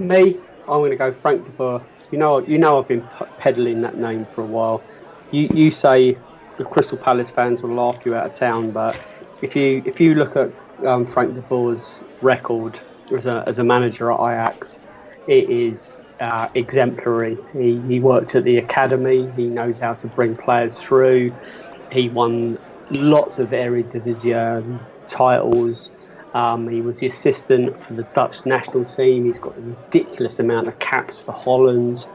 [0.00, 1.86] Me, I'm going to go Frank de Boer.
[2.10, 3.08] You know, you know, I've been
[3.38, 4.86] peddling that name for a while.
[5.30, 6.16] You, you say
[6.56, 8.98] the Crystal Palace fans will laugh you out of town, but
[9.42, 10.48] if you if you look at
[10.86, 12.80] um, Frank de Boer's record
[13.16, 14.80] as a as a manager at Ajax,
[15.26, 17.36] it is uh, exemplary.
[17.52, 19.30] He he worked at the academy.
[19.36, 21.36] He knows how to bring players through.
[21.92, 22.56] He won
[22.90, 25.90] lots of Eredivisie titles.
[26.34, 29.24] Um, he was the assistant for the Dutch national team.
[29.24, 32.06] He's got a ridiculous amount of caps for Holland.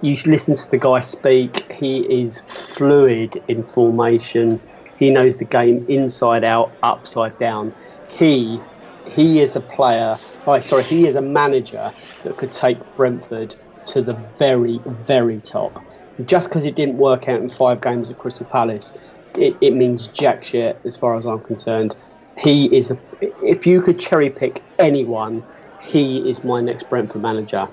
[0.00, 1.70] You listen to the guy speak.
[1.70, 4.60] He is fluid in formation.
[4.98, 7.72] He knows the game inside out, upside down.
[8.08, 8.60] He
[9.08, 10.18] he is a player.
[10.46, 11.92] Oh, sorry, he is a manager
[12.24, 13.54] that could take Brentford
[13.86, 15.80] to the very, very top.
[16.24, 18.92] Just because it didn't work out in five games at Crystal Palace,
[19.36, 21.94] it, it means jack shit as far as I'm concerned.
[22.38, 25.42] He is, a, if you could cherry pick anyone,
[25.86, 27.68] he is my next Brentford manager.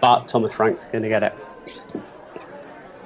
[0.00, 1.34] But Thomas Frank's going to get it.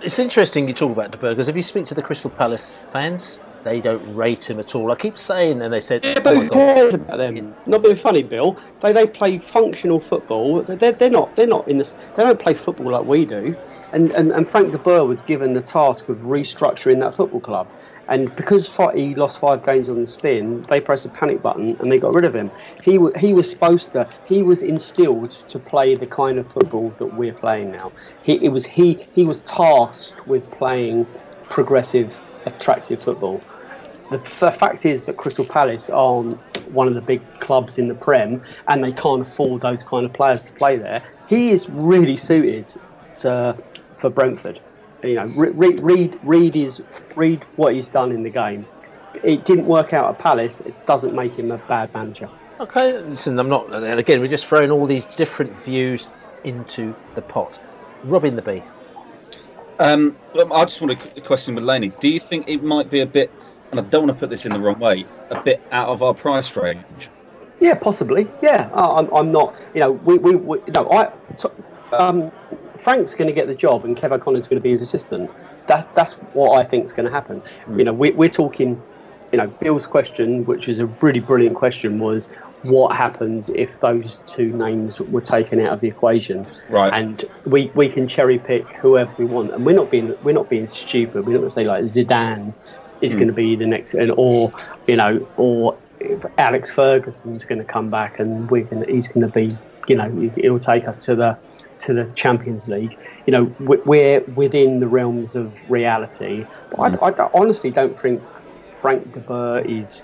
[0.02, 2.70] It's interesting you talk about De Boer because if you speak to the Crystal Palace
[2.93, 4.93] fans, they don't rate him at all.
[4.93, 7.55] I keep saying, and they said, Yeah, "Oh but my who God." about them?
[7.66, 8.59] Not being funny, Bill.
[8.82, 10.62] They they play functional football.
[10.62, 11.94] They're, they're not they're not in this.
[12.16, 13.56] They don't play football like we do.
[13.93, 17.69] And, and and Frank de Boer was given the task of restructuring that football club.
[18.09, 21.90] And because he lost five games on the spin, they pressed a panic button and
[21.90, 22.51] they got rid of him.
[22.82, 24.09] He he was supposed to.
[24.24, 27.93] He was instilled to play the kind of football that we're playing now.
[28.22, 31.06] He it was he he was tasked with playing
[31.48, 33.43] progressive, attractive football.
[34.10, 36.39] The, the fact is that Crystal Palace aren't
[36.70, 40.12] one of the big clubs in the Prem, and they can't afford those kind of
[40.12, 41.02] players to play there.
[41.26, 42.70] He is really suited
[43.16, 43.56] to,
[43.97, 44.60] for Brentford.
[45.05, 46.81] You know, read, read, read his,
[47.14, 48.66] read what he's done in the game.
[49.22, 50.60] It didn't work out at Palace.
[50.60, 52.31] It doesn't make him a bad manager.
[52.59, 53.72] Okay, listen, I'm not.
[53.72, 56.09] And again, we're just throwing all these different views
[56.43, 57.60] into the pot.
[58.05, 58.62] Robin the Bee.
[59.78, 60.16] Um,
[60.52, 61.93] I just want a question with Laney.
[62.01, 63.31] Do you think it might be a bit,
[63.70, 66.02] and I don't want to put this in the wrong way, a bit out of
[66.02, 67.10] our price range?
[67.60, 68.28] Yeah, possibly.
[68.43, 69.55] Yeah, I'm, I'm not.
[69.74, 71.12] You know, we, we, we no, I.
[71.93, 72.32] Um,
[72.78, 75.30] Frank's going to get the job, and Kev O'Connor's going to be his assistant.
[75.68, 77.42] That that's what I think is going to happen.
[77.66, 77.78] Mm.
[77.78, 78.80] You know, we, we're talking.
[79.32, 82.28] You know, Bill's question, which is a really brilliant question, was
[82.62, 86.46] what happens if those two names were taken out of the equation?
[86.68, 86.92] Right.
[86.92, 90.48] And we, we can cherry pick whoever we want, and we're not being we're not
[90.48, 91.26] being stupid.
[91.26, 92.55] We're not going to say like Zidane
[93.01, 93.16] is mm.
[93.16, 94.52] going to be the next, and or
[94.86, 95.76] you know, or
[96.38, 99.56] Alex Ferguson's going to come back, and we're going he's going to be,
[99.88, 101.38] you know, it'll take us to the
[101.85, 102.97] to the Champions League.
[103.27, 106.47] You know, we're within the realms of reality.
[106.70, 108.23] But I, I honestly don't think
[108.77, 110.02] Frank de Boer is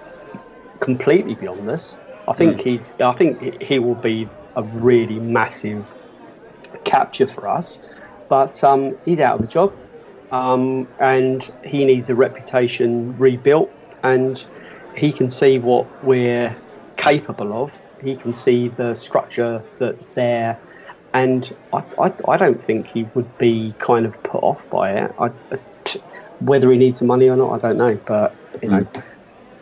[0.80, 1.96] completely beyond this.
[2.28, 2.62] I think mm.
[2.62, 2.92] he's.
[3.00, 6.08] I think he will be a really massive
[6.84, 7.78] capture for us,
[8.28, 9.72] but um, he's out of the job,
[10.30, 13.70] um, and he needs a reputation rebuilt,
[14.02, 14.44] and
[14.96, 16.56] he can see what we're
[16.96, 17.76] capable of.
[18.02, 20.58] He can see the structure that's there,
[21.12, 25.14] and I, I, I don't think he would be kind of put off by it.
[25.18, 25.30] I,
[26.40, 28.80] whether he needs the money or not, I don't know, but you know.
[28.80, 29.02] Mm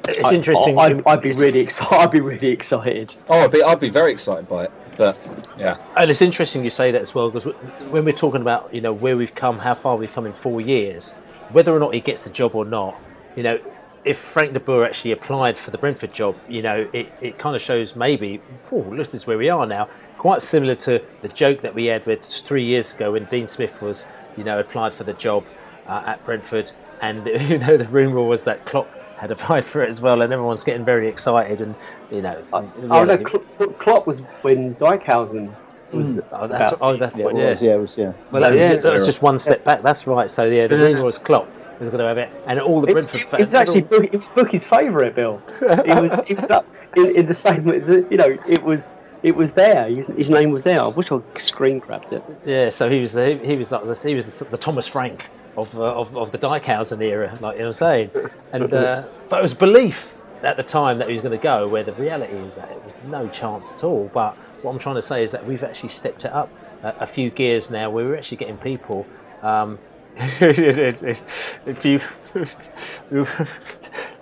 [0.08, 0.78] it's I, interesting.
[0.78, 1.94] I, would be really excited.
[1.96, 3.14] I'd be really excited.
[3.28, 4.72] Oh, I'd be, I'd be very excited by it.
[4.96, 7.54] But yeah, and it's interesting you say that as well because
[7.90, 10.60] when we're talking about you know where we've come, how far we've come in four
[10.60, 11.10] years,
[11.52, 13.00] whether or not he gets the job or not,
[13.36, 13.60] you know,
[14.04, 17.54] if Frank de Boer actually applied for the Brentford job, you know, it, it kind
[17.54, 18.40] of shows maybe,
[18.72, 19.88] oh, look, this is where we are now.
[20.18, 23.80] Quite similar to the joke that we had with three years ago when Dean Smith
[23.80, 24.06] was,
[24.36, 25.44] you know, applied for the job
[25.86, 29.88] uh, at Brentford, and you know the rumor was that Klopp had applied for it
[29.88, 31.60] as well, and everyone's getting very excited.
[31.60, 31.74] And
[32.10, 35.54] you know, oh, oh no, Klopp was when Dijkhuizen
[35.92, 36.06] was.
[36.06, 36.24] Mm.
[36.32, 37.50] Oh, that's, oh, that's yeah, what, yeah.
[37.50, 38.12] Was, yeah, it was, yeah.
[38.30, 39.82] Well, that, yeah, was, that was just one step back.
[39.82, 40.30] That's right.
[40.30, 41.48] So yeah, the rumor was Klopp
[41.80, 43.42] was going to have it, and all the Brentford fans.
[43.42, 45.42] It was actually Book, it was Bookie's favourite, Bill.
[45.60, 47.66] It was it was up in, in the same.
[48.10, 48.86] You know, it was
[49.22, 49.88] it was there.
[49.88, 50.80] His, his, name was there.
[50.80, 52.22] I wish I screen grabbed it.
[52.44, 55.24] Yeah, so he was the, he was like the, he was the, the Thomas Frank
[55.56, 58.10] of, uh, of, of the Dijkhuizen era, like you know what I'm saying.
[58.52, 61.66] And uh, but it was belief at the time that he was going to go,
[61.66, 64.08] where the reality is that it was no chance at all.
[64.14, 66.48] But what I'm trying to say is that we've actually stepped it up
[66.82, 69.06] a, a few gears now, we're actually getting people.
[69.42, 69.78] Um,
[70.18, 72.00] if you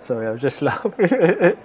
[0.01, 0.93] sorry, I was just laughing.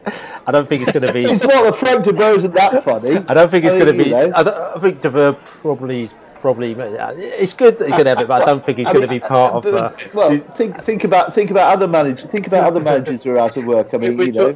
[0.47, 1.25] I don't think it's going to be.
[1.25, 3.17] it's not the Frank de Boer isn't that funny.
[3.29, 4.13] I don't think it's going to be.
[4.13, 6.11] I, I, think de Boer probably
[6.43, 8.89] probably uh, it's good that he's going to have it, but I don't think he's
[8.89, 9.75] going to be part of.
[9.75, 12.29] Uh, well, think think about think about other managers.
[12.29, 13.95] Think about other managers who are out of work.
[13.95, 14.49] I mean, you know.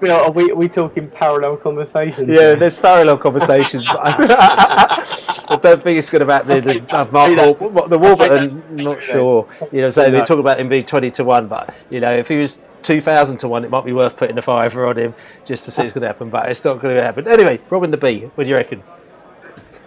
[0.00, 2.26] you know, are we are we talking parallel conversations?
[2.28, 3.86] Yeah, there's parallel conversations.
[3.90, 6.60] I don't think it's going to happen.
[6.60, 9.46] The, the, Mark the Warburton, not sure.
[9.70, 12.28] You know, so they talk about him being twenty to one, but you know, if
[12.28, 15.14] he was two thousand to one, it might be worth putting a fiver on him
[15.44, 16.30] just to see what's going to happen.
[16.30, 17.28] But it's not going to happen.
[17.28, 18.82] Anyway, Robin the Bee, what do you reckon?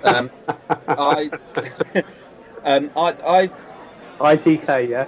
[0.04, 0.30] Um,
[0.88, 1.30] I,
[2.64, 3.52] um, I, I,
[4.20, 5.08] ITK, yeah.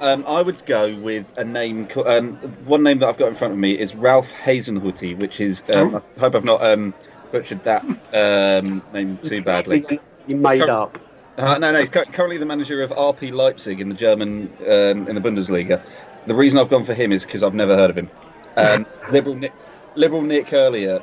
[0.00, 1.88] Um, I would go with a name.
[2.06, 5.62] Um, one name that I've got in front of me is Ralph Hasenhüttl, which is.
[5.74, 6.02] Um, oh.
[6.16, 6.94] I hope I've not um,
[7.32, 9.84] butchered that um, name too badly.
[10.26, 10.98] You made Cur- up.
[11.36, 11.80] Uh, no, no.
[11.80, 15.82] He's currently the manager of RB Leipzig in the German um, in the Bundesliga.
[16.26, 18.10] The reason I've gone for him is because I've never heard of him.
[18.56, 19.52] Um, Liberal Nick,
[19.96, 21.02] Liberal Nick earlier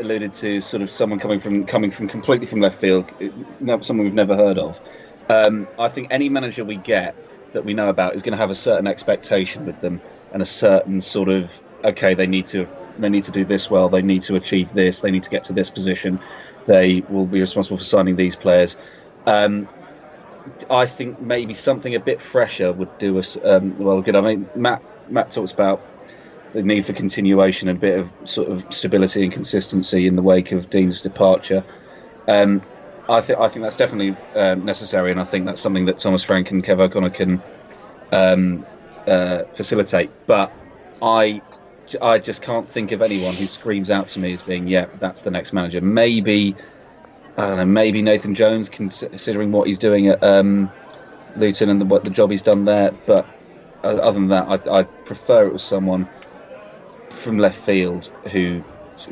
[0.00, 3.10] alluded to sort of someone coming from coming from completely from left field,
[3.82, 4.80] someone we've never heard of.
[5.28, 7.16] Um, I think any manager we get
[7.52, 10.02] that we know about is going to have a certain expectation with them
[10.32, 12.66] and a certain sort of okay, they need to
[12.98, 15.44] they need to do this well, they need to achieve this, they need to get
[15.44, 16.20] to this position,
[16.66, 18.76] they will be responsible for signing these players.
[19.26, 19.68] Um,
[20.70, 24.16] I think maybe something a bit fresher would do us um, well good.
[24.16, 25.84] I mean, Matt Matt talks about
[26.54, 30.52] the need for continuation a bit of sort of stability and consistency in the wake
[30.52, 31.64] of Dean's departure.
[32.28, 32.62] Um,
[33.08, 36.22] I think I think that's definitely um, necessary, and I think that's something that Thomas
[36.22, 37.42] Frank and Kev O'Connor can
[38.12, 38.66] um,
[39.06, 40.10] uh, facilitate.
[40.26, 40.54] But
[41.02, 41.42] I,
[42.00, 45.20] I just can't think of anyone who screams out to me as being, yeah, that's
[45.20, 45.82] the next manager.
[45.82, 46.56] Maybe,
[47.36, 50.72] I don't know, maybe Nathan Jones, considering what he's doing at um,
[51.36, 52.92] Luton and the, what the job he's done there.
[53.06, 53.26] But
[53.82, 56.08] uh, other than that, I, I prefer it was someone
[57.14, 58.62] from left field who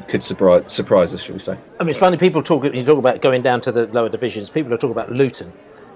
[0.09, 1.59] could surprise surprise us, shall we say?
[1.81, 2.16] I mean, it's funny.
[2.16, 2.65] People talk.
[2.65, 4.51] You talk about going down to the lower divisions.
[4.51, 5.53] People are talking about Luton,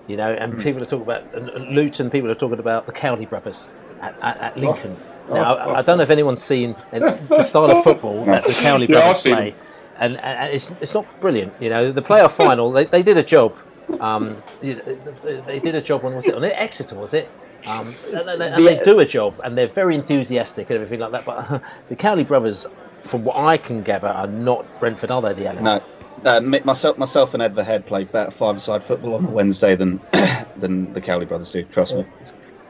[0.09, 0.63] you know, and mm.
[0.63, 2.11] people are talking about uh, Luton.
[2.11, 3.67] People are talking about the Cowley brothers
[4.01, 4.97] at, at, at Lincoln.
[5.29, 5.35] Oh.
[5.35, 8.53] Now, oh, I, I, don't know if anyone's seen the style of football that the
[8.53, 9.55] Cowley yeah, brothers play,
[9.99, 11.53] and, and, it's it's not brilliant.
[11.61, 13.57] You know, the playoff final, they, they did a job.
[14.01, 16.97] Um, they did a job when was it on Exeter?
[16.97, 17.29] Was it?
[17.67, 21.13] Um, and, they, and they do a job, and they're very enthusiastic and everything like
[21.13, 21.25] that.
[21.25, 22.67] But the Cowley brothers,
[23.05, 25.33] from what I can gather, are not Brentford, are they?
[25.33, 25.63] The Alex?
[25.63, 25.83] No.
[26.25, 30.01] Uh, myself, myself, and Ed the Head play better five-side football on a Wednesday than
[30.57, 31.63] than the Cowley brothers do.
[31.65, 32.07] Trust me.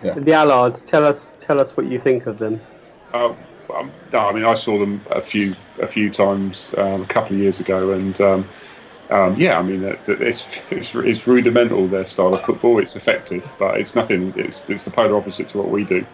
[0.03, 0.15] Yeah.
[0.15, 2.61] The Allards, tell us, tell us what you think of them.
[3.15, 3.35] Uh,
[3.75, 7.37] um, no, I mean I saw them a few a few times um, a couple
[7.37, 8.49] of years ago, and um,
[9.11, 12.79] um, yeah, I mean, it's, it's, it's, rudimental their style of football.
[12.81, 14.35] It's effective, but it's nothing.
[14.37, 16.05] It's it's the polar opposite to what we do.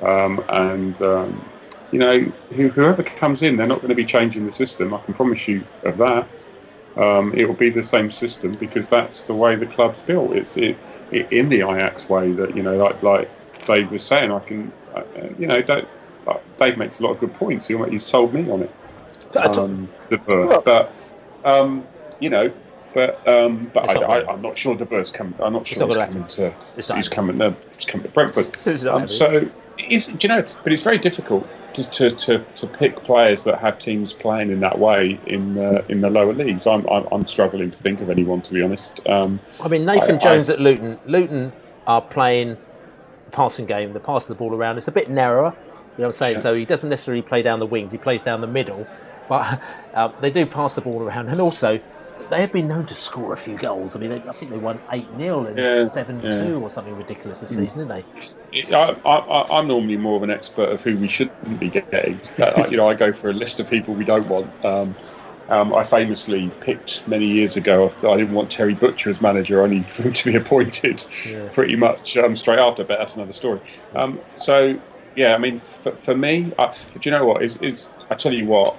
[0.00, 1.44] Um, and um,
[1.90, 4.94] you know, whoever comes in, they're not going to be changing the system.
[4.94, 6.26] I can promise you of that.
[6.96, 10.32] Um, it will be the same system because that's the way the club's built.
[10.32, 10.78] It's it,
[11.10, 13.30] it, in the Ajax way that you know, like like
[13.66, 14.32] Dave was saying.
[14.32, 15.02] I can, uh,
[15.38, 15.86] you know, Dave,
[16.58, 17.66] Dave makes a lot of good points.
[17.66, 18.70] He, sold me on it.
[19.36, 20.18] Um, the
[20.64, 20.92] but
[21.44, 21.86] um,
[22.20, 22.52] you know,
[22.94, 25.34] but um, but I, I, am not sure De Boer's coming.
[25.40, 26.54] I'm not sure he's coming to.
[26.76, 27.38] He's coming.
[27.38, 27.56] to.
[27.74, 28.56] he's coming to Brentford.
[28.88, 29.48] Um, so
[29.78, 30.44] is do you know?
[30.62, 34.60] But it's very difficult to, to, to, to, pick players that have teams playing in
[34.60, 36.66] that way in the in the lower leagues.
[36.66, 39.00] I'm I'm, I'm struggling to think of anyone to be honest.
[39.06, 40.98] Um, I mean Nathan I, Jones I, at Luton.
[41.06, 41.52] Luton
[41.86, 42.56] are playing
[43.24, 43.92] the passing game.
[43.92, 44.78] They're passing the ball around.
[44.78, 45.54] It's a bit narrower.
[45.96, 46.36] You know what I'm saying?
[46.36, 46.42] Yeah.
[46.42, 47.92] So he doesn't necessarily play down the wings.
[47.92, 48.86] He plays down the middle.
[49.28, 49.60] But
[49.94, 51.80] uh, they do pass the ball around, and also
[52.32, 53.94] they have been known to score a few goals.
[53.94, 56.54] I mean, they, I think they won 8 0 and 7 yeah, 2 yeah.
[56.54, 58.04] or something ridiculous this season, didn't they?
[58.74, 62.18] I, am normally more of an expert of who we shouldn't be getting.
[62.38, 64.64] uh, you know, I go for a list of people we don't want.
[64.64, 64.96] Um,
[65.50, 67.92] um, I famously picked many years ago.
[67.98, 71.50] I didn't want Terry Butcher as manager, only for him to be appointed yeah.
[71.52, 72.82] pretty much um, straight after.
[72.82, 73.60] But that's another story.
[73.94, 74.80] Um, so
[75.16, 77.42] yeah, I mean, for, for me, I, do you know what?
[77.42, 78.78] Is, is I tell you what,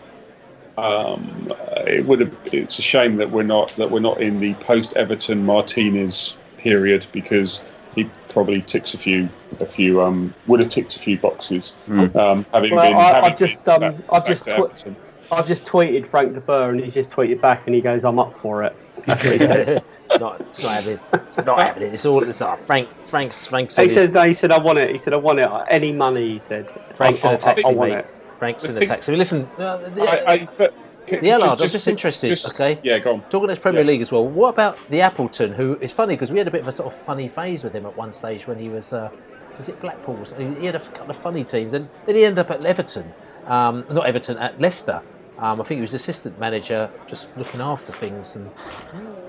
[0.78, 1.52] um,
[1.88, 2.34] it would have.
[2.45, 7.06] It's a shame that we're not that we're not in the post Everton Martinez period
[7.12, 7.62] because
[7.95, 9.30] he probably ticks a few
[9.60, 11.76] a few um, would have ticked a few boxes.
[11.88, 12.16] Mm.
[12.16, 16.08] Um, having well, been, I, having I've just um, I've just tw- I've just tweeted
[16.08, 18.76] Frank de Boer and he's just tweeted back and he goes I'm up for it.
[19.06, 19.84] That's what he said.
[20.20, 21.45] not, it's not happening.
[21.45, 21.94] Not happening.
[21.94, 22.90] It's all it's uh, Frank.
[23.08, 23.76] Frank's Frank's.
[23.76, 24.24] He said no.
[24.24, 24.91] He said I want it.
[24.91, 25.50] He said I want it.
[25.70, 26.40] Any money.
[26.40, 26.72] He said.
[26.95, 27.66] Frank's in a taxi.
[27.66, 28.08] I, I want it.
[28.44, 29.18] Frank's in.
[29.18, 30.74] Listen, uh, the, I, I, but,
[31.07, 32.30] the Allard, I'm just interested.
[32.30, 32.80] Just, okay.
[32.84, 33.22] Yeah, go on.
[33.24, 33.88] Talking about Premier yeah.
[33.88, 34.28] League as well.
[34.28, 35.53] What about the Appleton?
[35.53, 37.74] Who is funny because we had a bit of a sort of funny phase with
[37.74, 38.94] him at one stage when he was.
[38.94, 39.10] Uh,
[39.57, 40.18] was it Blackpool?
[40.60, 41.72] He had a couple of funny teams.
[41.72, 43.14] Then, then he ended up at Everton.
[43.45, 45.02] Um, not Everton, at Leicester.
[45.38, 48.36] Um, I think he was assistant manager, just looking after things.
[48.36, 48.48] And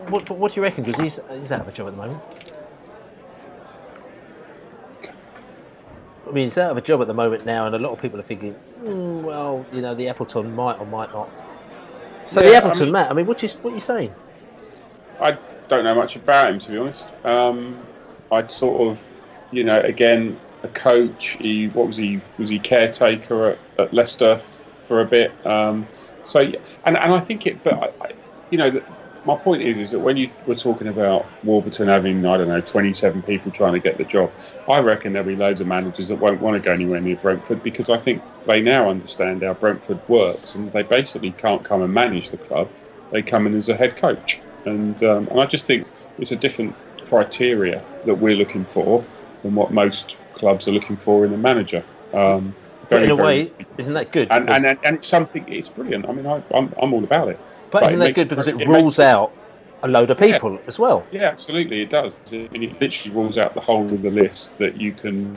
[0.09, 0.85] what, what do you reckon?
[0.85, 2.23] Because he's he's out of a job at the moment.
[6.27, 8.01] I mean, he's out of a job at the moment now, and a lot of
[8.01, 11.29] people are thinking, mm, well, you know, the Appleton might or might not.
[12.31, 13.11] So yeah, the Appleton, I mean, Matt.
[13.11, 14.15] I mean, what you what are you saying?
[15.21, 15.39] I
[15.69, 17.07] don't know much about him to be honest.
[17.25, 17.79] Um,
[18.33, 19.05] I'd sort of,
[19.51, 21.37] you know, again, a coach.
[21.41, 22.21] He what was he?
[22.39, 25.33] Was he caretaker at, at Leicester for a bit?
[25.47, 25.87] Um,
[26.25, 28.13] so, and and I think it, but I,
[28.51, 28.83] you know,
[29.25, 32.61] my point is, is that when you were talking about Warburton having, I don't know,
[32.61, 34.33] 27 people trying to get the job,
[34.69, 37.63] I reckon there'll be loads of managers that won't want to go anywhere near Brentford
[37.63, 41.93] because I think they now understand how Brentford works and they basically can't come and
[41.93, 42.69] manage the club.
[43.11, 44.43] They come in as a head coach.
[44.67, 45.87] And, um, and I just think
[46.19, 49.05] it's a different criteria that we're looking for
[49.43, 51.85] than what most clubs are looking for in a manager.
[52.13, 52.55] Um,
[52.91, 54.31] very, in a way, isn't that good?
[54.31, 56.09] And, and, and, and, it's something, it's brilliant.
[56.09, 57.41] I mean, I, I'm, I'm all about it.
[57.75, 59.33] But, isn't that good because it, it rules out
[59.83, 60.61] a load of people yeah.
[60.69, 61.05] as well?
[61.11, 62.13] Yeah, absolutely, it does.
[62.31, 65.37] It, it literally rules out the whole of the list that you can.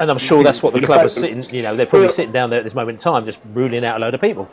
[0.00, 1.42] And I'm sure that's what the club is sitting.
[1.54, 3.98] You know, they're probably sitting down there at this moment in time, just ruling out
[3.98, 4.48] a load of people.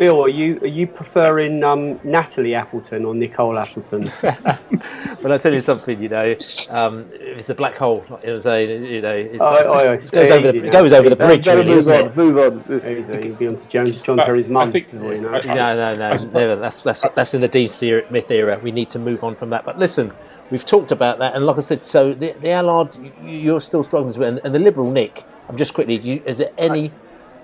[0.00, 4.10] Bill, are you are you preferring um, Natalie Appleton or Nicole Appleton?
[4.22, 6.02] well, I'll tell you something.
[6.02, 6.30] You know,
[6.72, 8.02] um, it's the black hole.
[8.22, 11.10] It was a you know, it's, oh, oh, it goes over the, it goes over
[11.10, 11.46] the bridge.
[11.46, 12.16] Really, move on, it?
[12.16, 12.98] move on.
[12.98, 14.72] Easy, you'll be on to Jones, John Terry's mum.
[14.74, 14.84] You
[15.20, 15.38] know.
[15.38, 16.56] No, no, no, never.
[16.56, 18.58] That's that's that's in the Dean Smith era.
[18.62, 19.66] We need to move on from that.
[19.66, 20.14] But listen,
[20.50, 23.82] we've talked about that, and like I said, so the, the Allard, you- you're still
[23.84, 25.24] struggling with, and, and the Liberal Nick.
[25.50, 26.90] I'm just quickly, you, is there any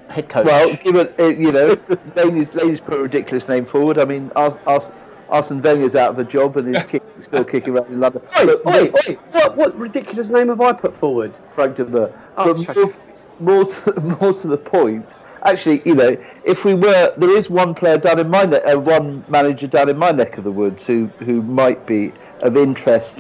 [0.08, 0.46] head coach?
[0.46, 1.76] Well, given uh, you know,
[2.16, 3.98] Laney's, Laney's put a ridiculous name forward.
[3.98, 4.92] I mean, Ars- Ars-
[5.28, 8.22] Arsene Wenger's out of a job and is kick, still kicking around in London.
[8.38, 11.36] Oi, But oi, oi, what, what ridiculous name have I put forward?
[11.54, 12.12] Frank de Boer.
[12.36, 12.92] Oh, But more,
[13.40, 17.74] more, to, more to the point, actually, you know, if we were, there is one
[17.74, 20.86] player down in my neck, uh, one manager down in my neck of the woods
[20.86, 22.12] who who might be
[22.42, 23.18] of interest,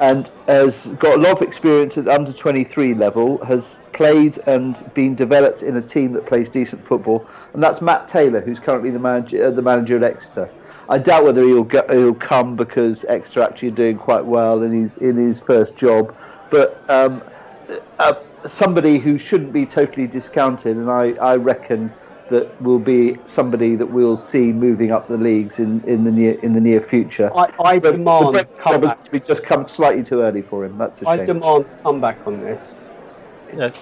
[0.00, 5.14] and has got a lot of experience at under 23 level, has played and been
[5.14, 7.24] developed in a team that plays decent football,
[7.54, 10.50] and that's Matt Taylor, who's currently the manager, uh, the manager at Exeter.
[10.88, 14.72] I doubt whether he'll go, he'll come because Exeter actually are doing quite well and
[14.72, 16.14] he's in his first job,
[16.50, 16.82] but.
[16.88, 17.22] Um,
[17.98, 18.14] uh,
[18.46, 21.90] somebody who shouldn't be totally discounted, and I, I reckon
[22.30, 26.32] that will be somebody that we'll see moving up the leagues in, in the near
[26.40, 27.30] in the near future.
[27.36, 28.98] I, I But demand the comeback.
[29.12, 30.76] has just come slightly too early for him.
[30.76, 31.20] That's a I shame.
[31.20, 32.76] I demand comeback on this.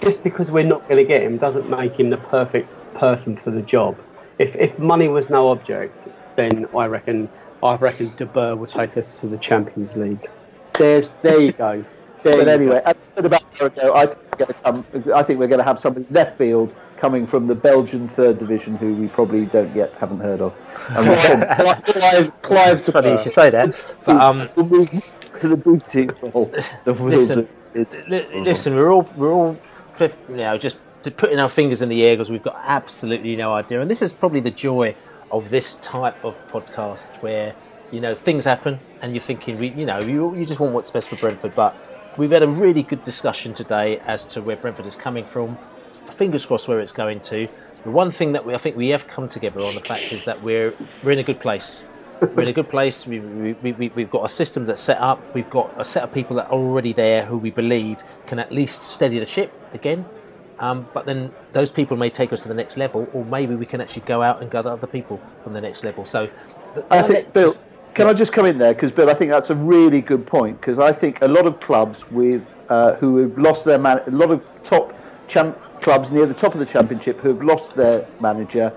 [0.01, 3.51] Just because we're not going to get him doesn't make him the perfect person for
[3.51, 3.99] the job.
[4.39, 5.99] If if money was no object,
[6.37, 7.29] then I reckon
[7.63, 10.29] I reckon De Boer will take us to the Champions League.
[10.75, 11.85] There's there you go.
[12.23, 12.91] There but you anyway, go.
[12.91, 15.47] I said about a year ago, I think, we're going to come, I think we're
[15.49, 19.47] going to have somebody left field coming from the Belgian third division who we probably
[19.47, 20.55] don't yet haven't heard of.
[20.91, 23.75] And we'll come- Clive, Clive De Funny you should say that.
[24.05, 24.91] But, um, we'll move
[25.39, 26.53] to the booty role.
[26.85, 28.43] The Listen, li- Mm-hmm.
[28.43, 29.57] listen, we're all we're all
[29.99, 30.77] you know just
[31.17, 34.13] putting our fingers in the air because we've got absolutely no idea, and this is
[34.13, 34.95] probably the joy
[35.31, 37.55] of this type of podcast where
[37.91, 40.91] you know things happen and you're thinking we you know you you just want what's
[40.91, 41.77] best for Brentford, but
[42.17, 45.57] we've had a really good discussion today as to where Brentford is coming from.
[46.17, 47.49] Fingers crossed where it's going to.
[47.85, 50.25] The one thing that we, I think we have come together on the fact is
[50.25, 51.85] that we're we're in a good place.
[52.21, 53.07] We're in a good place.
[53.07, 55.23] We, we, we, we- we've got a system that's set up.
[55.35, 58.53] We've got a set of people that are already there who we believe can at
[58.53, 60.05] least steady the ship again.
[60.59, 63.65] Um, but then those people may take us to the next level, or maybe we
[63.65, 66.05] can actually go out and gather other people from the next level.
[66.05, 66.29] So,
[66.91, 67.57] I think, Bill,
[67.95, 68.75] can I just come in there?
[68.75, 70.61] Because, Bill, I think that's a really good point.
[70.61, 74.11] Because I think a lot of clubs with uh, who have lost their man, a
[74.11, 74.93] lot of top
[75.29, 78.71] champ clubs near the top of the championship who have lost their manager.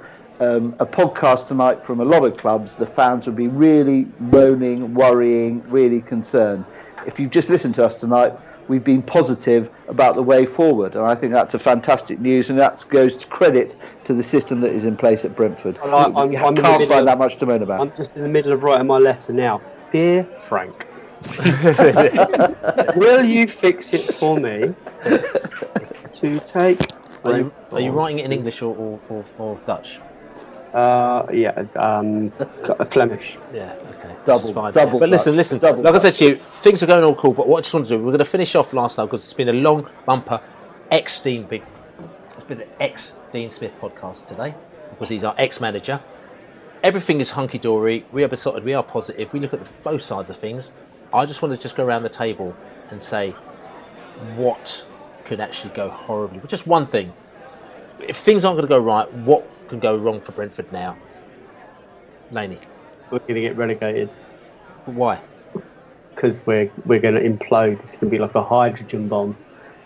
[0.43, 4.93] Um, a podcast tonight from a lot of clubs, the fans would be really moaning,
[4.93, 6.65] worrying, really concerned.
[7.07, 8.33] If you've just listened to us tonight,
[8.67, 12.59] we've been positive about the way forward, and I think that's a fantastic news, and
[12.59, 15.79] that goes to credit to the system that is in place at Brentford.
[15.81, 17.79] I- I'm- I'm can't find of- that much to moan about.
[17.79, 19.61] I'm just in the middle of writing my letter now.
[19.93, 20.87] Dear Frank,
[22.97, 24.73] will you fix it for me
[26.13, 26.81] to take?
[27.23, 29.99] are you, are you writing it in English or, or, or, or Dutch?
[30.73, 32.31] Uh, yeah, um,
[32.89, 33.37] Flemish.
[33.53, 34.15] Yeah, okay.
[34.25, 34.73] Double, fine.
[34.73, 35.59] double But listen, listen.
[35.59, 37.33] double like I said to you, things are going all cool.
[37.33, 39.23] But what I just want to do, we're going to finish off last night because
[39.23, 40.41] it's been a long bumper.
[40.89, 41.63] Ex Dean Big.
[42.35, 44.55] It's been an ex Dean Smith podcast today
[44.89, 46.01] because he's our ex manager.
[46.81, 48.05] Everything is hunky dory.
[48.11, 48.63] We are besotted.
[48.63, 49.31] We are positive.
[49.31, 50.71] We look at the, both sides of things.
[51.13, 52.55] I just want to just go around the table
[52.89, 53.35] and say
[54.35, 54.83] what
[55.25, 56.39] could actually go horribly.
[56.39, 57.13] But just one thing.
[57.99, 60.97] If things aren't going to go right, what can go wrong for Brentford now?
[62.31, 62.59] Laney.
[63.11, 64.09] We're going to get relegated
[64.85, 65.21] Why?
[66.15, 67.79] because we're we're going to implode.
[67.81, 69.37] It's going to be like a hydrogen bomb.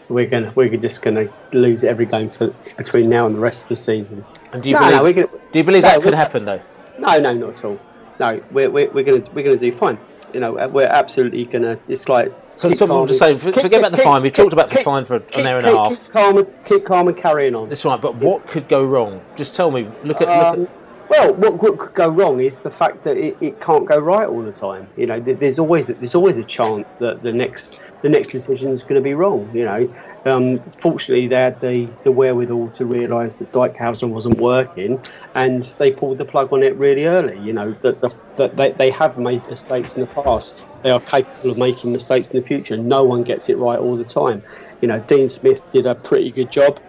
[0.10, 2.48] We're going we're just going to lose every game for
[2.78, 4.26] between now and the rest of the season.
[4.54, 6.46] And do you no, believe, no, we're gonna, do you believe no, that could happen
[6.46, 6.62] though?
[7.00, 7.80] No, no, not at all.
[8.20, 9.98] No, we're we're, we're going to we're going to do fine.
[10.34, 11.80] You know, we're absolutely going to.
[11.88, 14.22] It's like So, so I'm just and- saying, keep- forget about the keep- fine.
[14.24, 15.90] We've keep- talked about the fine for an hour and a half.
[15.90, 17.70] Keep calm, and, keep calm and carrying on.
[17.70, 18.02] That's right.
[18.02, 19.22] But what could go wrong?
[19.36, 19.88] Just tell me.
[20.04, 20.28] Look at.
[20.28, 20.70] Um, look
[21.10, 24.28] well, what, what could go wrong is the fact that it, it can't go right
[24.28, 24.88] all the time.
[24.98, 28.84] You know, there's always there's always a chance that the next the next decision is
[28.84, 29.50] going to be wrong.
[29.54, 35.02] You know, um, fortunately they had the, the wherewithal to realise that Dijkhuizen wasn't working,
[35.36, 37.40] and they pulled the plug on it really early.
[37.40, 40.54] You know that the, that they, they have made mistakes in the past.
[40.88, 42.78] They are capable of making mistakes in the future.
[42.78, 44.42] No one gets it right all the time.
[44.82, 46.80] You know, Dean Smith did a pretty good job.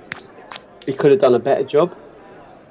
[0.87, 1.97] He could have done a better job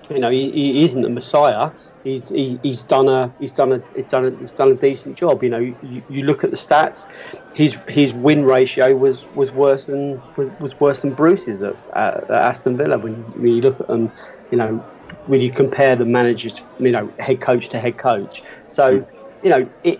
[0.09, 1.71] you know, he, he isn't the messiah.
[2.03, 5.17] He's he, he's done a he's done a he's done a he's done a decent
[5.17, 5.43] job.
[5.43, 7.05] You know, you, you look at the stats.
[7.53, 12.23] His his win ratio was, was worse than was, was worse than Bruce's at, at,
[12.29, 12.97] at Aston Villa.
[12.97, 14.11] When, when you look at them,
[14.51, 14.85] you know,
[15.25, 18.41] when you compare the managers, you know, head coach to head coach.
[18.69, 19.05] So,
[19.43, 19.99] you know, it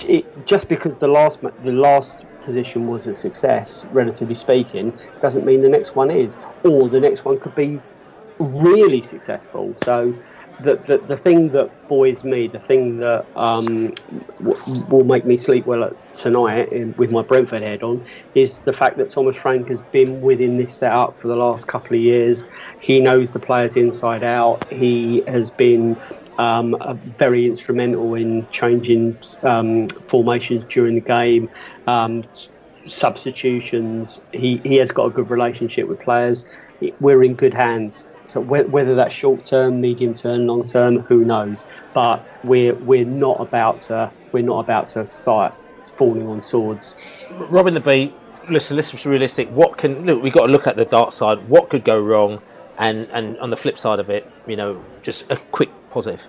[0.00, 5.62] it just because the last the last position was a success, relatively speaking, doesn't mean
[5.62, 7.80] the next one is, or the next one could be
[8.38, 9.76] really successful.
[9.84, 10.14] So,
[10.60, 13.90] the, the, the thing that buoys me, the thing that um,
[14.38, 18.04] w- will make me sleep well tonight in, with my Brentford head on,
[18.34, 21.96] is the fact that Thomas Frank has been within this setup for the last couple
[21.96, 22.44] of years.
[22.80, 24.64] He knows the players inside out.
[24.70, 26.00] He has been
[26.38, 26.76] um,
[27.18, 31.50] very instrumental in changing um, formations during the game,
[31.86, 32.24] um,
[32.86, 34.20] substitutions.
[34.32, 36.46] He, he has got a good relationship with players.
[37.00, 38.06] We're in good hands.
[38.24, 41.64] So whether that's short term, medium term, long term, who knows?
[41.94, 45.54] But we're we're not about to we're not about to start
[45.96, 46.94] falling on swords.
[47.48, 48.14] Robin the Bee,
[48.50, 49.48] listen, let's be realistic.
[49.48, 50.22] What can look?
[50.22, 51.48] We've got to look at the dark side.
[51.48, 52.42] What could go wrong?
[52.76, 56.20] And and on the flip side of it, you know, just a quick positive.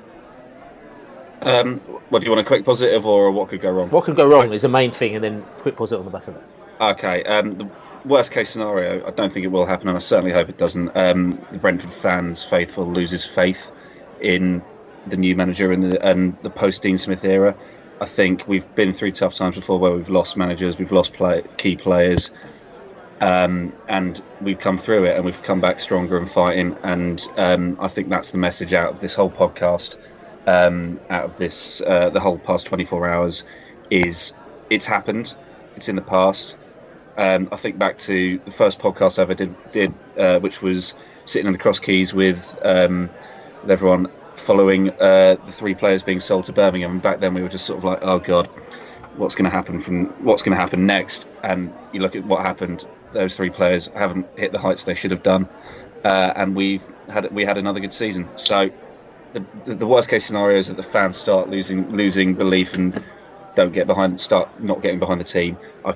[1.41, 1.79] Um,
[2.09, 2.41] what do you want?
[2.41, 3.89] A quick positive or what could go wrong?
[3.89, 6.27] What could go wrong is the main thing, and then quick positive on the back
[6.27, 6.43] of it.
[6.81, 7.23] Okay.
[7.23, 7.69] Um, the
[8.05, 10.89] worst case scenario, I don't think it will happen, and I certainly hope it doesn't.
[10.95, 13.71] Um, the Brentford fans, faithful, loses faith
[14.21, 14.61] in
[15.07, 17.55] the new manager and the, and the post Dean Smith era.
[18.01, 21.43] I think we've been through tough times before where we've lost managers, we've lost play,
[21.57, 22.31] key players,
[23.21, 26.75] um, and we've come through it and we've come back stronger and fighting.
[26.83, 29.97] And um, I think that's the message out of this whole podcast,
[30.47, 33.43] um, out of this uh, the whole past 24 hours,
[33.89, 34.33] is
[34.69, 35.35] it's happened,
[35.75, 36.55] it's in the past.
[37.17, 40.93] Um, I think back to the first podcast I ever did, did uh, which was
[41.25, 43.09] sitting in the cross keys with, um,
[43.61, 46.91] with everyone following uh, the three players being sold to Birmingham.
[46.91, 48.47] And back then we were just sort of like, oh god,
[49.17, 51.27] what's going to happen from what's going to happen next?
[51.43, 52.85] And you look at what happened.
[53.13, 55.47] Those three players haven't hit the heights they should have done,
[56.03, 58.29] uh, and we've had we had another good season.
[58.35, 58.69] So
[59.33, 63.03] the, the worst case scenario is that the fans start losing losing belief and
[63.55, 65.57] don't get behind, start not getting behind the team.
[65.85, 65.95] I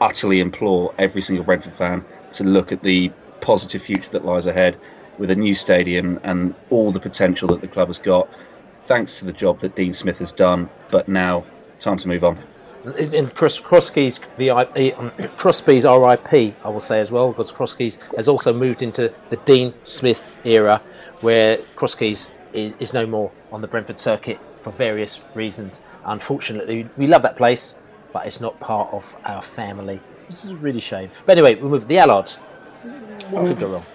[0.00, 3.10] utterly implore every single Brentford fan to look at the
[3.40, 4.78] positive future that lies ahead
[5.18, 8.28] with a new stadium and all the potential that the club has got,
[8.86, 10.68] thanks to the job that Dean Smith has done.
[10.90, 11.44] But now,
[11.78, 12.38] time to move on.
[12.84, 18.28] In Cross, Crosskeys VIP, um, Crosby's RIP, I will say as well, because Crosskeys has
[18.28, 20.82] also moved into the Dean Smith era,
[21.22, 25.80] where Crosskeys is, is no more on the Brentford circuit for various reasons.
[26.04, 27.74] Unfortunately, we love that place,
[28.12, 29.98] but it's not part of our family.
[30.28, 31.10] This is a really shame.
[31.24, 32.36] But anyway, we move the Allards.
[33.30, 33.86] What could go wrong?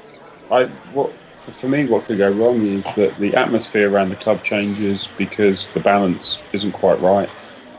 [0.50, 4.44] I what for me, what could go wrong is that the atmosphere around the club
[4.44, 7.30] changes because the balance isn't quite right.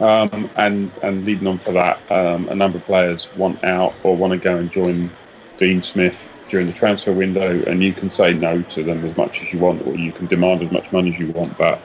[0.01, 4.17] Um, and and leading on for that, um, a number of players want out or
[4.17, 5.11] want to go and join
[5.59, 9.43] Dean Smith during the transfer window, and you can say no to them as much
[9.43, 11.57] as you want, or you can demand as much money as you want.
[11.59, 11.83] But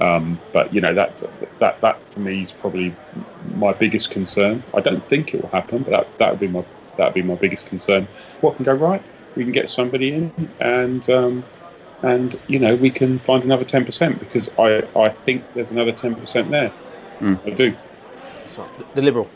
[0.00, 1.14] um, but you know that
[1.58, 2.96] that that for me is probably
[3.54, 4.62] my biggest concern.
[4.74, 6.64] I don't think it will happen, but that that would be my
[6.96, 8.08] that would be my biggest concern.
[8.40, 9.02] What can go right?
[9.36, 11.44] We can get somebody in, and um,
[12.02, 15.92] and you know we can find another ten percent because I I think there's another
[15.92, 16.72] ten percent there.
[17.20, 17.46] Mm.
[17.46, 17.76] I do.
[18.94, 19.28] The Liberal.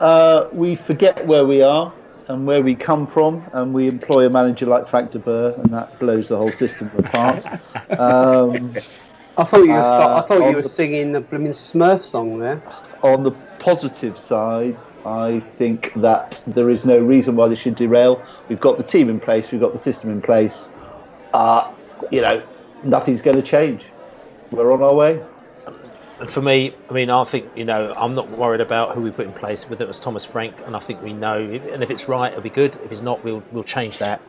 [0.00, 1.92] Uh, we forget where we are
[2.28, 5.72] and where we come from, and we employ a manager like Frank de Boer, and
[5.72, 7.44] that blows the whole system apart.
[7.98, 8.74] um,
[9.38, 12.38] I thought you were, Uh, I thought you were the- singing the blooming Smurf song
[12.38, 12.60] there.
[13.02, 18.22] on the positive side, I think that there is no reason why this should derail.
[18.48, 20.68] We've got the team in place, we've got the system in place.
[21.32, 21.72] Uh,
[22.10, 22.42] you know,
[22.84, 23.84] nothing's going to change.
[24.50, 25.20] We're on our way.
[26.30, 29.26] For me, I mean, I think you know, I'm not worried about who we put
[29.26, 29.64] in place.
[29.64, 31.38] Whether it was Thomas Frank, and I think we know.
[31.38, 32.76] And if it's right, it'll be good.
[32.84, 34.20] If it's not, we'll we'll change that.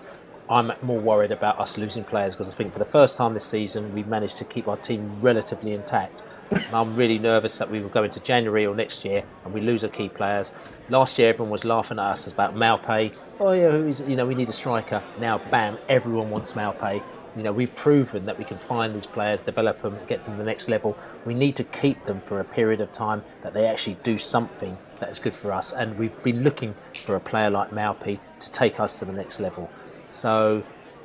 [0.49, 3.45] I'm more worried about us losing players because I think for the first time this
[3.45, 6.21] season we've managed to keep our team relatively intact.
[6.49, 9.61] And I'm really nervous that we will go into January or next year and we
[9.61, 10.53] lose our key players.
[10.89, 13.21] Last year everyone was laughing at us about Maupay.
[13.39, 15.03] Oh yeah, who's, you know we need a striker.
[15.19, 17.03] Now bam, everyone wants Maupay.
[17.35, 20.39] You know we've proven that we can find these players, develop them, get them to
[20.39, 20.97] the next level.
[21.25, 24.77] We need to keep them for a period of time that they actually do something
[24.99, 25.71] that is good for us.
[25.71, 26.75] And we've been looking
[27.05, 29.69] for a player like Maupay to take us to the next level.
[30.11, 30.63] So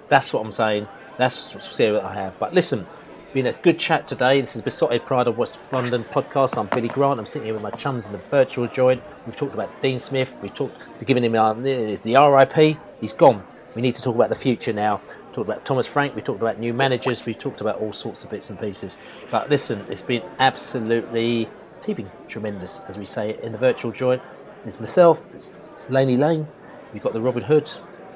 [0.09, 0.89] that's what I'm saying.
[1.19, 2.39] That's that I have.
[2.39, 2.87] But listen,
[3.35, 4.41] been a good chat today.
[4.41, 6.57] This is Beesotted Pride of West London podcast.
[6.57, 7.19] I'm Billy Grant.
[7.19, 9.03] I'm sitting here with my chums in the virtual joint.
[9.27, 10.33] We've talked about Dean Smith.
[10.41, 12.79] We've talked to giving him our, the RIP.
[13.01, 13.43] He's gone.
[13.75, 15.01] We need to talk about the future now.
[15.35, 16.15] Talked about Thomas Frank.
[16.15, 17.27] We talked about new managers.
[17.27, 18.97] We talked about all sorts of bits and pieces.
[19.33, 24.23] But listen, it's been absolutely it's been tremendous, as we say in the virtual joint.
[24.63, 25.51] There's myself, there's
[25.91, 26.47] Laney Lane.
[26.93, 27.69] We've got the Robin Hood.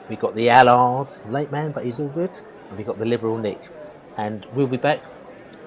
[0.08, 2.30] We've got the Allard, late man, but he's all good.
[2.68, 3.60] And we've got the Liberal Nick.
[4.16, 5.02] And we'll be back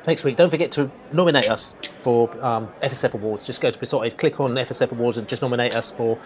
[0.07, 0.37] next week.
[0.37, 3.45] Don't forget to nominate us for um, FSF Awards.
[3.45, 6.17] Just go to Beesotted, click on FSF Awards, and just nominate us for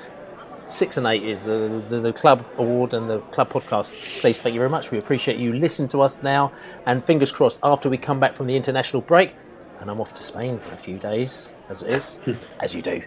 [0.71, 3.91] six and eight is the, the, the club award and the club podcast.
[4.21, 4.91] Please, thank you very much.
[4.91, 5.53] We appreciate you.
[5.53, 6.51] Listen to us now,
[6.85, 9.33] and fingers crossed after we come back from the international break,
[9.79, 12.33] and I'm off to Spain for a few days, as it is, hmm.
[12.59, 13.01] as you do.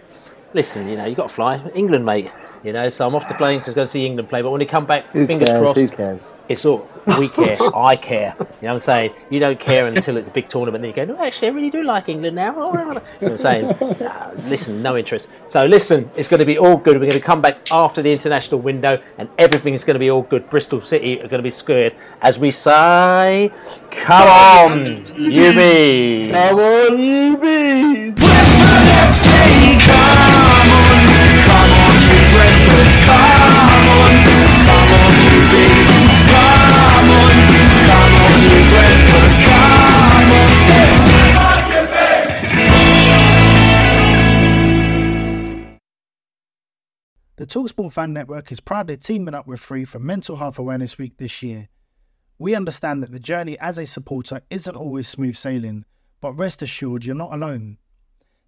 [0.53, 1.57] Listen, you know, you've got to fly.
[1.75, 2.31] England, mate.
[2.63, 4.41] You know, so I'm off the plane to go see England play.
[4.41, 5.61] But when we come back, Who fingers cares?
[5.61, 5.79] crossed.
[5.79, 6.21] Who cares?
[6.49, 6.85] It's all
[7.17, 7.57] we care.
[7.75, 8.35] I care.
[8.37, 9.13] You know what I'm saying?
[9.29, 10.81] You don't care until it's a big tournament.
[10.81, 12.55] Then you go, no, actually, I really do like England now.
[12.57, 13.75] Oh, you know what I'm saying?
[13.99, 15.29] Nah, listen, no interest.
[15.49, 16.95] So listen, it's going to be all good.
[16.99, 20.09] We're going to come back after the international window, and everything is going to be
[20.09, 20.49] all good.
[20.49, 23.51] Bristol City are going to be scared as we say,
[23.91, 28.15] "Come on, UB." Come on, you bees!
[47.39, 51.15] The Talksport Fan Network is proudly teaming up with Free for Mental Health Awareness Week
[51.15, 51.69] this year.
[52.37, 55.85] We understand that the journey as a supporter isn't always smooth sailing,
[56.19, 57.77] but rest assured you're not alone.